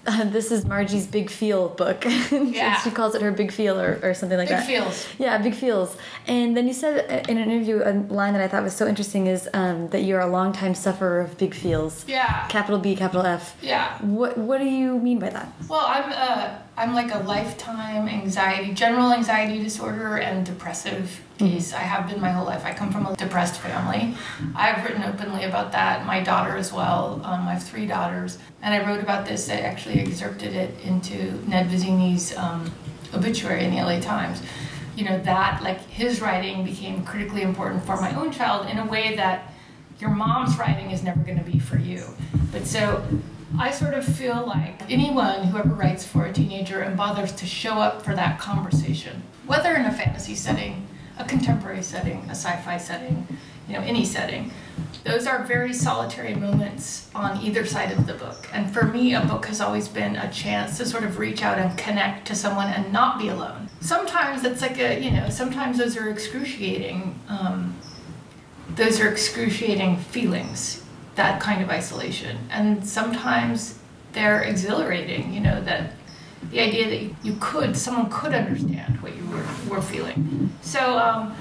Uh, 0.07 0.23
this 0.29 0.51
is 0.51 0.65
Margie's 0.65 1.05
Big 1.07 1.29
Feel 1.29 1.69
book. 1.69 2.03
Yeah. 2.31 2.79
she 2.81 2.91
calls 2.91 3.13
it 3.15 3.21
her 3.21 3.31
Big 3.31 3.51
Feel 3.51 3.79
or, 3.79 3.99
or 4.03 4.13
something 4.13 4.37
like 4.37 4.47
Big 4.49 4.57
that. 4.57 4.67
Big 4.67 4.81
Feels 4.83 5.07
Yeah, 5.19 5.37
big 5.37 5.53
feels. 5.55 5.95
And 6.27 6.55
then 6.57 6.67
you 6.67 6.73
said 6.73 7.27
in 7.29 7.37
an 7.37 7.49
interview 7.51 7.81
a 7.83 7.93
line 8.13 8.33
that 8.33 8.41
I 8.41 8.47
thought 8.47 8.63
was 8.63 8.75
so 8.75 8.87
interesting 8.87 9.27
is 9.27 9.47
um, 9.53 9.89
that 9.89 10.01
you're 10.01 10.19
a 10.19 10.27
longtime 10.27 10.75
sufferer 10.75 11.19
of 11.21 11.37
big 11.37 11.53
feels. 11.53 12.05
yeah 12.07 12.47
Capital 12.47 12.79
B, 12.79 12.95
capital 12.95 13.25
F. 13.25 13.55
yeah 13.61 13.97
What 14.01 14.37
What 14.37 14.57
do 14.59 14.65
you 14.65 14.97
mean 14.99 15.19
by 15.19 15.29
that? 15.29 15.47
Well, 15.69 15.85
I'm 15.85 16.11
uh, 16.11 16.57
I'm 16.81 16.95
like 16.95 17.13
a 17.13 17.19
lifetime 17.19 18.09
anxiety, 18.09 18.73
general 18.73 19.13
anxiety 19.13 19.61
disorder, 19.61 20.17
and 20.17 20.43
depressive 20.43 21.21
case. 21.37 21.73
I 21.73 21.81
have 21.81 22.09
been 22.09 22.19
my 22.19 22.31
whole 22.31 22.43
life. 22.43 22.65
I 22.65 22.73
come 22.73 22.91
from 22.91 23.05
a 23.05 23.15
depressed 23.15 23.61
family. 23.61 24.15
I've 24.55 24.83
written 24.83 25.03
openly 25.03 25.43
about 25.43 25.71
that. 25.73 26.07
My 26.07 26.21
daughter 26.21 26.57
as 26.57 26.73
well. 26.73 27.21
Um, 27.23 27.47
I 27.47 27.53
have 27.53 27.61
three 27.61 27.85
daughters, 27.85 28.39
and 28.63 28.73
I 28.73 28.83
wrote 28.83 28.99
about 28.99 29.27
this. 29.27 29.47
I 29.47 29.57
actually 29.57 29.99
excerpted 29.99 30.55
it 30.55 30.73
into 30.83 31.33
Ned 31.47 31.67
Vizzini's 31.67 32.35
um, 32.35 32.73
obituary 33.13 33.63
in 33.63 33.75
the 33.75 33.83
LA 33.83 33.99
Times. 33.99 34.41
You 34.95 35.05
know 35.05 35.19
that 35.19 35.61
like 35.61 35.81
his 35.81 36.19
writing 36.19 36.65
became 36.65 37.03
critically 37.05 37.43
important 37.43 37.85
for 37.85 37.95
my 37.97 38.11
own 38.15 38.31
child 38.31 38.67
in 38.67 38.79
a 38.79 38.85
way 38.87 39.15
that 39.17 39.53
your 39.99 40.09
mom's 40.09 40.57
writing 40.57 40.89
is 40.89 41.03
never 41.03 41.19
going 41.19 41.37
to 41.37 41.45
be 41.45 41.59
for 41.59 41.77
you. 41.77 42.03
But 42.51 42.65
so 42.65 43.05
I 43.59 43.71
sort 43.71 43.93
of 43.93 44.05
feel 44.05 44.45
like 44.45 44.89
anyone 44.89 45.43
who 45.43 45.57
ever 45.57 45.69
writes 45.69 46.05
for 46.05 46.25
a 46.25 46.33
teenager 46.33 46.81
and 46.81 46.95
bothers 46.95 47.33
to 47.33 47.45
show 47.45 47.73
up 47.73 48.03
for 48.03 48.15
that 48.15 48.39
conversation, 48.39 49.23
whether 49.45 49.75
in 49.75 49.85
a 49.85 49.91
fantasy 49.91 50.35
setting, 50.35 50.87
a 51.17 51.25
contemporary 51.25 51.83
setting, 51.83 52.23
a 52.27 52.31
sci-fi 52.31 52.77
setting, 52.77 53.27
you 53.67 53.73
know, 53.73 53.81
any 53.81 54.05
setting, 54.05 54.51
those 55.03 55.27
are 55.27 55.43
very 55.43 55.73
solitary 55.73 56.33
moments 56.33 57.09
on 57.13 57.41
either 57.41 57.65
side 57.65 57.91
of 57.91 58.07
the 58.07 58.13
book. 58.13 58.47
And 58.53 58.71
for 58.71 58.85
me, 58.85 59.13
a 59.15 59.21
book 59.25 59.45
has 59.47 59.59
always 59.59 59.87
been 59.87 60.15
a 60.15 60.31
chance 60.31 60.77
to 60.77 60.85
sort 60.85 61.03
of 61.03 61.19
reach 61.19 61.43
out 61.43 61.57
and 61.57 61.77
connect 61.77 62.27
to 62.27 62.35
someone 62.35 62.67
and 62.67 62.93
not 62.93 63.19
be 63.19 63.29
alone. 63.29 63.69
Sometimes 63.81 64.43
it's 64.43 64.61
like 64.61 64.79
a, 64.79 64.99
you 64.99 65.11
know, 65.11 65.29
sometimes 65.29 65.77
those 65.77 65.97
are 65.97 66.09
excruciating. 66.09 67.19
Um, 67.27 67.75
those 68.75 68.99
are 69.01 69.09
excruciating 69.09 69.97
feelings, 69.97 70.80
that 71.15 71.41
kind 71.41 71.61
of 71.61 71.69
isolation. 71.69 72.37
And 72.49 72.85
sometimes 72.85 73.77
they're 74.13 74.41
exhilarating, 74.41 75.33
you 75.33 75.39
know, 75.39 75.61
that 75.63 75.93
the 76.51 76.59
idea 76.59 76.89
that 76.89 77.15
you, 77.23 77.37
could, 77.39 77.77
someone 77.77 78.09
could 78.09 78.33
understand 78.33 79.01
what 79.01 79.15
you 79.15 79.23
were, 79.29 79.75
were 79.75 79.81
feeling. 79.81 80.51
So, 80.61 80.97
um, 80.97 81.35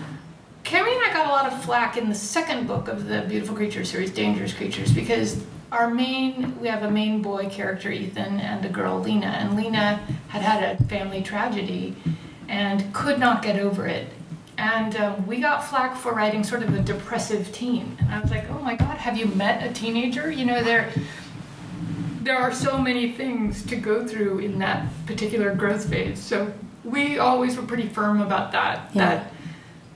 Kami 0.62 0.92
and 0.92 1.02
I 1.02 1.12
got 1.12 1.26
a 1.26 1.30
lot 1.30 1.50
of 1.50 1.64
flack 1.64 1.96
in 1.96 2.08
the 2.08 2.14
second 2.14 2.66
book 2.66 2.86
of 2.86 3.06
the 3.06 3.22
Beautiful 3.22 3.56
Creatures 3.56 3.90
series, 3.90 4.10
Dangerous 4.10 4.52
Creatures, 4.52 4.92
because 4.92 5.42
our 5.72 5.88
main, 5.88 6.60
we 6.60 6.68
have 6.68 6.82
a 6.82 6.90
main 6.90 7.22
boy 7.22 7.48
character, 7.48 7.90
Ethan, 7.90 8.40
and 8.40 8.64
a 8.64 8.68
girl, 8.68 9.00
Lena. 9.00 9.26
And 9.26 9.56
Lena 9.56 10.00
had 10.28 10.42
had 10.42 10.80
a 10.80 10.84
family 10.84 11.22
tragedy 11.22 11.96
and 12.48 12.92
could 12.92 13.18
not 13.18 13.42
get 13.42 13.58
over 13.58 13.86
it. 13.86 14.08
And 14.60 14.94
um, 14.96 15.26
we 15.26 15.40
got 15.40 15.64
flack 15.64 15.96
for 15.96 16.12
writing 16.12 16.44
sort 16.44 16.62
of 16.62 16.74
a 16.74 16.80
depressive 16.80 17.50
teen. 17.50 17.96
And 17.98 18.14
I 18.14 18.20
was 18.20 18.30
like, 18.30 18.44
oh 18.50 18.58
my 18.58 18.76
God, 18.76 18.98
have 18.98 19.16
you 19.16 19.24
met 19.24 19.66
a 19.68 19.72
teenager? 19.72 20.30
You 20.30 20.44
know, 20.44 20.62
there, 20.62 20.92
there 22.20 22.36
are 22.36 22.52
so 22.52 22.76
many 22.76 23.12
things 23.12 23.64
to 23.66 23.76
go 23.76 24.06
through 24.06 24.40
in 24.40 24.58
that 24.58 24.86
particular 25.06 25.54
growth 25.54 25.88
phase. 25.88 26.18
So 26.18 26.52
we 26.84 27.18
always 27.18 27.56
were 27.56 27.62
pretty 27.62 27.88
firm 27.88 28.20
about 28.20 28.52
that. 28.52 28.90
Yeah. 28.92 29.08
That 29.08 29.32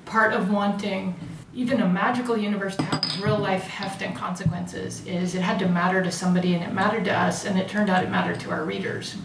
part 0.06 0.32
of 0.32 0.50
wanting 0.50 1.14
even 1.52 1.82
a 1.82 1.88
magical 1.88 2.34
universe 2.34 2.74
to 2.76 2.84
have 2.84 3.22
real 3.22 3.38
life 3.38 3.64
heft 3.64 4.00
and 4.00 4.16
consequences 4.16 5.06
is 5.06 5.34
it 5.34 5.42
had 5.42 5.58
to 5.58 5.68
matter 5.68 6.02
to 6.02 6.10
somebody 6.10 6.54
and 6.54 6.64
it 6.64 6.72
mattered 6.72 7.04
to 7.04 7.12
us 7.14 7.44
and 7.44 7.58
it 7.58 7.68
turned 7.68 7.90
out 7.90 8.02
it 8.02 8.10
mattered 8.10 8.40
to 8.40 8.50
our 8.50 8.64
readers 8.64 9.16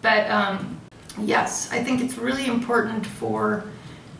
but 0.00 0.30
um, 0.30 0.80
yes 1.18 1.68
i 1.72 1.82
think 1.82 2.00
it's 2.00 2.16
really 2.16 2.46
important 2.46 3.04
for 3.04 3.64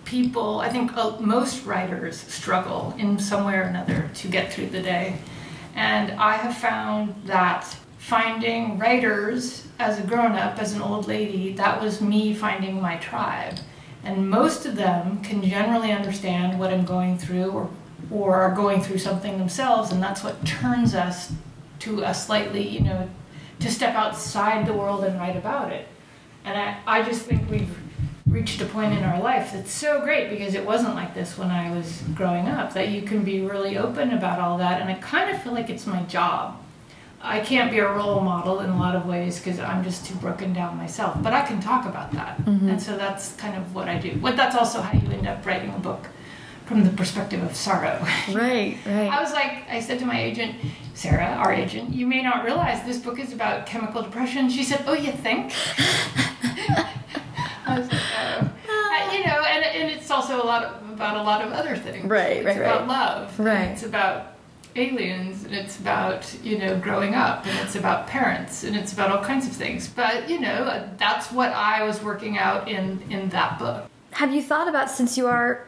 people, 0.04 0.60
I 0.60 0.68
think 0.68 0.96
uh, 0.96 1.18
most 1.20 1.64
writers 1.64 2.18
struggle 2.18 2.94
in 2.98 3.18
some 3.18 3.44
way 3.44 3.56
or 3.56 3.62
another 3.62 4.10
to 4.14 4.28
get 4.28 4.52
through 4.52 4.68
the 4.68 4.82
day. 4.82 5.18
And 5.74 6.12
I 6.12 6.36
have 6.36 6.56
found 6.56 7.14
that 7.26 7.64
finding 7.98 8.78
writers 8.78 9.66
as 9.78 9.98
a 9.98 10.02
grown 10.02 10.32
up, 10.32 10.58
as 10.58 10.72
an 10.72 10.82
old 10.82 11.08
lady, 11.08 11.52
that 11.54 11.80
was 11.80 12.00
me 12.00 12.34
finding 12.34 12.80
my 12.80 12.96
tribe. 12.96 13.58
And 14.04 14.28
most 14.28 14.66
of 14.66 14.76
them 14.76 15.22
can 15.22 15.42
generally 15.42 15.90
understand 15.90 16.58
what 16.58 16.72
I'm 16.72 16.84
going 16.84 17.18
through 17.18 17.50
or, 17.50 17.70
or 18.10 18.36
are 18.36 18.54
going 18.54 18.82
through 18.82 18.98
something 18.98 19.38
themselves, 19.38 19.90
and 19.90 20.02
that's 20.02 20.22
what 20.22 20.44
turns 20.44 20.94
us 20.94 21.32
to 21.80 22.02
a 22.02 22.12
slightly, 22.14 22.68
you 22.68 22.80
know, 22.80 23.08
to 23.60 23.70
step 23.70 23.94
outside 23.94 24.66
the 24.66 24.74
world 24.74 25.04
and 25.04 25.18
write 25.18 25.36
about 25.36 25.72
it. 25.72 25.88
And 26.44 26.58
I, 26.58 26.76
I 26.86 27.02
just 27.02 27.22
think 27.22 27.50
we've 27.50 27.74
reached 28.34 28.60
a 28.60 28.66
point 28.66 28.92
in 28.92 29.04
our 29.04 29.20
life 29.22 29.52
that's 29.52 29.70
so 29.70 30.00
great 30.00 30.28
because 30.28 30.54
it 30.54 30.66
wasn't 30.66 30.94
like 30.96 31.14
this 31.14 31.38
when 31.38 31.50
I 31.50 31.70
was 31.70 32.02
growing 32.14 32.48
up, 32.48 32.74
that 32.74 32.88
you 32.88 33.02
can 33.02 33.22
be 33.22 33.42
really 33.42 33.78
open 33.78 34.10
about 34.12 34.40
all 34.40 34.58
that. 34.58 34.80
And 34.80 34.90
I 34.90 34.94
kind 34.94 35.30
of 35.30 35.40
feel 35.40 35.52
like 35.52 35.70
it's 35.70 35.86
my 35.86 36.02
job. 36.02 36.60
I 37.22 37.40
can't 37.40 37.70
be 37.70 37.78
a 37.78 37.88
role 37.90 38.20
model 38.20 38.58
in 38.60 38.70
a 38.70 38.76
lot 38.76 38.96
of 38.96 39.06
ways 39.06 39.38
because 39.38 39.60
I'm 39.60 39.84
just 39.84 40.04
too 40.04 40.14
broken 40.16 40.52
down 40.52 40.76
myself, 40.76 41.16
but 41.22 41.32
I 41.32 41.46
can 41.46 41.60
talk 41.60 41.86
about 41.86 42.12
that. 42.12 42.36
Mm-hmm. 42.38 42.68
And 42.70 42.82
so 42.82 42.96
that's 42.96 43.34
kind 43.36 43.56
of 43.56 43.74
what 43.74 43.88
I 43.88 43.98
do. 43.98 44.16
But 44.16 44.36
that's 44.36 44.56
also 44.56 44.82
how 44.82 44.98
you 44.98 45.08
end 45.10 45.26
up 45.26 45.46
writing 45.46 45.70
a 45.70 45.78
book 45.78 46.08
from 46.66 46.82
the 46.82 46.90
perspective 46.90 47.42
of 47.42 47.54
sorrow. 47.54 48.04
Right, 48.34 48.78
right. 48.84 49.10
I 49.12 49.22
was 49.22 49.32
like, 49.32 49.68
I 49.70 49.80
said 49.80 50.00
to 50.00 50.06
my 50.06 50.20
agent, 50.20 50.56
Sarah, 50.94 51.36
our 51.38 51.52
agent, 51.52 51.94
you 51.94 52.06
may 52.06 52.22
not 52.22 52.44
realize 52.44 52.84
this 52.84 52.98
book 52.98 53.20
is 53.20 53.32
about 53.32 53.64
chemical 53.66 54.02
depression. 54.02 54.50
She 54.50 54.64
said, 54.64 54.82
Oh, 54.86 54.94
you 54.94 55.12
think? 55.12 55.52
I 57.66 57.78
was 57.78 57.90
like, 57.90 58.00
Oh. 58.16 58.50
Uh, 58.68 59.12
you 59.12 59.26
know, 59.26 59.42
and, 59.44 59.64
and 59.64 59.90
it's 59.90 60.03
also 60.14 60.42
a 60.42 60.46
lot 60.46 60.64
of, 60.64 60.90
about 60.90 61.16
a 61.16 61.22
lot 61.22 61.44
of 61.44 61.52
other 61.52 61.76
things. 61.76 62.04
Right, 62.08 62.38
it's 62.38 62.46
right, 62.46 62.56
It's 62.56 62.60
about 62.66 62.80
right. 62.80 62.88
love. 62.88 63.40
Right. 63.40 63.68
It's 63.70 63.82
about 63.82 64.32
aliens, 64.76 65.44
and 65.44 65.54
it's 65.54 65.78
about, 65.78 66.22
you 66.42 66.58
know, 66.58 66.78
growing 66.78 67.14
up, 67.14 67.46
and 67.46 67.56
it's 67.60 67.76
about 67.76 68.06
parents, 68.06 68.64
and 68.64 68.74
it's 68.76 68.92
about 68.92 69.10
all 69.10 69.22
kinds 69.22 69.46
of 69.46 69.52
things. 69.52 69.88
But, 69.88 70.28
you 70.28 70.40
know, 70.40 70.88
that's 70.98 71.30
what 71.30 71.52
I 71.52 71.84
was 71.84 72.02
working 72.02 72.38
out 72.38 72.68
in, 72.68 73.02
in 73.10 73.28
that 73.30 73.58
book. 73.58 73.88
Have 74.12 74.32
you 74.32 74.42
thought 74.42 74.68
about 74.68 74.90
since 74.90 75.16
you 75.18 75.26
are 75.26 75.66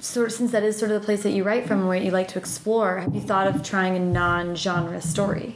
sort 0.00 0.32
since 0.32 0.50
that 0.50 0.64
is 0.64 0.76
sort 0.76 0.90
of 0.90 1.00
the 1.00 1.04
place 1.04 1.22
that 1.22 1.30
you 1.30 1.44
write 1.44 1.66
from 1.66 1.86
where 1.86 1.96
you 1.96 2.10
like 2.10 2.28
to 2.28 2.38
explore, 2.38 2.98
have 2.98 3.14
you 3.14 3.20
thought 3.20 3.46
of 3.46 3.62
trying 3.62 3.94
a 3.96 4.00
non-genre 4.00 5.00
story? 5.00 5.54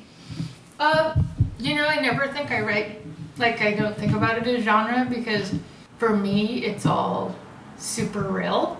Uh, 0.79 1.15
you 1.59 1.75
know, 1.75 1.87
I 1.87 2.01
never 2.01 2.29
think 2.29 2.51
I 2.51 2.61
write 2.61 3.03
like 3.39 3.61
I 3.61 3.73
don't 3.75 3.97
think 3.97 4.15
about 4.15 4.39
it 4.39 4.47
as 4.47 4.65
genre 4.65 5.07
because 5.11 5.53
for 5.99 6.17
me 6.17 6.65
it's 6.65 6.87
all 6.87 7.35
super 7.79 8.23
real. 8.23 8.77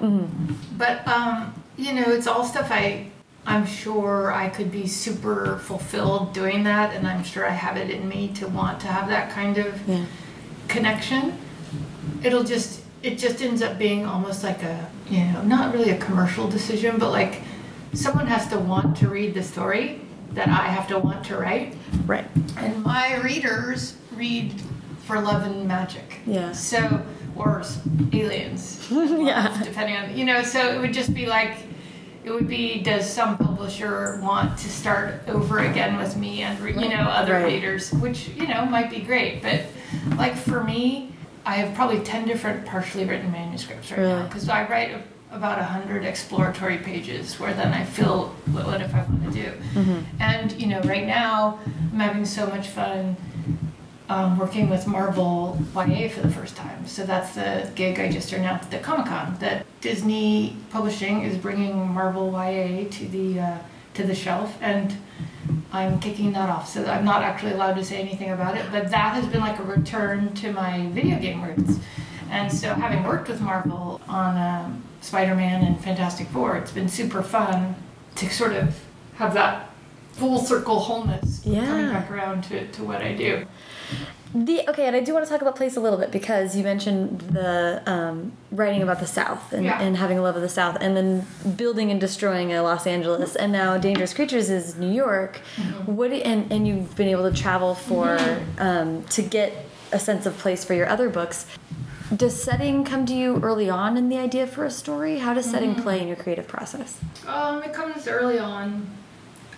But 0.77 1.07
um, 1.09 1.55
you 1.77 1.93
know, 1.95 2.05
it's 2.09 2.27
all 2.27 2.45
stuff 2.45 2.69
I 2.71 3.09
I'm 3.47 3.65
sure 3.67 4.33
I 4.33 4.49
could 4.49 4.73
be 4.73 4.87
super 4.89 5.59
fulfilled 5.59 6.33
doing 6.33 6.65
that, 6.65 6.95
and 6.95 7.07
I'm 7.07 7.23
sure 7.23 7.47
I 7.47 7.51
have 7.53 7.77
it 7.77 7.91
in 7.91 8.09
me 8.09 8.29
to 8.35 8.49
want 8.49 8.81
to 8.81 8.87
have 8.89 9.09
that 9.09 9.31
kind 9.31 9.59
of 9.59 9.89
Yeah. 9.89 10.05
connection. 10.69 11.39
It'll 12.23 12.45
just 12.45 12.81
it 13.03 13.19
just 13.19 13.41
ends 13.43 13.63
up 13.63 13.79
being 13.79 14.05
almost 14.07 14.43
like 14.43 14.63
a 14.63 14.89
you 15.09 15.21
know 15.25 15.43
not 15.43 15.73
really 15.75 15.91
a 15.91 15.99
commercial 15.99 16.49
decision, 16.49 16.99
but 16.99 17.11
like 17.11 17.43
someone 17.93 18.27
has 18.27 18.49
to 18.49 18.59
want 18.59 18.97
to 18.99 19.09
read 19.09 19.35
the 19.35 19.43
story 19.43 20.01
that 20.33 20.49
I 20.49 20.67
have 20.69 20.89
to 20.89 20.99
want 20.99 21.25
to 21.27 21.37
write. 21.37 21.75
Right. 22.05 22.27
And 22.59 22.83
my 22.83 23.17
readers 23.23 23.97
read 24.15 24.53
for 25.05 25.21
love 25.21 25.43
and 25.45 25.67
magic. 25.69 26.19
Yeah. 26.27 26.53
So, 26.53 27.01
or 27.37 27.63
aliens. 28.13 28.87
Yeah. 28.91 29.61
Depending 29.65 29.97
on, 29.97 30.17
you 30.17 30.25
know, 30.25 30.43
so 30.43 30.73
it 30.73 30.81
would 30.81 30.93
just 30.93 31.13
be 31.15 31.27
like, 31.27 31.57
it 32.25 32.31
would 32.31 32.49
be, 32.49 32.81
does 32.81 33.09
some 33.11 33.37
publisher 33.39 34.19
want 34.23 34.59
to 34.59 34.69
start 34.69 35.23
over 35.29 35.59
again 35.61 35.97
with 35.97 36.17
me 36.17 36.43
and, 36.43 36.59
re- 36.61 36.73
you 36.73 36.89
know, 36.89 37.03
other 37.03 37.35
Right. 37.35 37.45
readers, 37.55 37.93
which, 37.93 38.29
you 38.29 38.47
know, 38.49 38.65
might 38.67 38.91
be 38.91 39.01
great. 39.01 39.43
But 39.43 39.63
like 40.17 40.37
for 40.37 40.63
me, 40.65 41.13
I 41.45 41.57
have 41.57 41.75
probably 41.75 42.01
10 42.01 42.27
different 42.27 42.67
partially 42.67 43.05
written 43.05 43.31
manuscripts 43.33 43.91
right 43.93 44.01
now 44.01 44.25
because 44.25 44.49
I 44.49 44.67
write 44.69 44.91
a, 44.91 45.03
about 45.37 45.59
100 45.59 46.05
exploratory 46.05 46.79
pages 46.79 47.39
where 47.39 47.53
then 47.55 47.73
I 47.73 47.85
feel 47.85 48.29
what, 48.53 48.67
what 48.67 48.81
if 48.81 48.95
I 48.95 49.03
want 49.03 49.25
to 49.25 49.31
do. 49.31 49.53
Mm-hmm. 49.75 50.01
And, 50.21 50.53
you 50.61 50.67
know, 50.69 50.81
right 50.83 51.07
now 51.07 51.59
I'm 51.93 52.01
having 52.01 52.25
so 52.25 52.47
much 52.47 52.69
fun 52.69 53.17
um, 54.09 54.39
working 54.39 54.69
with 54.69 54.87
Marvel 54.87 55.59
YA 55.75 56.09
for 56.09 56.21
the 56.21 56.31
first 56.31 56.57
time. 56.57 56.87
So 56.87 57.05
that's 57.05 57.35
the 57.35 57.71
gig 57.75 57.99
I 57.99 58.11
just 58.11 58.33
announced 58.33 58.73
at 58.73 58.83
Comic 58.83 59.07
Con 59.07 59.37
that 59.41 59.67
Disney 59.81 60.57
Publishing 60.71 61.23
is 61.23 61.37
bringing 61.37 61.89
Marvel 61.89 62.31
YA 62.33 62.89
to 62.89 63.09
the 63.09 63.41
uh, 63.41 63.59
to 63.95 64.03
the 64.05 64.15
shelf, 64.15 64.57
and 64.61 64.95
I'm 65.73 65.99
kicking 66.01 66.33
that 66.33 66.49
off. 66.49 66.69
So 66.69 66.85
I'm 66.85 67.05
not 67.05 67.23
actually 67.23 67.53
allowed 67.53 67.75
to 67.75 67.85
say 67.85 67.97
anything 67.97 68.31
about 68.31 68.57
it, 68.57 68.67
but 68.71 68.91
that 68.91 69.15
has 69.15 69.27
been 69.27 69.41
like 69.41 69.59
a 69.59 69.63
return 69.63 70.35
to 70.35 70.53
my 70.53 70.87
video 70.89 71.19
game 71.19 71.43
roots. 71.43 71.79
And 72.31 72.53
so 72.53 72.75
having 72.75 73.05
worked 73.05 73.29
with 73.29 73.41
Marvel 73.41 74.01
on 74.09 74.37
um, 74.37 74.83
Spider-Man 75.01 75.65
and 75.65 75.83
Fantastic 75.83 76.29
Four, 76.29 76.57
it's 76.57 76.73
been 76.73 76.89
super 76.89 77.23
fun 77.23 77.75
to 78.17 78.29
sort 78.31 78.53
of 78.53 78.79
have 79.15 79.33
that 79.35 79.71
full 80.13 80.39
circle 80.39 80.81
wholeness 80.81 81.41
coming 81.45 81.89
back 81.91 82.11
around 82.11 82.43
to, 82.45 82.67
to 82.69 82.85
what 82.85 83.03
I 83.03 83.15
do. 83.15 83.47
The 84.35 84.69
okay, 84.69 84.87
and 84.87 84.95
I 84.95 85.01
do 85.01 85.15
want 85.15 85.25
to 85.25 85.31
talk 85.31 85.41
about 85.41 85.57
place 85.57 85.77
a 85.77 85.81
little 85.81 85.99
bit 85.99 86.11
because 86.11 86.55
you 86.57 86.63
mentioned 86.65 87.21
the 87.21 87.83
um, 87.87 88.33
writing 88.53 88.83
about 88.83 89.01
the 89.01 89.07
South 89.07 89.53
and, 89.53 89.65
Yeah. 89.65 89.81
and 89.81 89.97
having 89.97 90.19
a 90.19 90.23
love 90.23 90.37
of 90.37 90.43
the 90.43 90.49
South, 90.49 90.77
and 90.81 90.95
then 90.97 91.27
building 91.57 91.91
and 91.91 91.99
destroying 92.01 92.53
a 92.53 92.63
Los 92.63 92.87
Angeles, 92.87 93.35
and 93.37 93.51
now 93.53 93.79
Dangerous 93.79 94.13
Creatures 94.13 94.51
is 94.51 94.77
New 94.77 94.93
York. 94.93 95.37
What 95.87 96.11
do, 96.11 96.17
and 96.17 96.53
and 96.53 96.67
you've 96.69 96.95
been 96.97 97.09
able 97.09 97.31
to 97.31 97.35
travel 97.37 97.75
for 97.75 98.19
um, 98.59 99.05
to 99.05 99.23
get 99.23 99.53
a 99.93 99.99
sense 99.99 100.27
of 100.27 100.37
place 100.37 100.65
for 100.65 100.75
your 100.75 100.89
other 100.89 101.09
books. 101.09 101.47
Does 102.15 102.41
setting 102.41 102.85
come 102.85 103.07
to 103.07 103.15
you 103.15 103.41
early 103.41 103.71
on 103.71 103.97
in 103.97 104.09
the 104.11 104.19
idea 104.19 104.47
for 104.47 104.65
a 104.65 104.71
story? 104.71 105.19
How 105.19 105.35
does 105.35 105.49
setting 105.51 105.75
play 105.77 106.01
in 106.01 106.09
your 106.09 106.17
creative 106.17 106.47
process? 106.47 107.01
Um, 107.27 107.63
it 107.63 107.73
comes 107.73 108.07
early 108.07 108.39
on. 108.39 108.87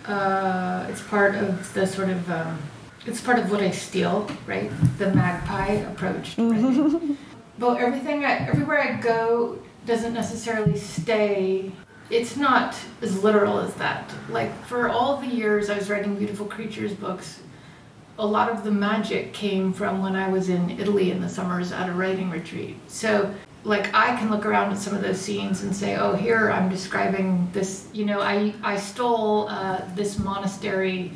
Uh, 0.05 0.87
it's 0.89 1.01
part 1.01 1.35
of 1.35 1.73
the 1.73 1.85
sort 1.85 2.09
of 2.09 2.31
um, 2.31 2.59
it's 3.05 3.21
part 3.21 3.39
of 3.39 3.51
what 3.51 3.61
I 3.61 3.71
steal, 3.71 4.29
right? 4.45 4.71
The 4.97 5.13
magpie 5.13 5.73
approach. 5.91 6.35
To 6.35 6.49
writing. 6.49 7.17
but 7.59 7.79
everything, 7.79 8.25
I, 8.25 8.47
everywhere 8.47 8.81
I 8.81 8.99
go, 8.99 9.59
doesn't 9.85 10.13
necessarily 10.13 10.77
stay. 10.77 11.71
It's 12.09 12.35
not 12.35 12.75
as 13.01 13.23
literal 13.23 13.59
as 13.59 13.73
that. 13.75 14.11
Like 14.29 14.53
for 14.65 14.89
all 14.89 15.17
the 15.17 15.27
years 15.27 15.69
I 15.69 15.77
was 15.77 15.89
writing 15.89 16.15
beautiful 16.15 16.45
creatures 16.45 16.93
books, 16.93 17.39
a 18.17 18.25
lot 18.25 18.49
of 18.49 18.63
the 18.63 18.71
magic 18.71 19.31
came 19.33 19.71
from 19.71 20.01
when 20.01 20.15
I 20.15 20.27
was 20.27 20.49
in 20.49 20.71
Italy 20.71 21.11
in 21.11 21.21
the 21.21 21.29
summers 21.29 21.71
at 21.71 21.89
a 21.89 21.93
writing 21.93 22.29
retreat. 22.29 22.75
So, 22.87 23.33
like, 23.63 23.93
I 23.93 24.15
can 24.17 24.29
look 24.29 24.45
around 24.45 24.71
at 24.71 24.77
some 24.77 24.93
of 24.93 25.01
those 25.01 25.19
scenes 25.19 25.63
and 25.63 25.75
say, 25.75 25.95
oh, 25.95 26.15
here 26.15 26.51
I'm 26.51 26.69
describing 26.69 27.49
this. 27.53 27.87
You 27.93 28.05
know, 28.05 28.21
I, 28.21 28.53
I 28.61 28.77
stole 28.77 29.47
uh, 29.49 29.81
this 29.95 30.19
monastery 30.19 31.13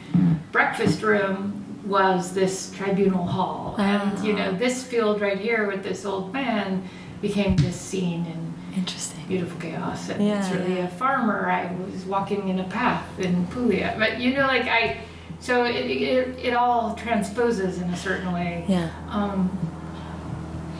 breakfast 0.51 1.01
room 1.01 1.62
was 1.85 2.33
this 2.33 2.71
tribunal 2.71 3.25
hall. 3.25 3.75
And, 3.77 4.23
you 4.25 4.33
know, 4.33 4.53
this 4.53 4.83
field 4.83 5.19
right 5.21 5.37
here 5.39 5.67
with 5.67 5.83
this 5.83 6.05
old 6.05 6.31
man 6.33 6.87
became 7.21 7.55
this 7.57 7.79
scene 7.79 8.25
in 8.25 8.53
Interesting. 8.75 9.23
beautiful 9.27 9.59
chaos 9.61 10.09
and 10.09 10.25
Yeah, 10.25 10.39
it's 10.39 10.49
really 10.53 10.77
yeah. 10.77 10.85
a 10.85 10.87
farmer 10.89 11.47
i 11.49 11.71
was 11.75 12.05
walking 12.05 12.49
in 12.49 12.59
a 12.59 12.63
path 12.65 13.05
in 13.19 13.45
puglia 13.47 13.95
but 13.99 14.19
you 14.19 14.33
know 14.33 14.47
like 14.47 14.63
i 14.63 14.97
so 15.39 15.63
it, 15.63 15.75
it, 15.75 16.39
it 16.39 16.53
all 16.55 16.95
transposes 16.95 17.79
in 17.79 17.89
a 17.91 17.95
certain 17.95 18.33
way 18.33 18.65
Yeah. 18.67 18.89
um, 19.09 19.55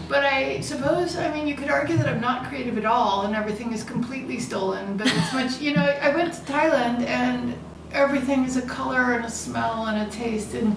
but 0.09 0.25
i 0.25 0.59
suppose 0.61 1.15
i 1.17 1.31
mean 1.33 1.45
you 1.47 1.53
could 1.55 1.69
argue 1.69 1.95
that 1.97 2.07
i'm 2.07 2.19
not 2.19 2.45
creative 2.49 2.77
at 2.79 2.85
all 2.85 3.21
and 3.25 3.35
everything 3.35 3.71
is 3.71 3.83
completely 3.83 4.39
stolen 4.39 4.97
but 4.97 5.05
it's 5.07 5.33
much 5.39 5.61
you 5.61 5.73
know 5.75 5.83
i 6.01 6.09
went 6.15 6.33
to 6.33 6.41
thailand 6.51 7.05
and 7.05 7.53
everything 7.91 8.43
is 8.43 8.57
a 8.57 8.61
color 8.63 9.13
and 9.13 9.23
a 9.23 9.29
smell 9.29 9.85
and 9.85 10.05
a 10.05 10.11
taste 10.11 10.55
and 10.55 10.75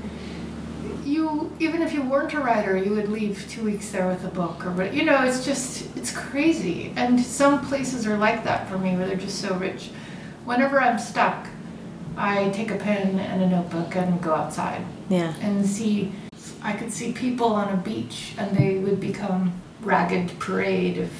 you 1.07 1.53
even 1.61 1.81
if 1.83 1.93
you 1.95 2.03
weren't 2.03 2.33
a 2.35 2.41
writer 2.41 2.77
you 2.77 2.93
would 2.93 3.09
leave 3.09 3.47
two 3.49 3.63
weeks 3.65 3.91
there 3.91 4.09
with 4.09 4.25
a 4.25 4.29
book 4.29 4.67
or 4.67 4.71
what 4.73 4.93
you 4.93 5.05
know 5.05 5.23
it's 5.25 5.45
just 5.45 5.97
it's 5.97 6.11
crazy. 6.13 6.93
And 6.97 7.21
some 7.21 7.65
places 7.67 8.07
are 8.07 8.17
like 8.19 8.45
that 8.45 8.69
for 8.69 8.77
me 8.79 8.97
where 8.97 9.07
they're 9.07 9.17
just 9.17 9.41
so 9.41 9.55
rich. 9.57 9.91
Whenever 10.45 10.81
i'm 10.81 10.99
stuck 10.99 11.47
i 12.17 12.49
take 12.51 12.71
a 12.71 12.77
pen 12.77 13.19
and 13.19 13.43
a 13.43 13.49
notebook 13.49 13.95
and 13.97 14.21
go 14.23 14.35
outside 14.35 14.83
Yeah. 15.09 15.35
and 15.41 15.67
see 15.67 16.13
i 16.63 16.73
could 16.73 16.93
see 16.93 17.13
people 17.13 17.49
on 17.49 17.69
a 17.73 17.77
beach 17.77 18.33
and 18.39 18.57
they 18.57 18.79
would 18.79 19.01
become 19.01 19.61
ragged 19.83 20.39
parade 20.39 20.99
of 20.99 21.11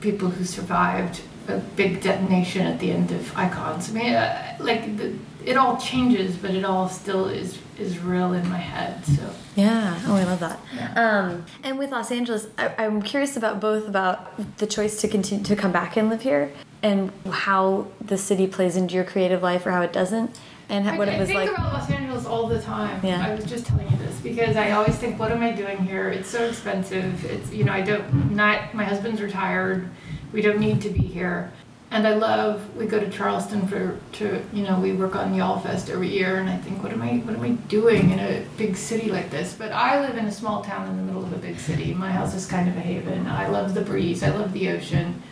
people 0.00 0.28
who 0.30 0.44
survived 0.44 1.20
a 1.48 1.58
big 1.76 2.00
detonation 2.00 2.66
at 2.66 2.78
the 2.80 2.90
end 2.90 3.10
of 3.12 3.36
icons. 3.36 3.90
I 3.90 3.92
mean 3.92 4.14
uh, 4.14 4.56
like 4.60 4.96
the, 4.96 5.14
it 5.44 5.56
all 5.56 5.76
changes, 5.76 6.36
but 6.36 6.50
it 6.52 6.64
all 6.64 6.88
still 6.88 7.26
is 7.28 7.58
is 7.78 7.98
real 7.98 8.32
in 8.32 8.48
my 8.48 8.58
head. 8.58 9.04
So 9.04 9.30
Yeah. 9.54 9.98
Oh, 10.06 10.14
I 10.14 10.24
love 10.24 10.40
that. 10.40 10.60
Yeah. 10.74 10.92
Um, 10.94 11.46
and 11.62 11.78
with 11.78 11.90
Los 11.90 12.10
Angeles, 12.10 12.46
I, 12.58 12.74
I'm 12.78 13.02
curious 13.02 13.36
about 13.36 13.60
both 13.60 13.88
about 13.88 14.56
the 14.58 14.66
choice 14.66 15.00
to 15.00 15.08
continue 15.08 15.44
to 15.44 15.56
come 15.56 15.72
back 15.72 15.96
and 15.96 16.08
live 16.08 16.22
here, 16.22 16.52
and 16.82 17.12
how 17.30 17.86
the 18.00 18.18
city 18.18 18.46
plays 18.46 18.76
into 18.76 18.94
your 18.94 19.04
creative 19.04 19.42
life 19.42 19.66
or 19.66 19.70
how 19.70 19.82
it 19.82 19.92
doesn't, 19.92 20.38
and 20.68 20.84
how, 20.84 20.96
what 20.96 21.08
I, 21.08 21.12
it 21.12 21.20
was 21.20 21.28
like. 21.30 21.38
I 21.38 21.46
think 21.46 21.58
about 21.58 21.72
Los 21.72 21.90
Angeles 21.90 22.26
all 22.26 22.46
the 22.48 22.60
time. 22.60 23.04
Yeah. 23.04 23.26
I 23.26 23.34
was 23.34 23.44
just 23.44 23.66
telling 23.66 23.90
you 23.90 23.96
this 23.98 24.18
because 24.20 24.56
I 24.56 24.72
always 24.72 24.96
think, 24.96 25.18
what 25.18 25.32
am 25.32 25.42
I 25.42 25.52
doing 25.52 25.78
here? 25.78 26.08
It's 26.08 26.28
so 26.28 26.44
expensive. 26.44 27.24
It's 27.24 27.52
you 27.52 27.64
know 27.64 27.72
I 27.72 27.82
don't 27.82 28.34
not 28.34 28.74
my 28.74 28.84
husband's 28.84 29.20
retired. 29.20 29.88
We 30.32 30.42
don't 30.42 30.58
need 30.58 30.80
to 30.82 30.90
be 30.90 31.00
here. 31.00 31.52
And 31.90 32.06
I 32.06 32.14
love 32.14 32.76
we 32.76 32.86
go 32.86 32.98
to 32.98 33.08
Charleston 33.08 33.66
for 33.68 33.98
to 34.14 34.42
you 34.52 34.64
know 34.64 34.78
we 34.80 34.92
work 34.92 35.14
on 35.14 35.34
Y'all 35.34 35.60
Fest 35.60 35.88
every 35.88 36.08
year 36.08 36.38
and 36.38 36.50
I 36.50 36.56
think 36.56 36.82
what 36.82 36.92
am 36.92 37.00
I 37.00 37.18
what 37.18 37.36
am 37.36 37.42
I 37.42 37.50
doing 37.68 38.10
in 38.10 38.18
a 38.18 38.44
big 38.56 38.76
city 38.76 39.10
like 39.10 39.30
this? 39.30 39.54
But 39.54 39.72
I 39.72 40.00
live 40.00 40.16
in 40.16 40.26
a 40.26 40.32
small 40.32 40.62
town 40.62 40.88
in 40.88 40.96
the 40.96 41.02
middle 41.02 41.22
of 41.22 41.32
a 41.32 41.38
big 41.38 41.58
city. 41.58 41.94
My 41.94 42.10
house 42.10 42.34
is 42.34 42.46
kind 42.46 42.68
of 42.68 42.76
a 42.76 42.80
haven. 42.80 43.26
I 43.26 43.48
love 43.48 43.74
the 43.74 43.82
breeze. 43.82 44.22
I 44.22 44.30
love 44.30 44.52
the 44.52 44.70
ocean. 44.70 45.22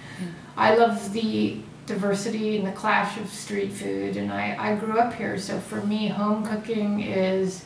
I 0.56 0.76
love 0.76 1.12
the 1.12 1.58
diversity 1.86 2.56
and 2.56 2.66
the 2.66 2.72
clash 2.72 3.18
of 3.18 3.28
street 3.28 3.72
food 3.72 4.16
and 4.16 4.32
I, 4.32 4.56
I 4.58 4.76
grew 4.76 4.98
up 4.98 5.12
here 5.12 5.36
so 5.36 5.58
for 5.58 5.82
me 5.82 6.08
home 6.08 6.46
cooking 6.46 7.00
is 7.00 7.64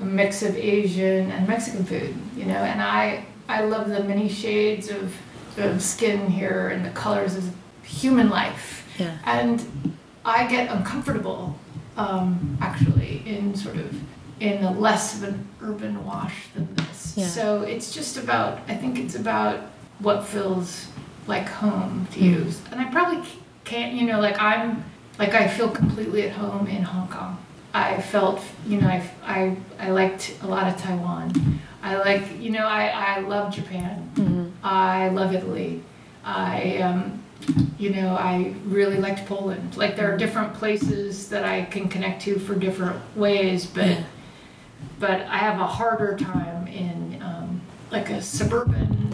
a 0.00 0.04
mix 0.04 0.42
of 0.42 0.56
Asian 0.56 1.30
and 1.30 1.48
Mexican 1.48 1.84
food, 1.84 2.14
you 2.36 2.44
know, 2.44 2.54
and 2.54 2.82
I 2.82 3.26
I 3.48 3.64
love 3.64 3.88
the 3.88 4.02
many 4.02 4.28
shades 4.28 4.90
of, 4.90 5.14
of 5.58 5.82
skin 5.82 6.30
here 6.30 6.68
and 6.68 6.84
the 6.84 6.90
colors 6.90 7.36
of 7.36 7.52
human 7.84 8.28
life. 8.30 8.86
Yeah. 8.98 9.16
And 9.24 9.96
I 10.24 10.46
get 10.46 10.70
uncomfortable, 10.70 11.58
um, 11.96 12.56
actually, 12.60 13.22
in 13.26 13.54
sort 13.54 13.76
of 13.76 13.94
in 14.40 14.64
a 14.64 14.70
less 14.72 15.14
of 15.16 15.24
an 15.28 15.46
urban 15.62 16.04
wash 16.04 16.34
than 16.54 16.74
this. 16.74 17.14
Yeah. 17.16 17.26
So 17.26 17.62
it's 17.62 17.92
just 17.94 18.16
about 18.16 18.60
I 18.68 18.74
think 18.74 18.98
it's 18.98 19.14
about 19.14 19.60
what 20.00 20.24
feels 20.24 20.88
like 21.26 21.48
home 21.48 22.06
to 22.12 22.20
you. 22.20 22.46
And 22.70 22.80
I 22.80 22.84
probably 22.90 23.22
can't, 23.64 23.94
you 23.94 24.06
know, 24.06 24.20
like 24.20 24.40
I'm 24.40 24.84
like 25.18 25.34
I 25.34 25.48
feel 25.48 25.70
completely 25.70 26.22
at 26.28 26.32
home 26.32 26.66
in 26.66 26.82
Hong 26.82 27.08
Kong. 27.08 27.38
I 27.72 28.00
felt, 28.00 28.40
you 28.68 28.80
know, 28.80 28.86
I, 28.86 29.02
I, 29.24 29.56
I 29.80 29.90
liked 29.90 30.36
a 30.42 30.46
lot 30.46 30.72
of 30.72 30.80
Taiwan. 30.80 31.60
I 31.82 31.96
like, 31.96 32.40
you 32.40 32.50
know, 32.50 32.64
I, 32.66 32.86
I 32.86 33.18
love 33.20 33.52
Japan. 33.52 34.10
Mhm. 34.14 34.52
I 34.62 35.08
love 35.08 35.34
Italy. 35.34 35.82
I, 36.24 36.78
um, 36.78 37.23
you 37.78 37.90
know, 37.90 38.14
I 38.16 38.54
really 38.66 38.96
liked 38.98 39.26
Poland. 39.26 39.76
Like 39.76 39.96
there 39.96 40.12
are 40.12 40.16
different 40.16 40.54
places 40.54 41.28
that 41.28 41.44
I 41.44 41.64
can 41.64 41.88
connect 41.88 42.22
to 42.22 42.38
for 42.38 42.54
different 42.54 42.96
ways, 43.16 43.66
but 43.66 43.86
Yeah. 43.86 44.02
but 45.00 45.22
I 45.22 45.38
have 45.38 45.60
a 45.60 45.66
harder 45.66 46.16
time 46.16 46.66
in 46.68 47.20
um, 47.22 47.60
like 47.90 48.10
a 48.10 48.20
suburban 48.22 49.12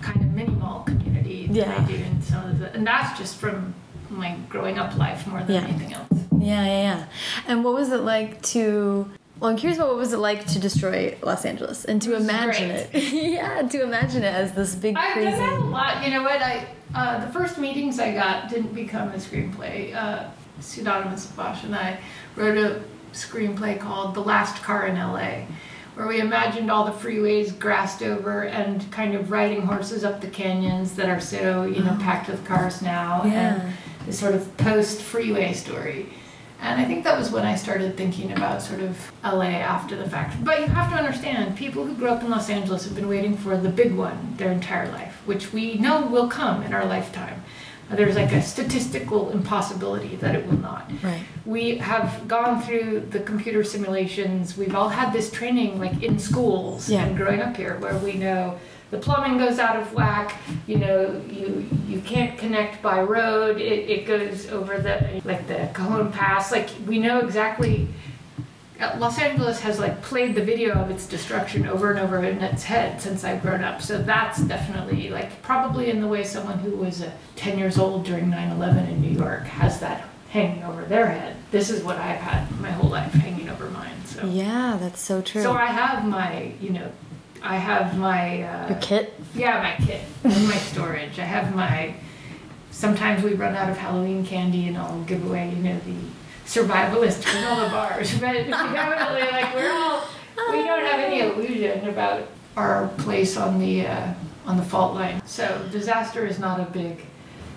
kind 0.00 0.20
of 0.20 0.32
mini 0.32 0.54
mall 0.54 0.82
community 0.84 1.46
than 1.46 1.56
Yeah. 1.56 1.76
I 1.82 1.84
do 1.86 1.94
in 1.94 2.22
some 2.22 2.44
of 2.48 2.58
the, 2.58 2.72
and 2.74 2.86
that's 2.86 3.18
just 3.18 3.36
from 3.36 3.74
my 4.10 4.36
growing 4.48 4.78
up 4.78 4.96
life 4.96 5.26
more 5.26 5.40
than 5.42 5.56
Yeah. 5.56 5.62
anything 5.68 5.92
else. 5.94 6.08
Yeah, 6.38 6.64
yeah, 6.66 6.82
yeah. 6.82 7.04
And 7.46 7.64
what 7.64 7.74
was 7.74 7.90
it 7.92 8.00
like 8.02 8.42
to? 8.54 9.08
Well, 9.42 9.50
I'm 9.50 9.56
curious 9.56 9.76
about 9.76 9.88
what 9.88 9.98
was 9.98 10.12
it 10.12 10.18
like 10.18 10.46
to 10.46 10.60
destroy 10.60 11.18
Los 11.20 11.44
Angeles 11.44 11.84
and 11.84 12.00
to 12.02 12.14
imagine 12.14 12.68
great. 12.68 12.88
it. 12.92 13.12
yeah, 13.32 13.60
to 13.60 13.82
imagine 13.82 14.22
it 14.22 14.32
as 14.32 14.52
this 14.52 14.76
big 14.76 14.96
I've 14.96 15.14
crazy. 15.14 15.32
done 15.32 15.40
that 15.40 15.58
a 15.58 15.64
lot. 15.64 16.04
You 16.04 16.12
know 16.12 16.22
what? 16.22 16.40
I 16.40 16.68
uh, 16.94 17.26
the 17.26 17.32
first 17.32 17.58
meetings 17.58 17.98
I 17.98 18.14
got 18.14 18.48
didn't 18.48 18.72
become 18.72 19.08
a 19.08 19.16
screenplay. 19.16 19.96
Uh, 19.96 20.30
pseudonymous 20.60 21.26
Bosch 21.26 21.64
and 21.64 21.74
I 21.74 21.98
wrote 22.36 22.56
a 22.56 22.84
screenplay 23.12 23.80
called 23.80 24.14
"The 24.14 24.20
Last 24.20 24.62
Car 24.62 24.86
in 24.86 24.96
L.A." 24.96 25.48
Where 25.96 26.06
we 26.06 26.20
imagined 26.20 26.70
all 26.70 26.84
the 26.84 26.92
freeways 26.92 27.58
grassed 27.58 28.00
over 28.00 28.44
and 28.44 28.88
kind 28.92 29.16
of 29.16 29.32
riding 29.32 29.62
horses 29.62 30.04
up 30.04 30.20
the 30.20 30.28
canyons 30.28 30.94
that 30.94 31.08
are 31.08 31.20
so, 31.20 31.64
you 31.64 31.82
know, 31.82 31.96
packed 32.00 32.28
with 32.28 32.46
cars 32.46 32.80
now. 32.80 33.22
Oh. 33.24 33.26
Yeah. 33.26 33.60
And 33.60 33.74
this 34.06 34.20
sort 34.20 34.34
of 34.36 34.56
post 34.56 35.02
freeway 35.02 35.52
story. 35.52 36.06
And 36.62 36.80
I 36.80 36.84
think 36.84 37.02
that 37.04 37.18
was 37.18 37.32
when 37.32 37.44
I 37.44 37.56
started 37.56 37.96
thinking 37.96 38.30
about 38.32 38.62
sort 38.62 38.80
of 38.80 39.12
LA 39.24 39.50
after 39.50 39.96
the 39.96 40.08
fact. 40.08 40.42
But 40.44 40.60
you 40.60 40.66
have 40.66 40.90
to 40.92 40.96
understand, 40.96 41.56
people 41.56 41.84
who 41.84 41.92
grew 41.94 42.08
up 42.08 42.22
in 42.22 42.30
Los 42.30 42.48
Angeles 42.48 42.84
have 42.84 42.94
been 42.94 43.08
waiting 43.08 43.36
for 43.36 43.56
the 43.56 43.68
big 43.68 43.92
one 43.94 44.34
their 44.36 44.52
entire 44.52 44.88
life, 44.92 45.20
which 45.26 45.52
we 45.52 45.74
know 45.74 46.06
will 46.06 46.28
come 46.28 46.62
in 46.62 46.72
our 46.72 46.84
lifetime. 46.86 47.42
There's 47.90 48.14
like 48.14 48.32
a 48.32 48.40
statistical 48.40 49.30
impossibility 49.30 50.14
that 50.16 50.36
it 50.36 50.46
will 50.46 50.56
not. 50.58 50.90
Right. 51.02 51.20
We 51.44 51.76
have 51.78 52.26
gone 52.28 52.62
through 52.62 53.08
the 53.10 53.20
computer 53.20 53.64
simulations. 53.64 54.56
We've 54.56 54.74
all 54.74 54.88
had 54.88 55.12
this 55.12 55.30
training 55.32 55.78
like 55.80 56.00
in 56.02 56.18
schools 56.20 56.88
Yeah. 56.88 57.04
and 57.04 57.16
growing 57.16 57.40
up 57.42 57.56
here 57.56 57.76
where 57.80 57.96
we 57.98 58.14
know 58.14 58.58
the 58.92 58.98
plumbing 58.98 59.38
goes 59.38 59.58
out 59.58 59.76
of 59.76 59.92
whack, 59.94 60.36
you 60.66 60.76
know, 60.76 61.20
you 61.30 61.66
you 61.88 62.00
can't 62.02 62.38
connect 62.38 62.82
by 62.82 63.00
road, 63.00 63.56
it, 63.56 63.90
it 63.90 64.06
goes 64.06 64.48
over 64.50 64.78
the 64.78 65.20
like 65.24 65.48
the 65.48 65.70
Cajon 65.74 66.12
Pass. 66.12 66.52
Like 66.52 66.68
we 66.86 66.98
know 66.98 67.18
exactly 67.20 67.88
uh, 68.78 68.94
Los 68.98 69.18
Angeles 69.18 69.60
has 69.60 69.78
like 69.78 70.02
played 70.02 70.34
the 70.34 70.44
video 70.44 70.74
of 70.74 70.90
its 70.90 71.06
destruction 71.06 71.66
over 71.66 71.90
and 71.90 72.00
over 72.00 72.22
in 72.22 72.42
its 72.42 72.64
head 72.64 73.00
since 73.00 73.24
I've 73.24 73.40
grown 73.40 73.64
up. 73.64 73.80
So 73.80 74.02
that's 74.02 74.42
definitely 74.42 75.08
like 75.08 75.40
probably 75.40 75.88
in 75.88 76.02
the 76.02 76.08
way 76.08 76.22
someone 76.22 76.58
who 76.58 76.76
was 76.76 77.00
uh, 77.00 77.10
10 77.36 77.58
years 77.58 77.78
old 77.78 78.04
during 78.04 78.30
9/11 78.30 78.90
in 78.90 79.00
New 79.00 79.18
York 79.18 79.44
has 79.44 79.80
that 79.80 80.06
hanging 80.28 80.64
over 80.64 80.84
their 80.84 81.06
head. 81.06 81.36
This 81.50 81.70
is 81.70 81.82
what 81.82 81.96
I've 81.96 82.20
had 82.20 82.50
my 82.60 82.70
whole 82.70 82.90
life 82.90 83.12
hanging 83.12 83.48
over 83.48 83.70
mine. 83.70 84.04
So 84.04 84.26
Yeah, 84.26 84.76
that's 84.78 85.00
so 85.00 85.22
true. 85.22 85.42
so 85.42 85.52
I 85.52 85.66
have 85.66 86.06
my, 86.06 86.52
you 86.60 86.70
know, 86.70 86.90
I 87.42 87.56
have 87.56 87.98
my 87.98 88.42
uh, 88.42 88.68
Your 88.68 88.78
kit. 88.78 89.14
yeah, 89.34 89.60
my 89.78 89.84
kit 89.86 90.02
and 90.24 90.48
my 90.48 90.56
storage. 90.56 91.18
I 91.18 91.24
have 91.24 91.54
my. 91.54 91.94
Sometimes 92.70 93.22
we 93.22 93.34
run 93.34 93.54
out 93.54 93.68
of 93.68 93.76
Halloween 93.76 94.24
candy, 94.24 94.68
and 94.68 94.76
I'll 94.78 95.02
give 95.04 95.24
away, 95.26 95.50
you 95.50 95.56
know, 95.62 95.78
the 95.84 95.94
survivalist 96.46 97.22
granola 97.24 97.70
bars. 97.70 98.12
But 98.18 98.46
definitely, 98.46 99.30
like 99.30 99.54
we're 99.54 99.70
all, 99.72 100.02
we 100.50 100.64
don't 100.64 100.84
have 100.84 101.00
any 101.00 101.20
illusion 101.20 101.88
about 101.88 102.28
our 102.56 102.88
place 102.98 103.36
on 103.36 103.58
the 103.58 103.86
uh, 103.86 104.14
on 104.46 104.56
the 104.56 104.62
fault 104.64 104.94
line. 104.94 105.24
So 105.26 105.66
disaster 105.70 106.26
is 106.26 106.38
not 106.38 106.60
a 106.60 106.64
big 106.64 107.04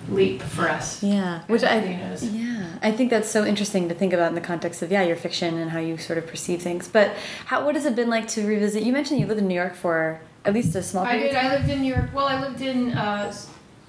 leap 0.10 0.42
for 0.42 0.70
us. 0.70 1.04
Yeah, 1.04 1.42
which 1.48 1.64
I 1.64 1.80
knows. 1.80 2.24
yeah, 2.24 2.78
I 2.82 2.92
think 2.92 3.10
that's 3.10 3.30
so 3.30 3.46
interesting 3.46 3.90
to 3.90 3.96
think 3.96 4.14
about 4.14 4.30
in 4.30 4.36
the 4.36 4.42
context 4.42 4.82
of 4.82 4.92
yeah, 4.92 5.04
your 5.04 5.16
fiction 5.16 5.58
and 5.58 5.72
how 5.72 5.80
you 5.80 5.98
sort 5.98 6.18
of 6.18 6.28
perceive 6.28 6.62
things. 6.62 6.88
But 6.88 7.16
how 7.46 7.66
what 7.66 7.76
has 7.76 7.86
it 7.86 7.96
been 7.96 8.10
like 8.10 8.28
to 8.30 8.46
revisit? 8.46 8.84
You 8.84 8.94
mentioned 8.94 9.20
you 9.20 9.28
lived 9.28 9.40
in 9.40 9.48
New 9.48 9.56
York 9.56 9.76
for 9.76 10.20
at 10.46 10.54
least 10.54 10.76
a 10.76 10.84
small 10.84 11.06
I 11.06 11.18
did. 11.18 11.36
I 11.36 11.50
lived 11.56 11.70
in 11.70 11.82
New 11.82 11.94
York. 11.94 12.10
Well, 12.14 12.28
I 12.28 12.40
lived 12.40 12.62
in. 12.62 12.92
Uh, 12.92 13.34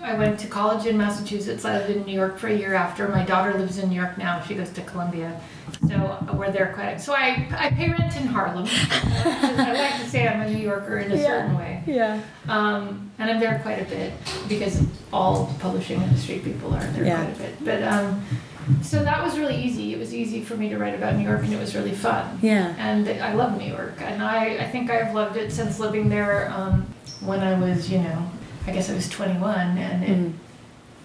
I 0.02 0.14
went 0.14 0.38
to 0.40 0.46
college 0.46 0.84
in 0.86 0.98
Massachusetts. 0.98 1.64
I 1.64 1.78
lived 1.78 1.90
in 1.90 2.04
New 2.04 2.12
York 2.12 2.38
for 2.38 2.48
a 2.48 2.54
year 2.54 2.74
after. 2.74 3.08
My 3.08 3.24
daughter 3.24 3.54
lives 3.58 3.78
in 3.78 3.88
New 3.88 3.96
York 3.96 4.18
now. 4.18 4.42
She 4.42 4.54
goes 4.54 4.70
to 4.70 4.82
Columbia, 4.82 5.40
so 5.88 6.18
we're 6.34 6.50
there 6.50 6.72
quite. 6.74 7.00
So 7.00 7.14
I 7.14 7.48
I 7.56 7.70
pay 7.70 7.88
rent 7.90 8.14
in 8.16 8.26
Harlem. 8.26 8.66
I 8.70 9.72
like 9.72 10.02
to 10.02 10.08
say 10.08 10.28
I'm 10.28 10.42
a 10.42 10.50
New 10.50 10.58
Yorker 10.62 10.98
in 10.98 11.10
a 11.12 11.18
certain 11.22 11.56
way. 11.56 11.82
Yeah. 11.86 12.20
Um, 12.46 13.10
and 13.18 13.30
I'm 13.30 13.40
there 13.40 13.58
quite 13.60 13.80
a 13.80 13.84
bit 13.86 14.12
because 14.48 14.82
all 15.12 15.54
publishing 15.60 16.00
industry 16.02 16.40
people 16.40 16.74
are 16.74 16.84
there 16.88 17.04
Yeah. 17.04 17.24
quite 17.24 17.34
a 17.34 17.38
bit. 17.38 17.64
But 17.64 17.82
um, 17.82 18.22
so 18.82 19.02
that 19.02 19.24
was 19.24 19.38
really 19.38 19.56
easy. 19.56 19.94
It 19.94 19.98
was 19.98 20.14
easy 20.14 20.42
for 20.42 20.56
me 20.56 20.68
to 20.68 20.76
write 20.76 20.94
about 20.94 21.16
New 21.16 21.24
York, 21.24 21.42
and 21.42 21.52
it 21.54 21.58
was 21.58 21.74
really 21.74 21.92
fun. 21.94 22.38
Yeah. 22.42 22.74
And 22.78 23.08
I 23.08 23.32
love 23.32 23.56
New 23.58 23.66
York, 23.68 23.94
and 24.02 24.22
I, 24.22 24.58
I 24.58 24.70
think 24.70 24.90
I've 24.90 25.14
loved 25.14 25.36
it 25.38 25.50
since 25.52 25.80
living 25.80 26.10
there 26.10 26.50
um, 26.52 26.86
when 27.20 27.40
I 27.40 27.58
was, 27.58 27.90
you 27.90 27.98
know, 27.98 28.30
I 28.66 28.72
guess 28.72 28.90
I 28.90 28.94
was 28.94 29.08
21, 29.08 29.78
and 29.78 30.04
it 30.04 30.10
Mm. 30.10 30.32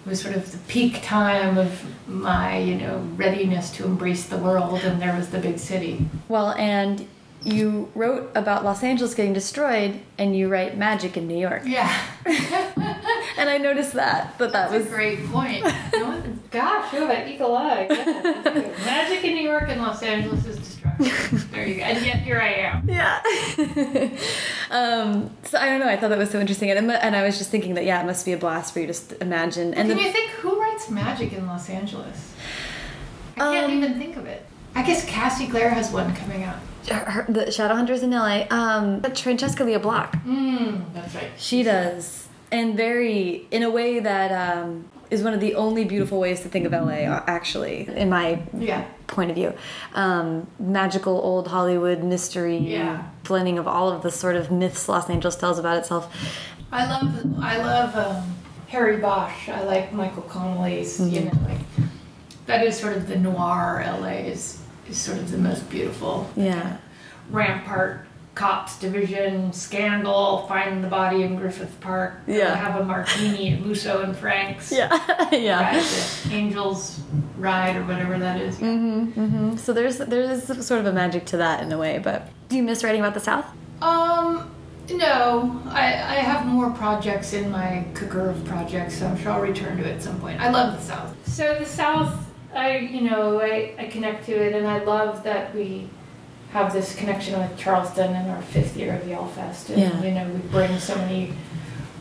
was 0.04 0.20
sort 0.20 0.34
of 0.34 0.50
the 0.50 0.58
peak 0.68 1.00
time 1.02 1.56
of 1.58 1.84
my, 2.08 2.58
you 2.58 2.74
know, 2.74 3.02
readiness 3.16 3.70
to 3.70 3.84
embrace 3.84 4.24
the 4.24 4.36
world, 4.38 4.80
and 4.84 5.00
there 5.00 5.14
was 5.14 5.28
the 5.28 5.38
big 5.38 5.58
city. 5.58 6.06
Well, 6.28 6.50
and 6.52 7.06
you 7.44 7.88
wrote 7.94 8.30
about 8.34 8.64
Los 8.64 8.82
Angeles 8.82 9.14
getting 9.14 9.32
destroyed, 9.32 10.00
and 10.18 10.36
you 10.36 10.48
write 10.48 10.76
magic 10.76 11.16
in 11.16 11.26
New 11.28 11.38
York. 11.38 11.62
Yeah. 11.66 11.92
And 13.38 13.48
I 13.48 13.56
noticed 13.58 13.94
that 13.94 14.36
that 14.38 14.52
that 14.52 14.70
That's 14.70 14.72
was 14.84 14.86
a 14.86 14.90
great 14.90 15.26
point. 15.32 15.64
No 15.64 16.04
one- 16.04 16.40
Gosh, 16.50 16.92
you 16.92 17.00
have 17.00 17.10
an 17.10 17.28
eagle 17.28 17.56
eye. 17.56 17.86
Yeah, 17.88 18.68
Magic 18.84 19.24
in 19.24 19.34
New 19.34 19.42
York 19.42 19.64
and 19.68 19.80
Los 19.80 20.02
Angeles 20.02 20.44
is. 20.46 20.71
There 21.02 21.66
you 21.66 21.74
go. 21.76 21.82
And 21.82 22.04
yet 22.06 22.16
here 22.20 22.40
I 22.40 22.48
am. 22.54 22.88
Yeah. 22.88 23.20
um, 24.70 25.30
so 25.44 25.58
I 25.58 25.66
don't 25.68 25.80
know. 25.80 25.88
I 25.88 25.96
thought 25.96 26.10
that 26.10 26.18
was 26.18 26.30
so 26.30 26.40
interesting, 26.40 26.70
and, 26.70 26.90
and 26.90 27.16
I 27.16 27.22
was 27.22 27.38
just 27.38 27.50
thinking 27.50 27.74
that 27.74 27.84
yeah, 27.84 28.00
it 28.02 28.06
must 28.06 28.24
be 28.24 28.32
a 28.32 28.38
blast 28.38 28.72
for 28.72 28.80
you 28.80 28.86
to 28.86 28.92
just 28.92 29.12
imagine. 29.20 29.74
And 29.74 29.88
Can 29.88 29.96
the, 29.96 30.02
you 30.04 30.12
think 30.12 30.30
who 30.30 30.60
writes 30.60 30.90
magic 30.90 31.32
in 31.32 31.46
Los 31.46 31.68
Angeles? 31.68 32.34
I 33.36 33.38
can't 33.40 33.66
Um, 33.66 33.72
even 33.72 33.98
think 33.98 34.16
of 34.16 34.26
it. 34.26 34.44
I 34.74 34.82
guess 34.82 35.04
Cassie 35.04 35.46
Clare 35.48 35.70
has 35.70 35.90
one 35.92 36.14
coming 36.14 36.44
out. 36.44 36.56
her, 36.88 37.26
the 37.28 37.46
Shadowhunters 37.46 38.02
in 38.02 38.10
LA. 38.10 38.44
Um, 38.50 39.02
Francesca 39.02 39.64
Lia 39.64 39.78
Block. 39.78 40.12
Mm, 40.24 40.92
that's 40.94 41.14
right. 41.14 41.30
She 41.36 41.62
does, 41.62 42.28
and 42.50 42.76
very 42.76 43.46
in 43.50 43.62
a 43.62 43.70
way 43.70 44.00
that 44.00 44.32
um, 44.32 44.88
is 45.12 45.22
one 45.22 45.34
of 45.34 45.40
the 45.40 45.54
only 45.54 45.84
beautiful 45.84 46.18
ways 46.18 46.40
to 46.40 46.48
think 46.48 46.64
of 46.64 46.72
LA, 46.72 47.04
uh, 47.04 47.22
actually, 47.26 47.86
in 47.94 48.08
my 48.08 48.40
Yeah. 48.58 48.84
point 49.06 49.28
of 49.30 49.36
view. 49.36 49.52
Um, 49.94 50.46
magical 50.58 51.20
old 51.20 51.48
Hollywood 51.48 52.02
mystery 52.02 52.56
Yeah. 52.56 53.02
blending 53.24 53.58
of 53.58 53.68
all 53.68 53.90
of 53.90 54.02
the 54.02 54.10
sort 54.10 54.36
of 54.36 54.50
myths 54.50 54.88
Los 54.88 55.10
Angeles 55.10 55.36
tells 55.36 55.58
about 55.58 55.76
itself. 55.76 56.08
I 56.72 56.86
love 56.86 57.26
I 57.42 57.58
love 57.58 57.94
um, 57.96 58.22
Harry 58.68 58.96
Bosch. 58.96 59.50
I 59.50 59.62
like 59.64 59.92
Michael 59.92 60.22
Connelly's. 60.22 60.98
You 60.98 61.20
Mm-hmm. 61.20 61.24
know, 61.42 61.48
like 61.48 61.88
that 62.46 62.64
is 62.64 62.74
sort 62.78 62.96
of 62.96 63.06
the 63.06 63.18
noir 63.18 63.84
LA 63.86 64.26
is 64.32 64.58
is 64.88 64.96
sort 64.96 65.18
of 65.18 65.30
the 65.30 65.38
most 65.38 65.68
beautiful. 65.68 66.26
Yeah. 66.36 66.78
Rampart 67.30 68.06
Cops 68.34 68.78
Division 68.78 69.52
scandal, 69.52 70.46
find 70.48 70.82
the 70.82 70.88
body 70.88 71.22
in 71.22 71.36
Griffith 71.36 71.78
Park. 71.80 72.14
Yeah. 72.26 72.54
have 72.54 72.80
a 72.80 72.84
martini 72.84 73.52
at 73.52 73.60
Musso 73.60 74.02
and 74.02 74.16
Frank's. 74.16 74.72
Yeah, 74.72 75.30
yeah. 75.32 75.84
Angels 76.30 77.00
Ride 77.36 77.76
or 77.76 77.84
whatever 77.84 78.18
that 78.18 78.40
is. 78.40 78.56
Mm-hmm. 78.58 79.56
So 79.56 79.72
there's 79.72 79.98
there's 79.98 80.44
sort 80.66 80.80
of 80.80 80.86
a 80.86 80.92
magic 80.92 81.26
to 81.26 81.36
that 81.38 81.62
in 81.62 81.72
a 81.72 81.78
way. 81.78 81.98
But 81.98 82.28
do 82.48 82.56
you 82.56 82.62
miss 82.62 82.82
writing 82.82 83.00
about 83.00 83.14
the 83.14 83.20
South? 83.20 83.44
Um, 83.82 84.50
no, 84.90 85.60
I, 85.66 85.82
I 85.82 86.14
have 86.14 86.46
more 86.46 86.70
projects 86.70 87.32
in 87.34 87.50
my 87.50 87.84
cooker 87.94 88.30
of 88.30 88.42
projects, 88.44 88.98
so 88.98 89.06
I'm 89.06 89.18
sure 89.18 89.32
I'll 89.32 89.40
return 89.40 89.76
to 89.76 89.84
it 89.84 89.96
at 89.96 90.02
some 90.02 90.18
point. 90.20 90.40
I 90.40 90.50
love 90.50 90.78
the 90.78 90.84
South. 90.84 91.28
So 91.28 91.58
the 91.58 91.66
South, 91.66 92.14
I 92.54 92.78
you 92.78 93.02
know 93.02 93.40
I, 93.40 93.74
I 93.78 93.86
connect 93.86 94.24
to 94.26 94.32
it, 94.32 94.54
and 94.54 94.66
I 94.66 94.82
love 94.84 95.22
that 95.24 95.54
we 95.54 95.90
have 96.52 96.72
this 96.72 96.94
connection 96.94 97.38
with 97.38 97.56
Charleston 97.56 98.14
in 98.14 98.28
our 98.30 98.42
fifth 98.42 98.76
year 98.76 98.94
of 98.96 99.08
Y'all 99.08 99.26
Fest, 99.26 99.70
and 99.70 99.80
Yeah. 99.80 100.02
you 100.02 100.10
know 100.12 100.24
we 100.28 100.38
bring 100.50 100.78
so 100.78 100.94
many 100.96 101.32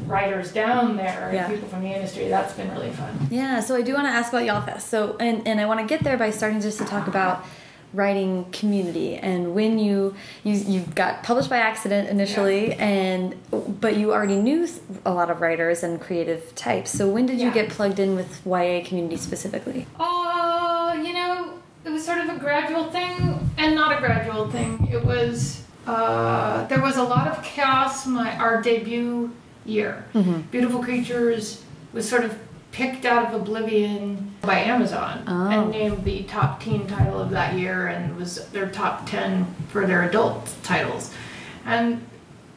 writers 0.07 0.51
down 0.51 0.97
there, 0.97 1.27
and 1.29 1.33
Yeah. 1.35 1.47
people 1.47 1.69
from 1.69 1.83
the 1.83 1.89
industry. 1.93 2.27
That's 2.27 2.53
been 2.53 2.69
really 2.71 2.89
fun. 2.91 3.27
Yeah, 3.29 3.59
so 3.61 3.75
I 3.75 3.81
do 3.81 3.93
want 3.93 4.07
to 4.07 4.11
ask 4.11 4.33
about 4.33 4.45
Y'all 4.45 4.61
Fest. 4.61 4.89
So, 4.89 5.15
and, 5.19 5.47
and 5.47 5.61
I 5.61 5.65
want 5.65 5.79
to 5.79 5.85
get 5.85 6.03
there 6.03 6.17
by 6.17 6.31
starting 6.31 6.59
just 6.59 6.77
to 6.79 6.85
talk 6.85 7.07
about 7.07 7.45
writing 7.93 8.45
community 8.53 9.15
and 9.17 9.53
when 9.53 9.77
you 9.77 10.15
you 10.45 10.53
you 10.53 10.79
got 10.95 11.23
published 11.23 11.49
by 11.49 11.57
accident 11.57 12.07
initially 12.07 12.71
and 12.75 13.35
but 13.81 13.97
you 13.97 14.13
already 14.13 14.37
knew 14.37 14.65
a 15.05 15.11
lot 15.11 15.29
of 15.29 15.41
writers 15.41 15.83
and 15.83 15.99
creative 15.99 16.55
types 16.55 16.89
so 16.89 17.09
when 17.09 17.25
did 17.25 17.37
you 17.37 17.51
get 17.51 17.67
plugged 17.67 17.99
in 17.99 18.15
with 18.15 18.39
YA 18.45 18.81
community 18.85 19.17
specifically 19.17 19.85
Uh, 19.99 20.97
you 21.03 21.11
know, 21.11 21.49
it 21.83 21.89
was 21.89 22.05
sort 22.05 22.19
of 22.19 22.29
a 22.29 22.39
gradual 22.39 22.85
thing 22.91 23.30
and 23.61 23.75
not 23.75 23.95
a 23.95 23.99
gradual 23.99 24.49
thing. 24.49 24.87
It 24.91 25.03
was 25.05 25.63
uh, 25.87 26.65
there 26.67 26.81
was 26.81 26.97
a 26.97 27.03
lot 27.03 27.27
of 27.27 27.43
chaos 27.43 28.05
my 28.05 28.35
our 28.37 28.61
debut 28.61 29.31
year. 29.65 30.05
Beautiful 30.51 30.83
Creatures 30.83 31.63
was 31.93 32.07
sort 32.09 32.23
of 32.23 32.37
picked 32.71 33.05
out 33.05 33.27
of 33.33 33.41
oblivion 33.41 34.31
by 34.41 34.59
Amazon 34.59 35.23
Oh. 35.27 35.49
and 35.49 35.71
named 35.71 36.03
the 36.05 36.23
top 36.23 36.61
teen 36.61 36.87
title 36.87 37.19
of 37.19 37.29
that 37.31 37.55
year 37.55 37.87
and 37.87 38.15
was 38.15 38.47
their 38.51 38.69
top 38.69 39.05
10 39.09 39.45
for 39.69 39.85
their 39.85 40.03
adult 40.07 40.53
titles. 40.63 41.13
And 41.65 42.01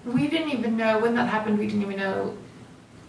we 0.07 0.29
didn't 0.29 0.51
even 0.51 0.77
know 0.77 0.99
when 1.01 1.15
that 1.17 1.29
happened, 1.29 1.59
we 1.59 1.67
didn't 1.67 1.83
even 1.83 1.97
know 1.99 2.37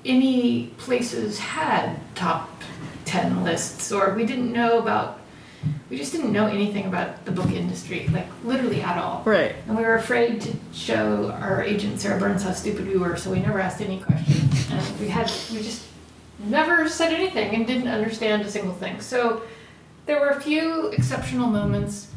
any 0.04 0.68
places 0.78 1.40
had 1.40 1.98
top 2.16 2.50
10 3.06 3.44
lists 3.44 3.92
or 3.92 4.14
we 4.16 4.26
didn't 4.26 4.52
know 4.52 4.80
about 4.80 5.20
we 5.90 5.98
just 5.98 6.12
didn't 6.12 6.32
know 6.32 6.48
anything 6.48 6.86
about 6.86 7.26
the 7.26 7.32
book 7.32 7.52
industry 7.52 8.08
like 8.12 8.28
literally 8.44 8.82
at 8.82 8.98
all. 8.98 9.22
Right. 9.26 9.56
And 9.68 9.78
we 9.78 9.84
were 9.84 9.96
afraid 9.96 10.42
to 10.42 10.54
show 10.74 11.32
our 11.32 11.62
agent 11.62 12.00
sarah 12.00 12.20
burnes 12.20 12.44
how 12.44 12.52
stupid 12.54 12.88
we 12.88 12.98
were 12.98 13.16
so 13.18 13.32
we 13.32 13.40
never 13.40 13.60
asked 13.60 13.82
any 13.82 14.00
questions. 14.00 14.72
And 14.72 15.00
we 15.00 15.08
had 15.08 15.32
we 15.52 15.58
just 15.58 15.86
never 16.40 16.90
said 16.90 17.14
anything 17.14 17.54
and 17.56 17.68
didn't 17.68 17.88
understand 17.88 18.42
a 18.42 18.50
single 18.50 18.74
thing. 18.74 19.00
So 19.02 19.44
there 20.06 20.20
were 20.20 20.30
a 20.30 20.42
few 20.42 20.88
exceptional 20.88 21.48
moments. 21.48 22.12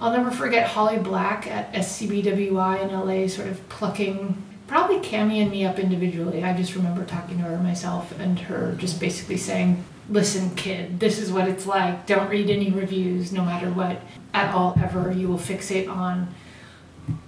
I'll 0.00 0.12
never 0.12 0.30
forget 0.30 0.68
Holly 0.68 0.98
Black 0.98 1.46
at 1.46 1.72
SCBWI 1.72 2.82
in 2.82 2.92
LA 2.92 3.28
sort 3.28 3.48
of 3.48 3.66
plucking 3.68 4.42
probably 4.66 5.00
Kami 5.00 5.40
and 5.40 5.50
me 5.50 5.64
up 5.64 5.78
individually. 5.78 6.42
I 6.42 6.54
just 6.56 6.74
remember 6.74 7.04
talking 7.04 7.38
to 7.38 7.44
her 7.44 7.58
myself 7.58 8.18
and 8.18 8.38
her 8.40 8.74
just 8.78 9.00
basically 9.00 9.36
saying, 9.36 9.84
Listen, 10.08 10.54
kid, 10.54 11.00
this 11.00 11.18
is 11.18 11.32
what 11.32 11.48
it's 11.48 11.66
like. 11.66 12.06
Don't 12.06 12.30
read 12.30 12.48
any 12.48 12.70
reviews, 12.70 13.32
no 13.32 13.44
matter 13.44 13.70
what, 13.70 14.00
at 14.32 14.54
all, 14.54 14.74
ever. 14.80 15.10
You 15.10 15.28
will 15.28 15.38
fixate 15.38 15.88
on 15.88 16.32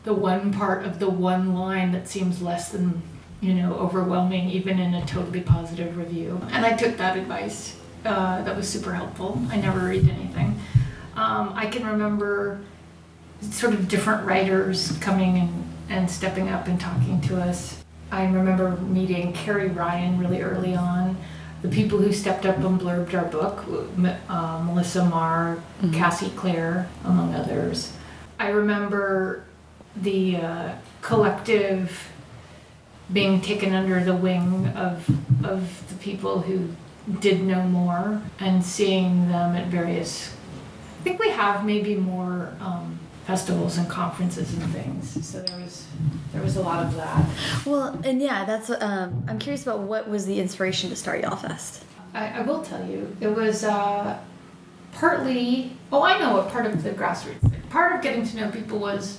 the 0.04 0.14
one 0.14 0.52
part 0.52 0.84
of 0.84 0.98
the 0.98 1.10
one 1.10 1.54
line 1.54 1.92
that 1.92 2.08
seems 2.08 2.40
less 2.40 2.70
than, 2.70 3.02
you 3.40 3.54
know, 3.54 3.74
overwhelming, 3.74 4.48
even 4.50 4.78
in 4.78 4.94
a 4.94 5.04
totally 5.06 5.40
positive 5.40 5.96
review. 5.96 6.40
And 6.52 6.64
I 6.64 6.76
took 6.76 6.96
that 6.98 7.16
advice. 7.16 7.76
Uh, 8.04 8.42
that 8.42 8.56
was 8.56 8.68
super 8.68 8.94
helpful. 8.94 9.40
I 9.50 9.56
never 9.56 9.80
read 9.80 10.08
anything. 10.08 10.60
Um, 11.16 11.52
I 11.54 11.66
can 11.66 11.84
remember 11.84 12.60
sort 13.40 13.74
of 13.74 13.88
different 13.88 14.24
writers 14.24 14.96
coming 15.00 15.36
and, 15.36 15.74
and 15.88 16.10
stepping 16.10 16.48
up 16.48 16.68
and 16.68 16.80
talking 16.80 17.20
to 17.22 17.40
us. 17.40 17.82
I 18.12 18.24
remember 18.24 18.76
meeting 18.76 19.32
Carrie 19.32 19.68
Ryan 19.68 20.18
really 20.18 20.42
early 20.42 20.76
on. 20.76 21.16
The 21.62 21.68
people 21.68 21.98
who 21.98 22.12
stepped 22.12 22.46
up 22.46 22.58
and 22.58 22.80
blurbed 22.80 23.14
our 23.14 23.24
book, 23.24 23.64
uh, 24.28 24.62
Melissa 24.64 25.04
Marr, 25.04 25.58
Cassie 25.92 26.30
Clare, 26.36 26.88
among 27.04 27.34
others. 27.34 27.92
I 28.38 28.50
remember 28.50 29.44
the 29.96 30.36
uh, 30.36 30.72
collective 31.02 32.10
being 33.12 33.40
taken 33.40 33.72
under 33.74 34.04
the 34.04 34.14
wing 34.14 34.68
of, 34.68 35.08
of 35.44 35.88
the 35.88 35.96
people 35.96 36.42
who 36.42 36.68
did 37.20 37.42
know 37.42 37.62
more 37.62 38.22
and 38.38 38.64
seeing 38.64 39.28
them 39.28 39.56
at 39.56 39.66
various 39.68 40.34
I 40.98 41.02
think 41.02 41.20
we 41.20 41.30
have 41.30 41.64
maybe 41.64 41.94
more 41.94 42.52
um, 42.60 42.98
festivals 43.28 43.76
and 43.76 43.86
conferences 43.90 44.54
and 44.54 44.72
things. 44.72 45.26
So 45.26 45.42
there 45.42 45.60
was 45.60 45.86
there 46.32 46.42
was 46.42 46.56
a 46.56 46.62
lot 46.62 46.84
of 46.86 46.96
that. 46.96 47.28
well 47.66 48.00
and 48.02 48.22
yeah 48.22 48.44
that's 48.46 48.70
um, 48.70 49.24
i'm 49.28 49.38
curious 49.38 49.62
about 49.62 49.80
what 49.80 50.08
was 50.08 50.24
the 50.24 50.40
inspiration 50.40 50.88
to 50.90 50.96
start 50.96 51.20
Y'all 51.20 51.36
Fest 51.36 51.84
I, 52.14 52.28
I 52.38 52.40
will 52.40 52.62
tell 52.62 52.84
you, 52.86 53.14
it 53.20 53.28
was 53.28 53.64
uh, 53.64 54.18
partly. 54.92 55.76
Oh, 55.92 56.02
I 56.02 56.18
know 56.18 56.38
what 56.38 56.48
part 56.48 56.64
of 56.64 56.82
the 56.82 56.90
grassroots 56.90 57.40
thing. 57.50 57.62
Part 57.68 57.94
of 57.94 58.02
getting 58.02 58.24
to 58.26 58.36
know 58.36 58.50
people 58.50 58.78
was 58.78 59.18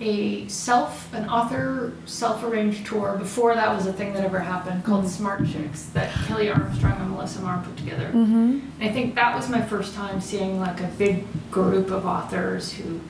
a 0.00 0.46
self, 0.48 1.12
an 1.12 1.28
author 1.28 1.92
self-arranged 2.04 2.86
tour 2.86 3.16
before 3.18 3.54
that 3.54 3.74
was 3.74 3.86
a 3.86 3.92
thing 3.92 4.12
that 4.12 4.24
ever 4.24 4.40
happened 4.40 4.84
called 4.84 5.08
Smart 5.08 5.46
Chicks 5.46 5.86
that 5.86 6.12
Kelley 6.26 6.50
Armstrong 6.50 7.00
and 7.00 7.10
Melissa 7.10 7.40
Marr 7.40 7.62
put 7.64 7.76
together. 7.76 8.06
mm-hmm. 8.08 8.60
I 8.80 8.88
think 8.90 9.14
that 9.14 9.34
was 9.36 9.48
my 9.48 9.62
first 9.62 9.94
time 9.94 10.20
seeing 10.20 10.58
like 10.58 10.80
a 10.80 10.88
big 10.98 11.24
group 11.50 11.90
of 11.90 12.06
authors 12.06 12.72
who 12.72 13.00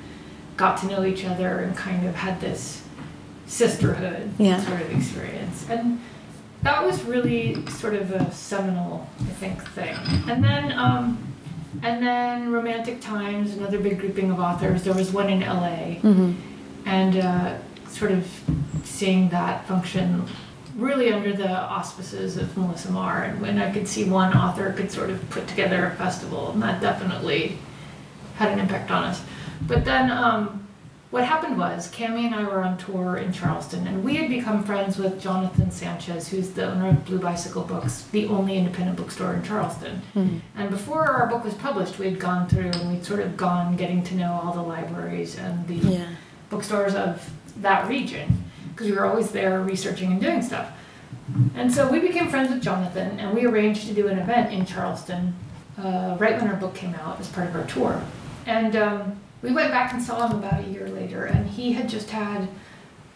got 0.56 0.78
to 0.78 0.86
know 0.86 1.04
each 1.04 1.24
other 1.24 1.58
and 1.58 1.76
kind 1.76 2.06
of 2.06 2.14
had 2.14 2.40
this 2.40 2.82
sisterhood 3.46 4.30
Yeah. 4.38 4.60
sort 4.60 4.80
of 4.80 4.90
experience. 4.92 5.66
And 5.68 6.00
that 6.62 6.84
was 6.84 7.02
really 7.04 7.64
sort 7.66 7.94
of 7.94 8.10
a 8.12 8.30
seminal, 8.32 9.08
I 9.20 9.32
think, 9.34 9.62
thing. 9.70 9.94
And 10.28 10.42
then, 10.42 10.72
um, 10.72 11.18
and 11.82 12.02
then 12.04 12.52
Romantic 12.52 13.00
Times, 13.00 13.54
another 13.54 13.78
big 13.78 13.98
grouping 14.00 14.30
of 14.30 14.38
authors. 14.40 14.82
There 14.84 14.94
was 14.94 15.12
one 15.12 15.28
in 15.28 15.40
LA, 15.40 15.98
Mm-hmm. 16.02 16.32
and 16.86 17.16
uh, 17.16 17.54
sort 17.88 18.12
of 18.12 18.26
seeing 18.84 19.28
that 19.30 19.66
function 19.66 20.24
really 20.76 21.12
under 21.12 21.32
the 21.32 21.48
auspices 21.50 22.36
of 22.36 22.56
Melissa 22.56 22.90
Marr, 22.90 23.24
and 23.24 23.40
when 23.40 23.58
I 23.60 23.70
could 23.70 23.86
see 23.86 24.04
one 24.04 24.32
author 24.34 24.72
could 24.72 24.90
sort 24.90 25.10
of 25.10 25.28
put 25.30 25.46
together 25.46 25.86
a 25.86 25.90
festival, 25.96 26.50
and 26.50 26.62
that 26.62 26.80
definitely 26.80 27.58
had 28.36 28.50
an 28.52 28.58
impact 28.58 28.90
on 28.90 29.04
us. 29.04 29.22
But 29.66 29.84
then 29.84 30.10
um, 30.10 30.66
what 31.10 31.24
happened 31.24 31.58
was 31.58 31.90
Kami 31.90 32.26
and 32.26 32.34
I 32.34 32.44
were 32.44 32.62
on 32.62 32.76
tour 32.76 33.16
in 33.16 33.32
Charleston, 33.32 33.86
and 33.86 34.04
we 34.04 34.16
had 34.16 34.28
become 34.28 34.64
friends 34.64 34.98
with 34.98 35.20
Jonathan 35.20 35.70
Sanchez, 35.70 36.28
who's 36.28 36.50
the 36.50 36.66
owner 36.70 36.88
of 36.88 37.04
Blue 37.04 37.18
Bicycle 37.18 37.62
Books, 37.62 38.04
the 38.12 38.26
only 38.26 38.56
independent 38.56 38.96
bookstore 38.96 39.34
in 39.34 39.42
Charleston. 39.42 40.02
And 40.56 40.70
before 40.70 41.06
our 41.06 41.26
book 41.26 41.44
was 41.44 41.54
published, 41.54 41.98
we 41.98 42.06
had 42.06 42.18
gone 42.18 42.48
through 42.48 42.70
and 42.70 42.92
we'd 42.92 43.04
sort 43.04 43.20
of 43.20 43.36
gone 43.36 43.76
getting 43.76 44.02
to 44.04 44.14
know 44.14 44.32
all 44.32 44.52
the 44.52 44.62
libraries 44.62 45.38
and 45.38 45.66
the 45.68 45.74
yeah 45.74 46.06
bookstores 46.54 46.94
of 46.94 47.30
that 47.60 47.88
region 47.88 48.44
because 48.70 48.86
we 48.88 48.92
were 48.96 49.04
always 49.04 49.30
there 49.30 49.60
researching 49.60 50.12
and 50.12 50.20
doing 50.20 50.42
stuff. 50.42 50.72
And 51.54 51.72
so 51.72 51.90
we 51.90 52.00
became 52.00 52.28
friends 52.28 52.50
with 52.50 52.62
Jonathan 52.62 53.18
and 53.18 53.34
we 53.34 53.46
arranged 53.46 53.86
to 53.88 53.94
do 53.94 54.08
an 54.08 54.18
event 54.18 54.52
in 54.52 54.66
Charleston 54.66 55.34
uh, 55.78 56.16
right 56.18 56.40
when 56.40 56.48
our 56.50 56.56
book 56.56 56.74
came 56.74 56.94
out 56.94 57.18
as 57.20 57.28
part 57.28 57.48
of 57.48 57.56
our 57.56 57.66
tour. 57.66 58.02
And 58.46 58.76
um, 58.76 59.20
we 59.44 59.52
went 59.52 59.70
back 59.70 59.92
and 59.92 60.02
saw 60.02 60.26
him 60.26 60.38
about 60.38 60.64
a 60.64 60.68
year 60.68 60.88
later 60.88 61.26
and 61.26 61.46
he 61.46 61.74
had 61.74 61.86
just 61.86 62.08
had 62.08 62.48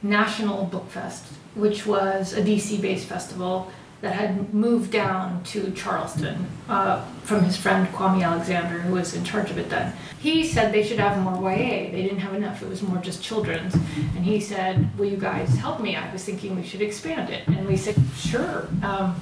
National 0.03 0.66
Book 0.66 0.89
Fest, 0.91 1.24
which 1.55 1.87
was 1.87 2.35
a 2.35 2.43
DC 2.43 2.81
based 2.83 3.07
festival 3.07 3.72
that 4.03 4.14
had 4.14 4.53
moved 4.55 4.93
down 4.93 5.43
to 5.43 5.72
Charleston 5.72 6.47
uh, 6.68 7.03
from 7.24 7.43
his 7.43 7.57
friend 7.57 7.89
Kwame 7.89 8.22
Alexander, 8.22 8.79
who 8.79 8.93
was 8.93 9.14
in 9.14 9.24
charge 9.24 9.51
of 9.51 9.59
it 9.59 9.70
then. 9.70 9.93
He 10.20 10.45
said 10.45 10.72
they 10.72 10.85
should 10.85 11.01
have 11.01 11.18
more 11.18 11.51
YA. 11.51 11.91
They 11.91 12.03
didn't 12.03 12.20
have 12.20 12.35
enough, 12.35 12.62
it 12.62 12.68
was 12.68 12.83
more 12.83 12.99
just 12.99 13.22
children's. 13.22 13.74
And 13.74 14.24
he 14.24 14.39
said, 14.39 14.97
Will 14.99 15.07
you 15.07 15.16
guys 15.16 15.57
help 15.57 15.81
me? 15.81 15.97
I 15.97 16.12
was 16.12 16.24
thinking 16.24 16.55
we 16.55 16.62
should 16.62 16.83
expand 16.83 17.31
it. 17.31 17.49
And 17.49 17.66
we 17.66 17.76
said, 17.76 17.97
Sure. 18.14 18.68
Um, 18.83 19.20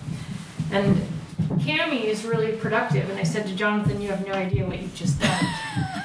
and 0.72 1.00
Kami 1.64 2.07
is 2.07 2.24
really 2.24 2.52
productive. 2.52 3.09
And 3.09 3.18
I 3.18 3.22
said 3.22 3.46
to 3.46 3.54
Jonathan, 3.54 4.00
you 4.00 4.11
have 4.11 4.26
no 4.26 4.32
idea 4.32 4.66
what 4.66 4.80
you've 4.80 4.94
just 4.94 5.20
done. 5.20 5.44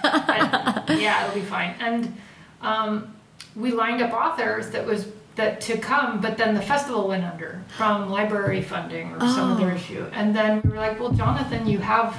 Yeah, 0.90 1.24
it'll 1.28 1.36
be 1.40 1.46
fine. 1.46 1.76
And 1.80 2.16
um, 2.62 3.14
we 3.56 3.72
lined 3.72 4.02
up 4.02 4.14
authors 4.14 4.70
that 4.72 4.86
was 4.86 5.08
that 5.36 5.62
to 5.62 5.78
come, 5.78 6.20
but 6.22 6.38
then 6.38 6.54
the 6.56 6.62
festival 6.62 7.08
went 7.08 7.24
under 7.24 7.64
from 7.78 8.10
library 8.10 8.62
funding 8.62 9.14
or 9.14 9.20
some 9.22 9.54
other 9.54 9.72
Oh. 9.72 9.76
issue. 9.76 10.06
And 10.14 10.36
then 10.36 10.62
we 10.64 10.72
were 10.72 10.76
like, 10.78 11.00
well, 11.00 11.12
Jonathan, 11.14 11.66
you 11.68 11.80
have 11.80 12.16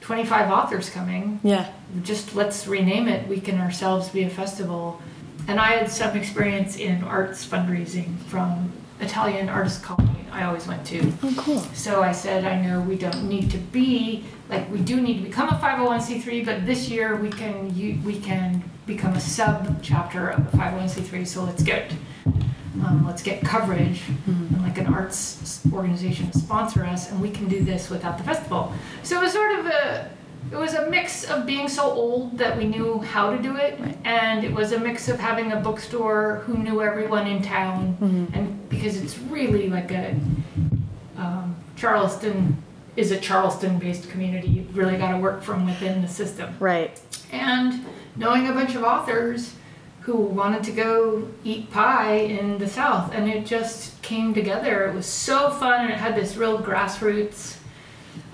25 0.00 0.50
authors 0.50 0.88
coming 0.88 1.38
Yeah. 1.42 1.66
just 2.02 2.34
let's 2.34 2.66
rename 2.66 3.08
it 3.08 3.28
we 3.28 3.40
can 3.40 3.60
ourselves 3.60 4.08
be 4.08 4.22
a 4.22 4.30
festival 4.30 5.02
and 5.48 5.60
i 5.60 5.66
had 5.72 5.90
some 5.90 6.16
experience 6.16 6.76
in 6.78 7.04
arts 7.04 7.44
fundraising 7.46 8.16
from 8.28 8.72
italian 9.00 9.50
artist 9.50 9.82
colony 9.82 10.24
i 10.32 10.44
always 10.44 10.66
went 10.66 10.86
to 10.86 11.12
Oh, 11.22 11.34
cool. 11.36 11.58
so 11.74 12.02
i 12.02 12.12
said 12.12 12.44
i 12.46 12.58
know 12.64 12.80
we 12.80 12.96
don't 12.96 13.24
need 13.28 13.50
to 13.50 13.58
be 13.58 14.24
like 14.48 14.70
we 14.70 14.78
do 14.78 15.00
need 15.00 15.18
to 15.18 15.22
become 15.24 15.48
a 15.48 15.52
501c3 15.58 16.44
but 16.44 16.66
this 16.66 16.88
year 16.88 17.16
we 17.16 17.30
can 17.30 17.74
you, 17.74 17.98
we 18.04 18.18
can 18.18 18.62
become 18.86 19.12
a 19.14 19.20
sub 19.20 19.82
chapter 19.82 20.28
of 20.30 20.52
a 20.52 20.56
501c3 20.56 21.26
so 21.26 21.44
let's 21.44 21.62
get 21.62 21.92
um, 22.84 23.04
let's 23.06 23.22
get 23.22 23.42
coverage 23.42 24.02
and 24.26 24.62
like 24.62 24.78
an 24.78 24.86
arts 24.86 25.60
organization 25.72 26.32
sponsor 26.32 26.84
us 26.84 27.10
and 27.10 27.20
we 27.20 27.30
can 27.30 27.48
do 27.48 27.64
this 27.64 27.90
without 27.90 28.16
the 28.18 28.22
festival. 28.24 28.72
So 29.02 29.18
it 29.18 29.24
was 29.24 29.32
sort 29.32 29.58
of 29.58 29.66
a 29.66 30.10
it 30.52 30.56
was 30.56 30.74
a 30.74 30.88
mix 30.88 31.24
of 31.24 31.44
being 31.44 31.68
so 31.68 31.82
old 31.90 32.38
that 32.38 32.56
we 32.56 32.64
knew 32.66 33.00
how 33.00 33.30
to 33.34 33.42
do 33.42 33.56
it 33.56 33.78
Right. 33.80 33.98
and 34.04 34.44
it 34.44 34.52
was 34.54 34.70
a 34.72 34.78
mix 34.78 35.08
of 35.08 35.18
having 35.18 35.50
a 35.52 35.56
bookstore 35.56 36.42
who 36.46 36.56
knew 36.56 36.80
everyone 36.80 37.26
in 37.26 37.42
town 37.42 37.96
and 38.32 38.68
because 38.68 38.96
it's 38.96 39.18
really 39.18 39.68
like 39.68 39.90
a 39.90 40.14
um, 41.16 41.56
charleston 41.76 42.56
is 42.98 43.10
a 43.12 43.18
charleston 43.18 43.78
based 43.78 44.10
community 44.10 44.48
you've 44.48 44.76
really 44.76 44.96
got 44.96 45.12
to 45.12 45.18
work 45.18 45.42
from 45.42 45.64
within 45.66 46.02
the 46.02 46.08
system 46.08 46.54
Right. 46.58 47.00
and 47.32 47.84
knowing 48.16 48.48
a 48.48 48.52
bunch 48.52 48.74
of 48.74 48.82
authors 48.82 49.54
who 50.00 50.16
wanted 50.16 50.62
to 50.64 50.72
go 50.72 51.28
eat 51.44 51.70
pie 51.70 52.14
in 52.14 52.56
the 52.56 52.66
South, 52.66 53.12
and 53.14 53.28
it 53.28 53.44
just 53.44 54.00
came 54.00 54.32
together. 54.32 54.86
It 54.86 54.94
was 54.94 55.04
so 55.04 55.50
fun, 55.50 55.82
and 55.84 55.90
it 55.92 55.98
had 55.98 56.16
this 56.16 56.34
real 56.34 56.58
grassroots 56.62 57.58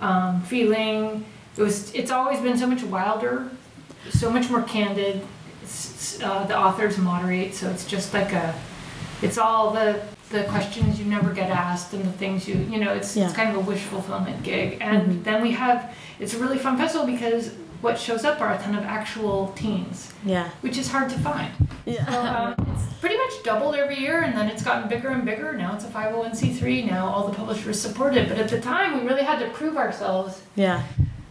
um, 0.01 0.41
feeling. 0.43 1.25
It 1.57 1.63
was. 1.63 1.93
It's 1.93 2.13
always 2.13 2.39
been 2.39 2.57
so 2.57 2.69
much 2.69 2.85
wilder, 2.85 3.51
so 4.11 4.31
much 4.31 4.51
more 4.51 4.63
candid. 4.63 5.27
Uh, 6.23 6.47
the 6.47 6.57
authors 6.57 6.97
moderate, 6.97 7.55
so 7.55 7.69
it's 7.71 7.85
just 7.87 8.15
like 8.15 8.33
a. 8.33 8.55
It's 9.21 9.37
all 9.37 9.73
the 9.73 10.01
the 10.31 10.45
questions 10.45 10.99
you 10.99 11.05
never 11.05 11.31
get 11.33 11.51
asked 11.51 11.93
and 11.93 12.05
the 12.05 12.13
things 12.13 12.49
you 12.49 12.55
you 12.71 12.79
know. 12.79 12.93
It's 12.93 13.17
Yeah. 13.17 13.27
it's 13.27 13.35
kind 13.35 13.51
of 13.51 13.57
a 13.57 13.61
wish 13.61 13.81
fulfillment 13.81 14.43
gig, 14.43 14.79
and 14.81 15.03
Mhm. 15.21 15.25
then 15.25 15.43
we 15.43 15.53
have. 15.53 15.93
It's 16.19 16.35
a 16.35 16.39
really 16.39 16.59
fun 16.59 16.77
festival 16.79 17.07
because 17.07 17.51
what 17.83 17.99
shows 17.99 18.25
up 18.25 18.41
are 18.41 18.55
a 18.55 18.59
ton 18.59 18.75
of 18.75 18.85
actual 18.85 19.53
teens, 19.57 20.11
Yeah. 20.25 20.49
which 20.63 20.79
is 20.79 20.91
hard 20.91 21.11
to 21.11 21.19
find. 21.19 21.51
So, 21.59 21.67
Yeah. 21.85 22.05
um, 22.09 22.55
it's 22.75 22.95
pretty 22.99 23.17
much 23.19 23.43
doubled 23.45 23.75
every 23.75 23.99
year, 24.01 24.21
and 24.23 24.35
then 24.35 24.49
it's 24.49 24.63
gotten 24.63 24.89
bigger 24.89 25.11
and 25.11 25.23
bigger. 25.27 25.53
Now 25.53 25.75
it's 25.75 25.85
a 25.85 25.89
501c3. 25.89 26.83
Now 26.83 27.07
all 27.09 27.27
the 27.29 27.35
publishers 27.35 27.79
support 27.79 28.17
it. 28.17 28.27
But 28.31 28.39
at 28.39 28.49
the 28.49 28.59
time, 28.59 28.99
we 28.99 29.07
really 29.07 29.23
had 29.25 29.39
to 29.41 29.49
prove 29.51 29.77
ourselves. 29.77 30.41
Yeah. 30.57 30.81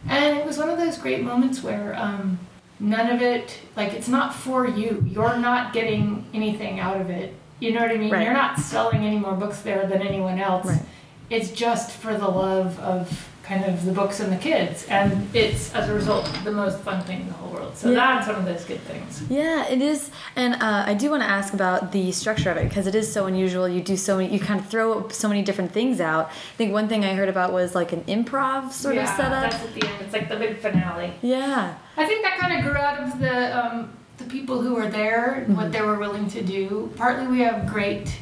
And 0.08 0.38
it 0.38 0.46
was 0.46 0.60
one 0.60 0.70
of 0.70 0.78
those 0.78 0.98
great 1.00 1.24
moments 1.24 1.64
where 1.64 1.96
um, 2.00 2.38
none 2.80 3.10
of 3.10 3.22
it, 3.24 3.58
like, 3.76 3.94
it's 3.94 4.08
not 4.10 4.36
for 4.36 4.68
you. 4.68 5.04
You're 5.10 5.38
not 5.38 5.74
getting 5.74 6.26
anything 6.36 6.80
out 6.80 7.02
of 7.02 7.10
it. 7.10 7.34
You 7.64 7.72
know 7.72 7.80
what 7.80 7.92
I 7.92 7.96
mean? 7.98 8.12
Right. 8.12 8.24
You're 8.26 8.34
not 8.34 8.60
selling 8.60 9.06
any 9.06 9.18
more 9.18 9.34
books 9.36 9.62
there 9.62 9.88
than 9.88 10.02
anyone 10.02 10.38
else. 10.38 10.66
Right. 10.66 10.82
It's 11.30 11.50
just 11.52 11.92
for 11.92 12.14
the 12.14 12.28
love 12.28 12.78
of 12.80 13.30
kind 13.44 13.64
of 13.64 13.86
the 13.86 13.94
books 13.94 14.20
and 14.20 14.32
the 14.32 14.38
kids. 14.38 14.86
And 14.90 15.34
it's, 15.34 15.74
as 15.74 15.90
a 15.90 15.94
result, 15.94 16.30
the 16.44 16.52
most 16.52 16.80
fun 16.80 17.02
thing 17.04 17.22
in 17.22 17.28
the 17.28 17.34
whole 17.34 17.52
world. 17.54 17.76
So 17.78 17.90
Yeah. 17.90 17.96
that's 17.96 18.28
one 18.28 18.36
of 18.36 18.44
those 18.46 18.66
good 18.66 18.82
things. 18.82 19.24
Yeah, 19.30 19.66
it 19.68 19.82
is, 19.82 20.12
and 20.36 20.56
uh, 20.56 20.84
I 20.86 20.94
do 20.94 21.10
want 21.10 21.24
to 21.24 21.30
ask 21.30 21.54
about 21.54 21.94
the 21.94 22.12
structure 22.12 22.52
of 22.52 22.58
it 22.58 22.68
because 22.68 22.86
it 22.86 22.96
is 22.96 23.12
so 23.12 23.26
unusual. 23.28 23.68
You 23.68 23.82
do 23.82 23.96
so 23.98 24.18
many, 24.18 24.34
you 24.34 24.40
kind 24.42 24.60
of 24.60 24.68
throw 24.68 25.08
so 25.10 25.28
many 25.30 25.42
different 25.42 25.72
things 25.72 26.02
out. 26.02 26.28
I 26.28 26.56
think 26.58 26.74
one 26.74 26.88
thing 26.90 27.04
I 27.06 27.14
heard 27.16 27.30
about 27.30 27.54
was 27.54 27.76
like 27.76 27.94
an 27.94 28.02
improv 28.06 28.72
sort 28.74 28.96
yeah, 28.96 29.04
of 29.04 29.10
setup. 29.18 29.52
that's 29.52 29.56
at 29.64 29.74
the 29.74 29.88
end. 29.88 30.02
It's 30.02 30.14
like 30.14 30.28
the 30.30 30.36
big 30.38 30.58
finale. 30.60 31.14
Yeah, 31.22 31.76
I 31.98 32.06
think 32.06 32.24
that 32.24 32.38
kind 32.40 32.58
of 32.58 32.64
grew 32.66 32.78
out 32.78 33.00
of 33.04 33.20
the 33.20 33.66
um, 33.66 33.90
the 34.18 34.26
people 34.26 34.62
who 34.62 34.76
were 34.76 34.88
there, 34.90 35.46
what 35.48 35.58
Mm-hmm. 35.66 35.72
they 35.72 35.82
were 35.82 35.98
willing 36.00 36.28
to 36.30 36.42
do. 36.42 36.92
Partly, 36.96 37.28
we 37.28 37.40
have 37.40 37.68
great 37.68 38.16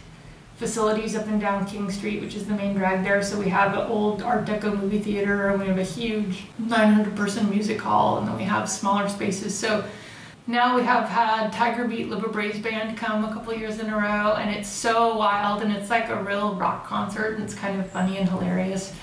facilities 0.56 1.16
up 1.16 1.26
and 1.28 1.42
down 1.42 1.66
King 1.66 1.90
Street, 1.90 2.22
which 2.22 2.36
is 2.36 2.46
the 2.46 2.54
main 2.54 2.76
drag 2.76 3.04
there. 3.04 3.22
So 3.24 3.40
we 3.40 3.50
have 3.50 3.74
an 3.74 3.88
old 3.90 4.22
Art 4.22 4.46
Deco 4.46 4.80
movie 4.80 5.00
theater, 5.00 5.50
and 5.50 5.60
we 5.60 5.68
have 5.68 5.80
a 5.80 5.84
huge 5.84 6.44
900 6.60 7.16
person 7.16 7.50
music 7.50 7.80
hall, 7.82 8.18
and 8.20 8.28
then 8.28 8.36
we 8.38 8.44
have 8.44 8.70
smaller 8.70 9.10
spaces. 9.10 9.58
So 9.58 9.84
now 10.48 10.76
we 10.76 10.84
have 10.84 11.10
had 11.10 11.52
Tiger 11.52 11.88
Beat 11.88 12.10
Libba 12.10 12.32
Bray's 12.32 12.60
Band 12.60 12.96
come 12.98 13.26
a 13.26 13.34
couple 13.34 13.54
years 13.54 13.80
in 13.80 13.90
a 13.90 13.96
row, 13.98 14.36
and 14.36 14.50
it's 14.56 14.70
so 14.70 15.18
wild, 15.18 15.62
and 15.64 15.72
it's 15.72 15.90
like 15.90 16.10
a 16.10 16.24
real 16.24 16.54
rock 16.56 16.86
concert, 16.86 17.36
and 17.36 17.44
it's 17.44 17.56
kind 17.56 17.80
of 17.80 17.90
funny 17.90 18.18
and 18.18 18.30
hilarious. 18.30 18.94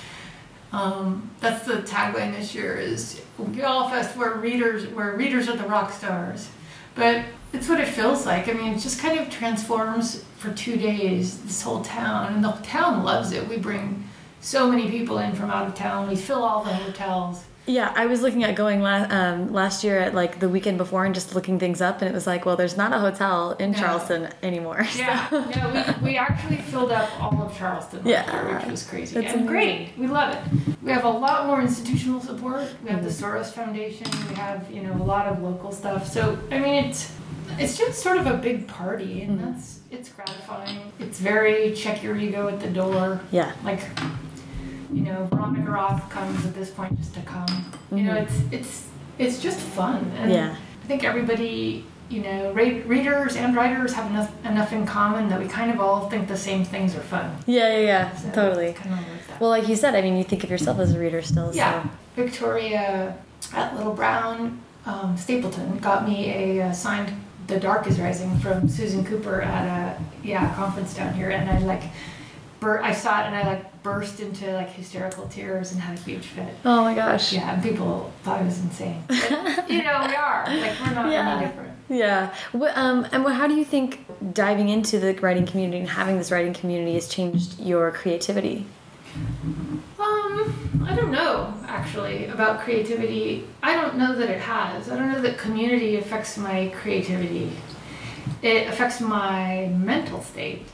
Um, 0.70 1.30
that's 1.40 1.64
the 1.66 1.76
tagline 1.76 2.34
this 2.36 2.54
year 2.54 2.76
is 2.76 3.22
Y'all 3.54 3.88
Fest 3.88 4.16
where 4.18 4.34
readers 4.34 4.86
where 4.88 5.12
readers 5.16 5.48
are 5.48 5.56
the 5.56 5.64
rock 5.66 5.90
stars. 5.92 6.50
But 6.98 7.26
it's 7.52 7.68
what 7.68 7.78
it 7.80 7.86
feels 7.86 8.26
like. 8.26 8.48
I 8.48 8.52
mean, 8.54 8.74
it 8.74 8.80
just 8.80 9.00
kind 9.00 9.20
of 9.20 9.30
transforms 9.30 10.24
for 10.36 10.52
two 10.52 10.76
days 10.76 11.40
this 11.44 11.62
whole 11.62 11.80
town, 11.82 12.34
and 12.34 12.44
the 12.44 12.50
town 12.64 13.04
loves 13.04 13.30
it. 13.30 13.46
We 13.48 13.56
bring 13.56 14.02
so 14.40 14.68
many 14.68 14.90
people 14.90 15.18
in 15.18 15.32
from 15.36 15.48
out 15.48 15.68
of 15.68 15.76
town. 15.76 16.08
We 16.08 16.16
fill 16.16 16.42
all 16.42 16.64
the 16.64 16.74
hotels. 16.74 17.44
Yeah. 17.68 17.92
I 17.94 18.06
was 18.06 18.22
looking 18.22 18.42
at 18.42 18.56
going 18.56 18.82
last 18.82 19.12
um, 19.12 19.52
last 19.52 19.84
year 19.84 19.98
at 20.00 20.14
like 20.14 20.40
the 20.40 20.48
weekend 20.48 20.78
before 20.78 21.04
and 21.04 21.14
just 21.14 21.34
looking 21.34 21.58
things 21.58 21.80
up, 21.80 22.00
and 22.02 22.10
it 22.10 22.14
was 22.14 22.26
like, 22.26 22.44
well, 22.46 22.56
there's 22.56 22.76
not 22.76 22.92
a 22.92 22.98
hotel 22.98 23.52
in 23.60 23.70
No. 23.72 23.78
Charleston 23.78 24.28
anymore. 24.42 24.84
so- 24.86 24.98
Yeah, 24.98 25.28
yeah. 25.50 25.98
We, 26.00 26.12
we 26.12 26.16
actually 26.26 26.56
filled 26.56 26.90
up 26.90 27.08
all 27.22 27.42
of 27.42 27.56
Charleston 27.56 28.00
last 28.04 28.08
Yeah. 28.08 28.42
year, 28.48 28.58
which 28.58 28.70
was 28.70 28.84
crazy 28.86 29.14
That's 29.14 29.34
and 29.34 29.48
amazing. 29.48 29.86
great. 29.94 29.98
We 29.98 30.06
love 30.08 30.34
it. 30.34 30.76
We 30.82 30.90
have 30.90 31.04
a 31.04 31.10
lot 31.10 31.46
more 31.46 31.60
institutional 31.60 32.20
support. 32.20 32.64
We 32.82 32.90
have 32.90 33.04
the. 33.04 33.10
Soros 33.10 33.52
Foundation. 33.52 34.06
We 34.28 34.34
have 34.36 34.70
you 34.70 34.82
know 34.82 34.94
a 34.94 35.04
lot 35.14 35.26
of 35.26 35.42
local 35.42 35.70
stuff. 35.72 36.06
So 36.06 36.38
I 36.50 36.58
mean, 36.58 36.84
it's 36.84 37.12
it's 37.58 37.76
just 37.76 38.00
sort 38.02 38.16
of 38.18 38.26
a 38.26 38.36
big 38.36 38.66
party, 38.68 39.22
and 39.22 39.38
Mhm. 39.40 39.44
that's 39.54 39.80
it's 39.90 40.08
gratifying. 40.10 40.78
It's 41.00 41.18
very 41.18 41.72
check 41.74 42.02
your 42.02 42.16
ego 42.16 42.46
at 42.48 42.60
the 42.60 42.68
door. 42.68 43.20
yeah. 43.30 43.52
Like 43.64 43.80
you 44.92 45.02
know, 45.02 45.24
Veronica 45.30 45.70
Roth 45.70 46.08
comes 46.10 46.44
at 46.46 46.54
this 46.54 46.70
point 46.70 46.96
just 46.98 47.14
to 47.14 47.20
come. 47.20 47.46
You 47.92 48.04
know, 48.04 48.14
Mhm. 48.14 48.22
it's 48.22 48.34
it's 48.52 48.84
it's 49.18 49.42
just 49.42 49.58
fun. 49.58 50.10
And 50.20 50.30
Yeah. 50.30 50.54
I 50.84 50.86
think 50.86 51.02
everybody, 51.04 51.84
you 52.08 52.22
know, 52.22 52.52
re- 52.52 52.82
readers 52.82 53.34
and 53.36 53.54
writers 53.56 53.92
have 53.94 54.06
enough 54.10 54.30
enough 54.46 54.72
in 54.72 54.86
common 54.86 55.28
that 55.28 55.38
we 55.40 55.46
kind 55.46 55.70
of 55.70 55.80
all 55.80 56.08
think 56.08 56.28
the 56.28 56.36
same 56.36 56.64
things 56.64 56.94
are 56.96 57.00
fun. 57.00 57.30
Yeah, 57.46 57.68
yeah, 57.74 57.78
yeah, 57.92 58.14
So 58.16 58.28
totally. 58.30 58.72
Kind 58.72 58.92
of 58.94 59.00
like. 59.00 59.40
Well, 59.40 59.50
like 59.50 59.68
you 59.68 59.76
said, 59.76 59.94
I 59.94 60.00
mean, 60.02 60.16
you 60.16 60.24
think 60.24 60.44
of 60.44 60.50
yourself 60.50 60.78
as 60.78 60.94
a 60.94 60.98
reader 60.98 61.20
still. 61.22 61.50
yeah, 61.54 61.82
So. 61.82 61.88
Victoria 62.16 63.14
at 63.54 63.76
Little 63.76 63.92
Brown 63.94 64.58
um, 64.86 65.16
Stapleton 65.16 65.78
got 65.78 66.08
me 66.08 66.30
a 66.58 66.68
uh, 66.68 66.72
signed 66.72 67.12
"The 67.46 67.58
Dark 67.60 67.86
Is 67.86 67.98
Rising" 68.00 68.38
from 68.38 68.68
Susan 68.68 69.04
Cooper 69.04 69.42
at 69.42 69.64
a 69.66 70.00
yeah 70.24 70.54
conference 70.54 70.94
down 70.94 71.12
here, 71.14 71.30
and 71.30 71.50
I 71.50 71.58
like. 71.58 71.82
Bur- 72.60 72.82
I 72.82 72.92
saw 72.92 73.22
it 73.22 73.26
and 73.26 73.36
I 73.36 73.46
like 73.46 73.82
burst 73.82 74.20
into 74.20 74.52
like 74.52 74.70
hysterical 74.70 75.28
tears 75.28 75.72
and 75.72 75.80
had 75.80 75.96
a 75.96 76.00
huge 76.02 76.26
fit. 76.26 76.52
Oh 76.64 76.82
my 76.82 76.94
gosh. 76.94 77.32
Yeah, 77.32 77.54
and 77.54 77.62
people 77.62 78.12
thought 78.24 78.40
I 78.40 78.44
was 78.44 78.60
insane. 78.60 79.02
But, 79.06 79.30
you 79.70 79.82
know, 79.84 80.04
we 80.08 80.14
are. 80.16 80.44
Like, 80.46 80.80
we're 80.80 80.94
not 80.94 81.10
Yeah. 81.12 81.36
any 81.36 81.46
different. 81.46 81.72
Yeah. 81.88 82.34
What, 82.52 82.76
um, 82.76 83.06
and 83.12 83.22
what, 83.24 83.34
how 83.34 83.46
do 83.46 83.54
you 83.54 83.64
think 83.64 84.04
diving 84.34 84.68
into 84.68 84.98
the 84.98 85.14
writing 85.14 85.46
community 85.46 85.78
and 85.78 85.88
having 85.88 86.18
this 86.18 86.30
writing 86.30 86.52
community 86.52 86.94
has 86.94 87.08
changed 87.08 87.58
your 87.60 87.90
creativity? 87.92 88.66
Um, 89.98 90.84
I 90.86 90.94
don't 90.94 91.10
know, 91.10 91.54
actually, 91.66 92.26
about 92.26 92.60
creativity. 92.60 93.46
I 93.62 93.74
don't 93.74 93.96
know 93.96 94.14
that 94.14 94.28
it 94.30 94.40
has. 94.40 94.90
I 94.90 94.96
don't 94.96 95.10
know 95.12 95.20
that 95.22 95.38
community 95.38 95.96
affects 95.96 96.36
my 96.36 96.72
creativity. 96.80 97.52
It 98.42 98.68
affects 98.68 99.00
my 99.00 99.66
mental 99.76 100.22
state. 100.22 100.66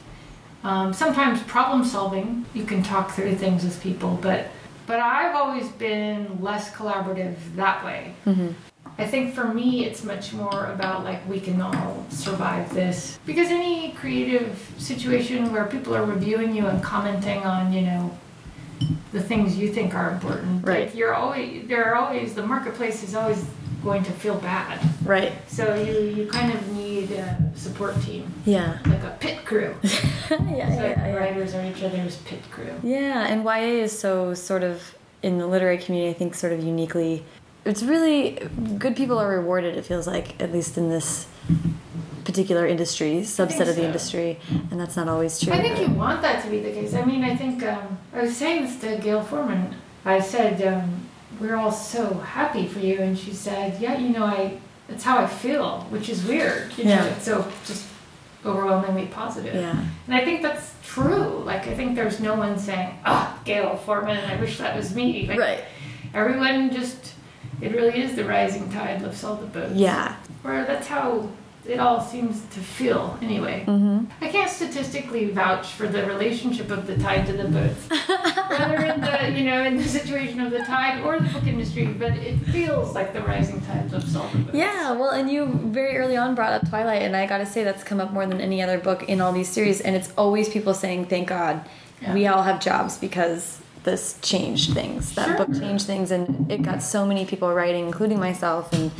Um, 0.64 0.94
sometimes 0.94 1.42
problem 1.42 1.84
solving, 1.84 2.46
you 2.54 2.64
can 2.64 2.82
talk 2.82 3.10
through 3.12 3.34
things 3.36 3.64
with 3.64 3.80
people, 3.82 4.18
but 4.22 4.48
but 4.86 4.98
I've 5.00 5.34
always 5.34 5.68
been 5.68 6.42
less 6.42 6.70
collaborative 6.72 7.36
that 7.56 7.84
way. 7.84 8.14
Mm-hmm. 8.26 8.48
I 8.96 9.06
think 9.06 9.34
for 9.34 9.44
me, 9.44 9.84
it's 9.86 10.04
much 10.04 10.32
more 10.32 10.66
about 10.66 11.04
like 11.04 11.26
we 11.28 11.40
can 11.40 11.60
all 11.60 12.06
survive 12.10 12.72
this. 12.72 13.18
Because 13.26 13.48
any 13.48 13.92
creative 13.92 14.58
situation 14.78 15.52
where 15.52 15.64
people 15.66 15.94
are 15.94 16.04
reviewing 16.04 16.54
you 16.54 16.66
and 16.66 16.82
commenting 16.82 17.42
on, 17.42 17.72
you 17.72 17.82
know, 17.82 18.16
the 19.12 19.22
things 19.22 19.56
you 19.56 19.72
think 19.72 19.94
are 19.94 20.10
important, 20.10 20.64
Right. 20.66 20.86
like 20.86 20.94
you're 20.94 21.14
always 21.14 21.66
there 21.68 21.84
are 21.92 21.96
always 21.96 22.34
the 22.34 22.46
marketplace 22.46 23.02
is 23.02 23.14
always 23.14 23.44
going 23.84 24.02
to 24.04 24.12
feel 24.12 24.36
bad. 24.36 24.80
Right. 25.04 25.32
So 25.48 25.74
you 25.74 25.94
you 26.16 26.26
kind 26.26 26.52
of 26.52 26.60
need 26.72 27.10
a 27.12 27.36
support 27.54 27.94
team, 28.02 28.32
Yeah. 28.44 28.78
like 28.86 29.02
a 29.04 29.16
pit 29.20 29.44
crew. 29.44 29.74
yeah, 29.82 30.28
So 30.28 30.36
yeah, 30.56 31.06
yeah. 31.06 31.14
writers 31.14 31.54
are 31.54 31.64
each 31.64 31.82
other's 31.82 32.16
pit 32.28 32.40
crew. 32.50 32.72
Yeah, 32.82 33.26
and 33.30 33.44
YA 33.44 33.82
is 33.84 33.96
so 33.98 34.34
sort 34.34 34.62
of 34.62 34.94
in 35.22 35.38
the 35.38 35.46
literary 35.46 35.78
community, 35.78 36.10
I 36.10 36.18
think, 36.18 36.34
sort 36.34 36.52
of 36.52 36.62
uniquely. 36.64 37.24
It's 37.64 37.82
really 37.82 38.32
good 38.78 38.94
people 38.96 39.18
are 39.18 39.28
rewarded. 39.30 39.76
It 39.76 39.84
feels 39.86 40.06
like, 40.06 40.40
at 40.42 40.52
least 40.52 40.76
in 40.76 40.88
this 40.90 41.26
particular 42.24 42.66
industry, 42.66 43.20
subset 43.22 43.68
of 43.68 43.76
the 43.76 43.84
industry, 43.84 44.38
and 44.70 44.78
that's 44.80 44.96
not 44.96 45.08
always 45.08 45.38
true. 45.40 45.52
I 45.52 45.60
think 45.62 45.78
you 45.80 45.88
want 45.94 46.20
that 46.22 46.42
to 46.44 46.50
be 46.50 46.58
the 46.60 46.72
case. 46.72 46.94
I 46.94 47.04
mean, 47.04 47.22
I 47.24 47.36
think 47.36 47.62
um, 47.62 47.98
I 48.14 48.22
was 48.22 48.36
saying 48.36 48.64
this 48.64 48.76
to 48.80 48.96
Gayle 49.02 49.22
Forman. 49.22 49.74
I 50.04 50.20
said, 50.20 50.60
um, 50.66 51.06
"We're 51.40 51.56
all 51.56 51.72
so 51.72 52.14
happy 52.14 52.66
for 52.66 52.80
you," 52.80 52.98
and 53.00 53.18
she 53.18 53.32
said, 53.32 53.80
"Yeah, 53.80 53.96
you 53.98 54.10
know, 54.10 54.24
I 54.24 54.58
that's 54.88 55.02
how 55.04 55.18
I 55.18 55.26
feel, 55.26 55.86
which 55.90 56.08
is 56.08 56.24
weird. 56.24 56.72
You 56.76 56.84
know, 56.84 56.90
Yeah. 56.90 57.04
it's 57.06 57.24
so 57.24 57.46
just 57.66 57.84
overwhelmingly 58.44 59.06
positive." 59.06 59.54
Yeah. 59.54 59.76
And 60.06 60.14
I 60.14 60.24
think 60.24 60.42
that's 60.42 60.74
true. 60.84 61.42
Like, 61.44 61.66
I 61.68 61.74
think 61.74 61.94
there's 61.96 62.20
no 62.20 62.34
one 62.34 62.58
saying, 62.58 62.98
"Ah, 63.04 63.38
Gayle 63.44 63.76
Forman, 63.76 64.18
I 64.30 64.36
wish 64.40 64.58
that 64.58 64.76
was 64.76 64.94
me." 64.94 65.26
Like, 65.28 65.38
Right. 65.38 65.64
Everyone 66.12 66.70
just. 66.72 67.12
It 67.60 67.72
really 67.72 68.00
is 68.02 68.14
the 68.14 68.24
rising 68.24 68.68
tide 68.70 69.00
lifts 69.00 69.22
all 69.24 69.36
the 69.36 69.46
boats. 69.46 69.74
Yeah. 69.74 70.16
Or 70.42 70.64
that's 70.64 70.86
how 70.88 71.28
it 71.66 71.80
all 71.80 72.00
seems 72.00 72.42
to 72.54 72.60
feel, 72.60 73.18
anyway. 73.22 73.64
Mm-hmm. 73.66 74.04
I 74.22 74.28
can't 74.28 74.50
statistically 74.50 75.30
vouch 75.30 75.68
for 75.68 75.86
the 75.86 76.04
relationship 76.06 76.70
of 76.70 76.86
the 76.86 76.96
tide 76.98 77.26
to 77.26 77.32
the 77.32 77.48
boats, 77.48 77.88
whether 78.50 78.84
in 78.92 79.00
the 79.00 79.32
you 79.38 79.44
know 79.44 79.62
in 79.64 79.76
the 79.76 79.84
situation 79.84 80.40
of 80.40 80.50
the 80.50 80.60
tide 80.60 81.02
or 81.02 81.18
the 81.18 81.28
book 81.28 81.46
industry, 81.46 81.86
but 81.86 82.12
it 82.12 82.36
feels 82.38 82.94
like 82.94 83.12
the 83.12 83.22
rising 83.22 83.60
tide 83.62 83.92
of 83.92 84.16
all 84.16 84.28
the 84.28 84.38
boats. 84.38 84.54
Yeah, 84.54 84.92
well, 84.92 85.10
and 85.10 85.30
you 85.30 85.46
very 85.46 85.96
early 85.96 86.16
on 86.16 86.34
brought 86.34 86.52
up 86.52 86.68
Twilight, 86.68 87.02
and 87.02 87.16
I 87.16 87.26
gotta 87.26 87.46
say 87.46 87.64
that's 87.64 87.84
come 87.84 88.00
up 88.00 88.12
more 88.12 88.26
than 88.26 88.40
any 88.40 88.62
other 88.62 88.78
book 88.78 89.04
in 89.08 89.20
all 89.20 89.32
these 89.32 89.48
series, 89.48 89.80
and 89.80 89.96
it's 89.96 90.12
always 90.18 90.48
people 90.48 90.74
saying, 90.74 91.06
"Thank 91.06 91.28
God, 91.28 91.64
we 92.12 92.26
all 92.26 92.42
have 92.42 92.60
jobs 92.60 92.98
because 92.98 93.60
this 93.84 94.18
changed 94.22 94.72
things. 94.72 95.14
That 95.14 95.28
Sure. 95.28 95.46
book 95.46 95.58
changed 95.58 95.86
things, 95.86 96.10
and 96.10 96.50
it 96.50 96.62
got 96.62 96.82
so 96.82 97.06
many 97.06 97.24
people 97.26 97.52
writing, 97.52 97.84
including 97.86 98.18
myself, 98.18 98.72
and 98.72 98.90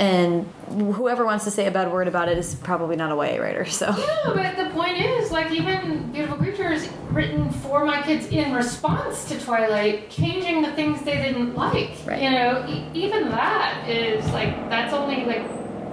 and 0.00 0.46
whoever 0.94 1.26
wants 1.26 1.44
to 1.44 1.50
say 1.50 1.66
a 1.66 1.70
bad 1.70 1.92
word 1.92 2.08
about 2.08 2.28
it 2.30 2.38
is 2.38 2.54
probably 2.54 2.96
not 2.96 3.12
a 3.12 3.14
YA 3.14 3.40
writer. 3.40 3.66
So 3.66 3.90
No, 3.90 4.34
but 4.34 4.56
the 4.56 4.70
point 4.70 4.96
is, 4.96 5.30
like, 5.30 5.52
even 5.52 6.10
Beautiful 6.10 6.38
Creatures 6.38 6.88
written 7.10 7.50
for 7.50 7.84
my 7.84 8.00
kids 8.02 8.26
in 8.28 8.54
response 8.54 9.26
to 9.28 9.38
Twilight, 9.38 10.08
changing 10.10 10.62
the 10.62 10.72
things 10.72 11.02
they 11.02 11.16
didn't 11.16 11.54
like. 11.54 11.90
Right. 12.06 12.22
You 12.22 12.30
know, 12.30 12.64
e- 12.66 12.86
even 12.94 13.28
that 13.28 13.86
is 13.86 14.24
like, 14.32 14.56
that's 14.70 14.94
only 14.94 15.26
like, 15.26 15.44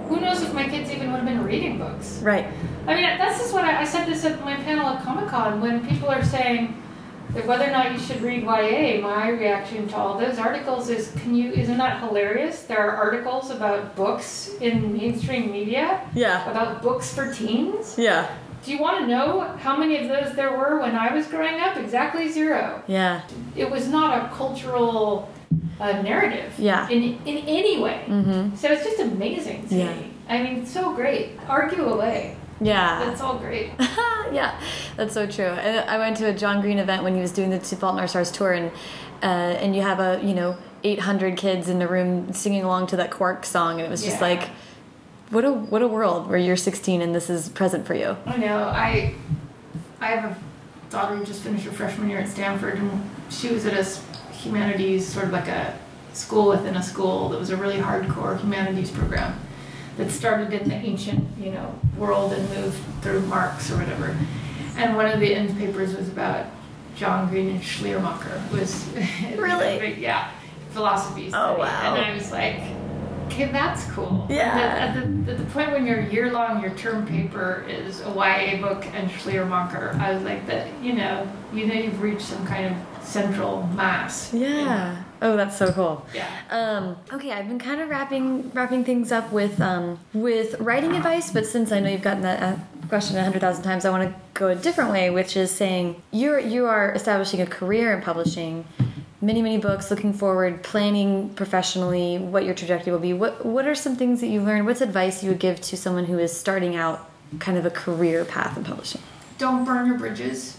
who 0.08 0.18
knows 0.20 0.40
if 0.42 0.54
my 0.54 0.66
kids 0.66 0.90
even 0.90 1.10
would 1.12 1.20
have 1.20 1.28
been 1.28 1.44
reading 1.44 1.76
books. 1.78 2.20
right, 2.22 2.46
I 2.86 2.94
mean, 2.94 3.18
this 3.18 3.44
is 3.44 3.52
what 3.52 3.64
I, 3.64 3.82
I 3.82 3.84
said 3.84 4.06
this 4.06 4.24
at 4.24 4.42
my 4.42 4.56
panel 4.56 4.86
at 4.86 5.04
Comic 5.04 5.28
Con 5.28 5.60
when 5.60 5.86
people 5.86 6.08
are 6.08 6.24
saying 6.24 6.82
that 7.34 7.46
whether 7.46 7.64
or 7.64 7.70
not 7.70 7.92
you 7.92 7.98
should 7.98 8.20
read 8.22 8.42
YA. 8.42 9.00
My 9.02 9.28
reaction 9.28 9.86
to 9.88 9.96
all 9.96 10.18
those 10.18 10.38
articles 10.38 10.88
is, 10.88 11.10
can 11.20 11.34
you? 11.34 11.52
Isn't 11.52 11.78
that 11.78 12.00
hilarious? 12.00 12.62
There 12.62 12.78
are 12.78 12.96
articles 12.96 13.50
about 13.50 13.94
books 13.96 14.54
in 14.60 14.92
mainstream 14.96 15.50
media 15.52 16.00
yeah, 16.14 16.50
about 16.50 16.82
books 16.82 17.12
for 17.14 17.32
teens. 17.32 17.96
yeah, 17.98 18.28
Do 18.64 18.72
you 18.72 18.78
want 18.80 19.00
to 19.00 19.06
know 19.06 19.40
how 19.58 19.76
many 19.76 19.96
of 19.98 20.08
those 20.08 20.34
there 20.34 20.56
were 20.56 20.80
when 20.80 20.94
I 20.96 21.12
was 21.14 21.26
growing 21.26 21.60
up? 21.60 21.76
Exactly 21.76 22.28
zero. 22.30 22.82
yeah, 22.86 23.22
It 23.56 23.70
was 23.70 23.88
not 23.88 24.24
a 24.24 24.34
cultural 24.34 25.30
uh, 25.80 26.02
narrative. 26.02 26.52
Yeah. 26.58 26.88
In 26.88 27.02
in 27.26 27.38
any 27.46 27.80
way. 27.80 28.04
mm-hmm. 28.08 28.56
So 28.56 28.72
it's 28.72 28.84
just 28.84 29.00
amazing 29.00 29.68
to 29.68 29.74
Yeah. 29.74 29.94
me. 29.94 30.10
I 30.28 30.42
mean, 30.42 30.56
it's 30.62 30.72
so 30.72 30.92
great. 30.94 31.38
Argue 31.48 31.84
away. 31.88 32.36
Yeah. 32.60 33.04
That's 33.04 33.20
all 33.20 33.38
great. 33.38 33.70
yeah, 33.78 34.60
that's 34.96 35.14
so 35.14 35.26
true. 35.26 35.44
And 35.46 35.88
I 35.88 35.98
went 35.98 36.16
to 36.18 36.26
a 36.28 36.32
John 36.34 36.60
Green 36.60 36.78
event 36.78 37.02
when 37.02 37.14
he 37.14 37.20
was 37.20 37.32
doing 37.32 37.50
the 37.50 37.58
To 37.58 37.76
Fault 37.76 37.94
in 37.94 38.00
Our 38.00 38.08
Stars 38.08 38.30
tour, 38.30 38.52
and 38.52 38.70
uh, 39.22 39.26
and 39.26 39.74
you 39.74 39.82
have 39.82 40.00
a 40.00 40.20
you 40.24 40.34
know 40.34 40.56
800 40.84 41.36
kids 41.36 41.68
in 41.68 41.78
the 41.78 41.88
room 41.88 42.32
singing 42.32 42.62
along 42.64 42.88
to 42.88 42.96
that 42.96 43.10
Quark 43.10 43.44
song, 43.46 43.78
and 43.78 43.86
it 43.86 43.90
was 43.90 44.02
just 44.02 44.16
Yeah. 44.20 44.28
like, 44.28 44.50
what 45.30 45.44
a 45.44 45.52
what 45.52 45.82
a 45.82 45.88
world 45.88 46.28
where 46.28 46.38
you're 46.38 46.56
16 46.56 47.02
and 47.02 47.14
this 47.14 47.28
is 47.30 47.48
present 47.48 47.86
for 47.86 47.94
you. 47.94 48.16
I 48.26 48.36
know. 48.36 48.58
I 48.64 49.14
I 50.00 50.06
have 50.08 50.30
a 50.32 50.36
daughter 50.90 51.16
who 51.16 51.24
just 51.24 51.42
finished 51.42 51.64
her 51.64 51.72
freshman 51.72 52.08
year 52.08 52.18
at 52.20 52.28
Stanford, 52.28 52.78
and 52.78 53.10
she 53.30 53.48
was 53.52 53.66
at 53.66 53.74
a 53.74 53.84
humanities 54.34 55.06
sort 55.06 55.26
of 55.26 55.32
like 55.32 55.48
a 55.48 55.76
school 56.12 56.48
within 56.48 56.76
a 56.76 56.82
school 56.82 57.28
that 57.28 57.38
was 57.38 57.50
a 57.50 57.56
really 57.56 57.76
hardcore 57.78 58.38
humanities 58.40 58.90
program 58.90 59.38
that 59.98 60.10
started 60.10 60.52
in 60.52 60.68
the 60.68 60.74
ancient, 60.74 61.26
you 61.38 61.50
know, 61.50 61.78
world 61.98 62.32
and 62.32 62.48
moved 62.50 62.78
through 63.02 63.20
Marx 63.22 63.70
or 63.70 63.76
whatever. 63.76 64.16
And 64.76 64.96
one 64.96 65.06
of 65.06 65.20
the 65.20 65.34
end 65.34 65.58
papers 65.58 65.94
was 65.94 66.08
about 66.08 66.46
John 66.96 67.28
Green 67.28 67.48
and 67.50 67.62
Schleiermacher. 67.62 68.40
Was 68.52 68.88
Really? 69.36 69.94
yeah, 70.00 70.30
philosophy. 70.70 71.26
Oh, 71.26 71.30
study. 71.30 71.58
wow. 71.60 71.94
And 71.96 72.04
I 72.04 72.14
was 72.14 72.30
like, 72.30 72.60
okay, 73.26 73.50
that's 73.50 73.84
cool. 73.90 74.26
Yeah. 74.30 74.46
At 74.56 74.94
the, 74.94 75.00
at 75.00 75.26
the, 75.26 75.32
at 75.32 75.38
the 75.38 75.44
point 75.46 75.72
when 75.72 75.84
your 75.84 76.00
year 76.00 76.32
long, 76.32 76.62
your 76.62 76.70
term 76.76 77.04
paper 77.06 77.64
is 77.68 78.00
a 78.02 78.10
YA 78.10 78.60
book 78.60 78.86
and 78.94 79.10
Schleiermacher, 79.10 79.96
I 80.00 80.14
was 80.14 80.22
like, 80.22 80.46
that 80.46 80.68
you 80.80 80.92
know, 80.92 81.28
you 81.52 81.66
know, 81.66 81.74
you've 81.74 82.00
reached 82.00 82.22
some 82.22 82.46
kind 82.46 82.66
of 82.66 83.04
central 83.04 83.66
mass. 83.74 84.32
Yeah. 84.32 85.02
Oh, 85.20 85.36
that's 85.36 85.56
so 85.56 85.72
cool. 85.72 86.06
Yeah. 86.14 86.28
Um, 86.50 86.96
okay, 87.12 87.32
I've 87.32 87.48
been 87.48 87.58
kind 87.58 87.80
of 87.80 87.88
wrapping 87.88 88.50
wrapping 88.50 88.84
things 88.84 89.10
up 89.10 89.32
with 89.32 89.60
um, 89.60 89.98
with 90.14 90.60
writing 90.60 90.94
advice, 90.94 91.32
but 91.32 91.46
since 91.46 91.72
I 91.72 91.80
know 91.80 91.90
you've 91.90 92.02
gotten 92.02 92.22
that 92.22 92.42
uh, 92.42 92.56
question 92.88 93.16
a 93.16 93.22
hundred 93.22 93.40
thousand 93.40 93.64
times, 93.64 93.84
I 93.84 93.90
want 93.90 94.08
to 94.08 94.20
go 94.34 94.48
a 94.48 94.54
different 94.54 94.90
way, 94.90 95.10
which 95.10 95.36
is 95.36 95.50
saying 95.50 96.00
you're 96.12 96.38
you 96.38 96.66
are 96.66 96.92
establishing 96.92 97.40
a 97.40 97.46
career 97.46 97.92
in 97.96 98.02
publishing, 98.02 98.64
many 99.20 99.42
many 99.42 99.58
books, 99.58 99.90
looking 99.90 100.12
forward, 100.12 100.62
planning 100.62 101.30
professionally 101.34 102.18
what 102.18 102.44
your 102.44 102.54
trajectory 102.54 102.92
will 102.92 103.00
be. 103.00 103.12
What 103.12 103.44
what 103.44 103.66
are 103.66 103.74
some 103.74 103.96
things 103.96 104.20
that 104.20 104.28
you've 104.28 104.44
learned? 104.44 104.66
What's 104.66 104.80
advice 104.80 105.22
you 105.22 105.30
would 105.30 105.40
give 105.40 105.60
to 105.62 105.76
someone 105.76 106.04
who 106.04 106.18
is 106.18 106.32
starting 106.32 106.76
out 106.76 107.10
kind 107.40 107.58
of 107.58 107.66
a 107.66 107.70
career 107.70 108.24
path 108.24 108.56
in 108.56 108.64
publishing? 108.64 109.02
Don't 109.38 109.64
burn 109.64 109.86
your 109.86 109.98
bridges. 109.98 110.58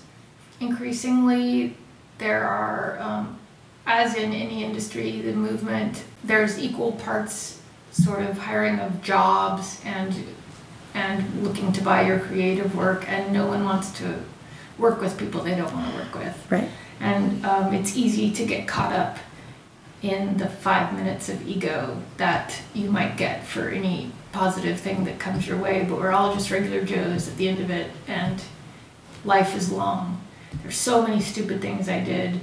Increasingly, 0.60 1.76
there 2.18 2.44
are, 2.46 3.00
um, 3.00 3.39
as 3.90 4.14
in 4.14 4.34
any 4.34 4.64
industry, 4.64 5.20
the 5.20 5.34
movement, 5.34 6.04
there's 6.24 6.60
equal 6.60 6.92
parts 6.94 7.60
sort 7.92 8.22
of 8.22 8.38
hiring 8.38 8.80
of 8.80 9.02
jobs 9.02 9.82
and 9.84 10.14
and 10.94 11.44
looking 11.44 11.72
to 11.72 11.82
buy 11.84 12.02
your 12.02 12.20
creative 12.20 12.76
work, 12.76 13.08
and 13.10 13.32
no 13.34 13.48
one 13.48 13.64
wants 13.64 13.92
to 13.92 14.20
work 14.78 15.02
with 15.02 15.18
people 15.18 15.42
they 15.42 15.56
don't 15.56 15.74
want 15.74 15.92
to 15.92 16.00
work 16.00 16.16
with. 16.16 16.52
Right. 16.52 16.70
And 17.00 17.46
um, 17.46 17.74
it's 17.74 17.96
easy 17.96 18.32
to 18.32 18.46
get 18.46 18.68
caught 18.68 18.94
up 18.94 19.18
in 20.02 20.38
the 20.38 20.48
five 20.48 20.94
minutes 20.94 21.30
of 21.30 21.48
ego 21.48 22.02
that 22.18 22.60
you 22.74 22.90
might 22.90 23.18
get 23.18 23.46
for 23.46 23.70
any 23.70 24.12
positive 24.32 24.80
thing 24.80 25.04
that 25.06 25.20
comes 25.20 25.48
your 25.48 25.58
way, 25.58 25.86
but 25.88 25.98
we're 25.98 26.12
all 26.12 26.34
just 26.34 26.50
regular 26.52 26.84
Joes 26.84 27.28
at 27.28 27.38
the 27.38 27.48
end 27.48 27.60
of 27.60 27.70
it, 27.70 27.92
and 28.08 28.42
life 29.26 29.56
is 29.56 29.72
long. 29.72 30.22
There's 30.64 30.78
so 30.78 31.04
many 31.04 31.22
stupid 31.22 31.62
things 31.62 31.88
I 31.88 32.04
did 32.04 32.40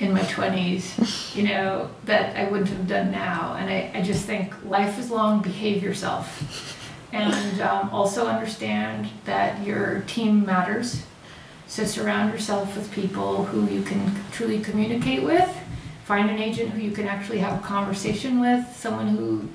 in 0.00 0.12
my 0.12 0.20
20s, 0.20 1.34
you 1.36 1.44
know, 1.44 1.90
that 2.04 2.36
I 2.36 2.50
wouldn't 2.50 2.70
have 2.70 2.86
done 2.86 3.10
now. 3.10 3.56
And 3.58 3.70
I, 3.70 3.90
I 3.94 4.02
just 4.02 4.24
think 4.24 4.52
life 4.64 4.98
is 4.98 5.10
long, 5.10 5.42
behave 5.42 5.82
yourself. 5.82 6.78
And 7.12 7.60
um, 7.60 7.90
also 7.90 8.26
understand 8.26 9.08
that 9.24 9.64
your 9.66 10.00
team 10.06 10.46
matters. 10.46 11.02
So 11.66 11.84
surround 11.84 12.32
yourself 12.32 12.76
with 12.76 12.90
people 12.92 13.44
who 13.44 13.66
you 13.72 13.82
can 13.82 14.14
truly 14.30 14.60
communicate 14.60 15.22
with. 15.22 15.48
Find 16.04 16.28
an 16.28 16.38
agent 16.38 16.70
who 16.70 16.80
you 16.80 16.90
can 16.90 17.06
actually 17.06 17.38
have 17.38 17.60
a 17.60 17.62
conversation 17.62 18.40
with, 18.40 18.64
someone 18.76 19.08
who 19.08 19.48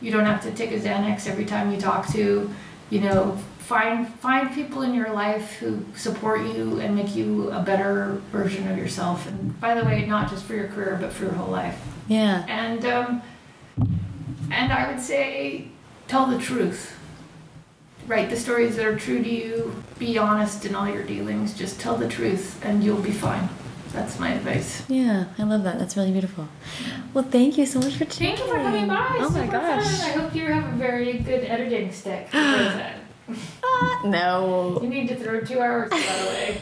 you 0.00 0.10
don't 0.10 0.26
have 0.26 0.42
to 0.42 0.50
take 0.50 0.72
a 0.72 0.78
Xanax 0.78 1.26
every 1.26 1.44
time 1.44 1.70
you 1.70 1.80
talk 1.80 2.06
to. 2.08 2.50
You 2.90 3.00
know, 3.00 3.38
find 3.64 4.06
find 4.20 4.52
people 4.54 4.82
in 4.82 4.94
your 4.94 5.10
life 5.12 5.56
who 5.58 5.84
support 5.96 6.42
you 6.42 6.80
and 6.80 6.94
make 6.94 7.14
you 7.16 7.50
a 7.50 7.60
better 7.62 8.20
version 8.30 8.68
of 8.70 8.76
yourself. 8.76 9.26
And 9.26 9.58
by 9.60 9.74
the 9.74 9.84
way, 9.84 10.04
not 10.06 10.30
just 10.30 10.44
for 10.44 10.54
your 10.54 10.68
career, 10.68 10.98
but 11.00 11.12
for 11.12 11.24
your 11.24 11.34
whole 11.34 11.50
life. 11.50 11.80
Yeah. 12.08 12.44
And 12.48 12.84
um, 12.84 13.22
and 14.50 14.72
I 14.72 14.90
would 14.90 15.00
say, 15.00 15.68
tell 16.08 16.26
the 16.26 16.38
truth. 16.38 16.96
Write 18.06 18.28
the 18.28 18.36
stories 18.36 18.76
that 18.76 18.84
are 18.84 18.98
true 18.98 19.22
to 19.22 19.30
you. 19.30 19.82
Be 19.98 20.18
honest 20.18 20.66
in 20.66 20.74
all 20.74 20.86
your 20.86 21.02
dealings. 21.04 21.54
Just 21.54 21.80
tell 21.80 21.96
the 21.96 22.06
truth, 22.08 22.62
and 22.62 22.84
you'll 22.84 23.00
be 23.00 23.12
fine. 23.12 23.48
That's 23.92 24.18
my 24.18 24.32
advice. 24.32 24.82
Yeah, 24.88 25.26
I 25.38 25.44
love 25.44 25.62
that. 25.64 25.78
That's 25.78 25.96
really 25.96 26.10
beautiful. 26.12 26.48
Well, 27.14 27.24
thank 27.24 27.56
you 27.56 27.64
so 27.64 27.78
much 27.78 27.94
for 27.94 28.04
chatting. 28.04 28.36
Thank 28.36 28.40
you 28.40 28.46
for 28.46 28.60
coming 28.60 28.88
by. 28.88 29.16
Oh 29.20 29.30
my 29.30 29.46
Super 29.46 29.58
fun. 29.58 29.78
gosh. 29.78 30.00
I 30.00 30.08
hope 30.10 30.34
you 30.34 30.46
have 30.48 30.74
a 30.74 30.76
very 30.76 31.18
good 31.18 31.44
editing 31.44 31.92
stick. 31.92 32.28
Because, 33.26 33.42
uh, 33.62 33.66
Ah, 33.66 34.02
no. 34.04 34.78
you 34.82 34.88
need 34.88 35.08
to 35.08 35.16
throw 35.16 35.40
two 35.40 35.60
hours 35.60 35.84
of 35.92 35.98
that 35.98 36.22
away. 36.26 36.60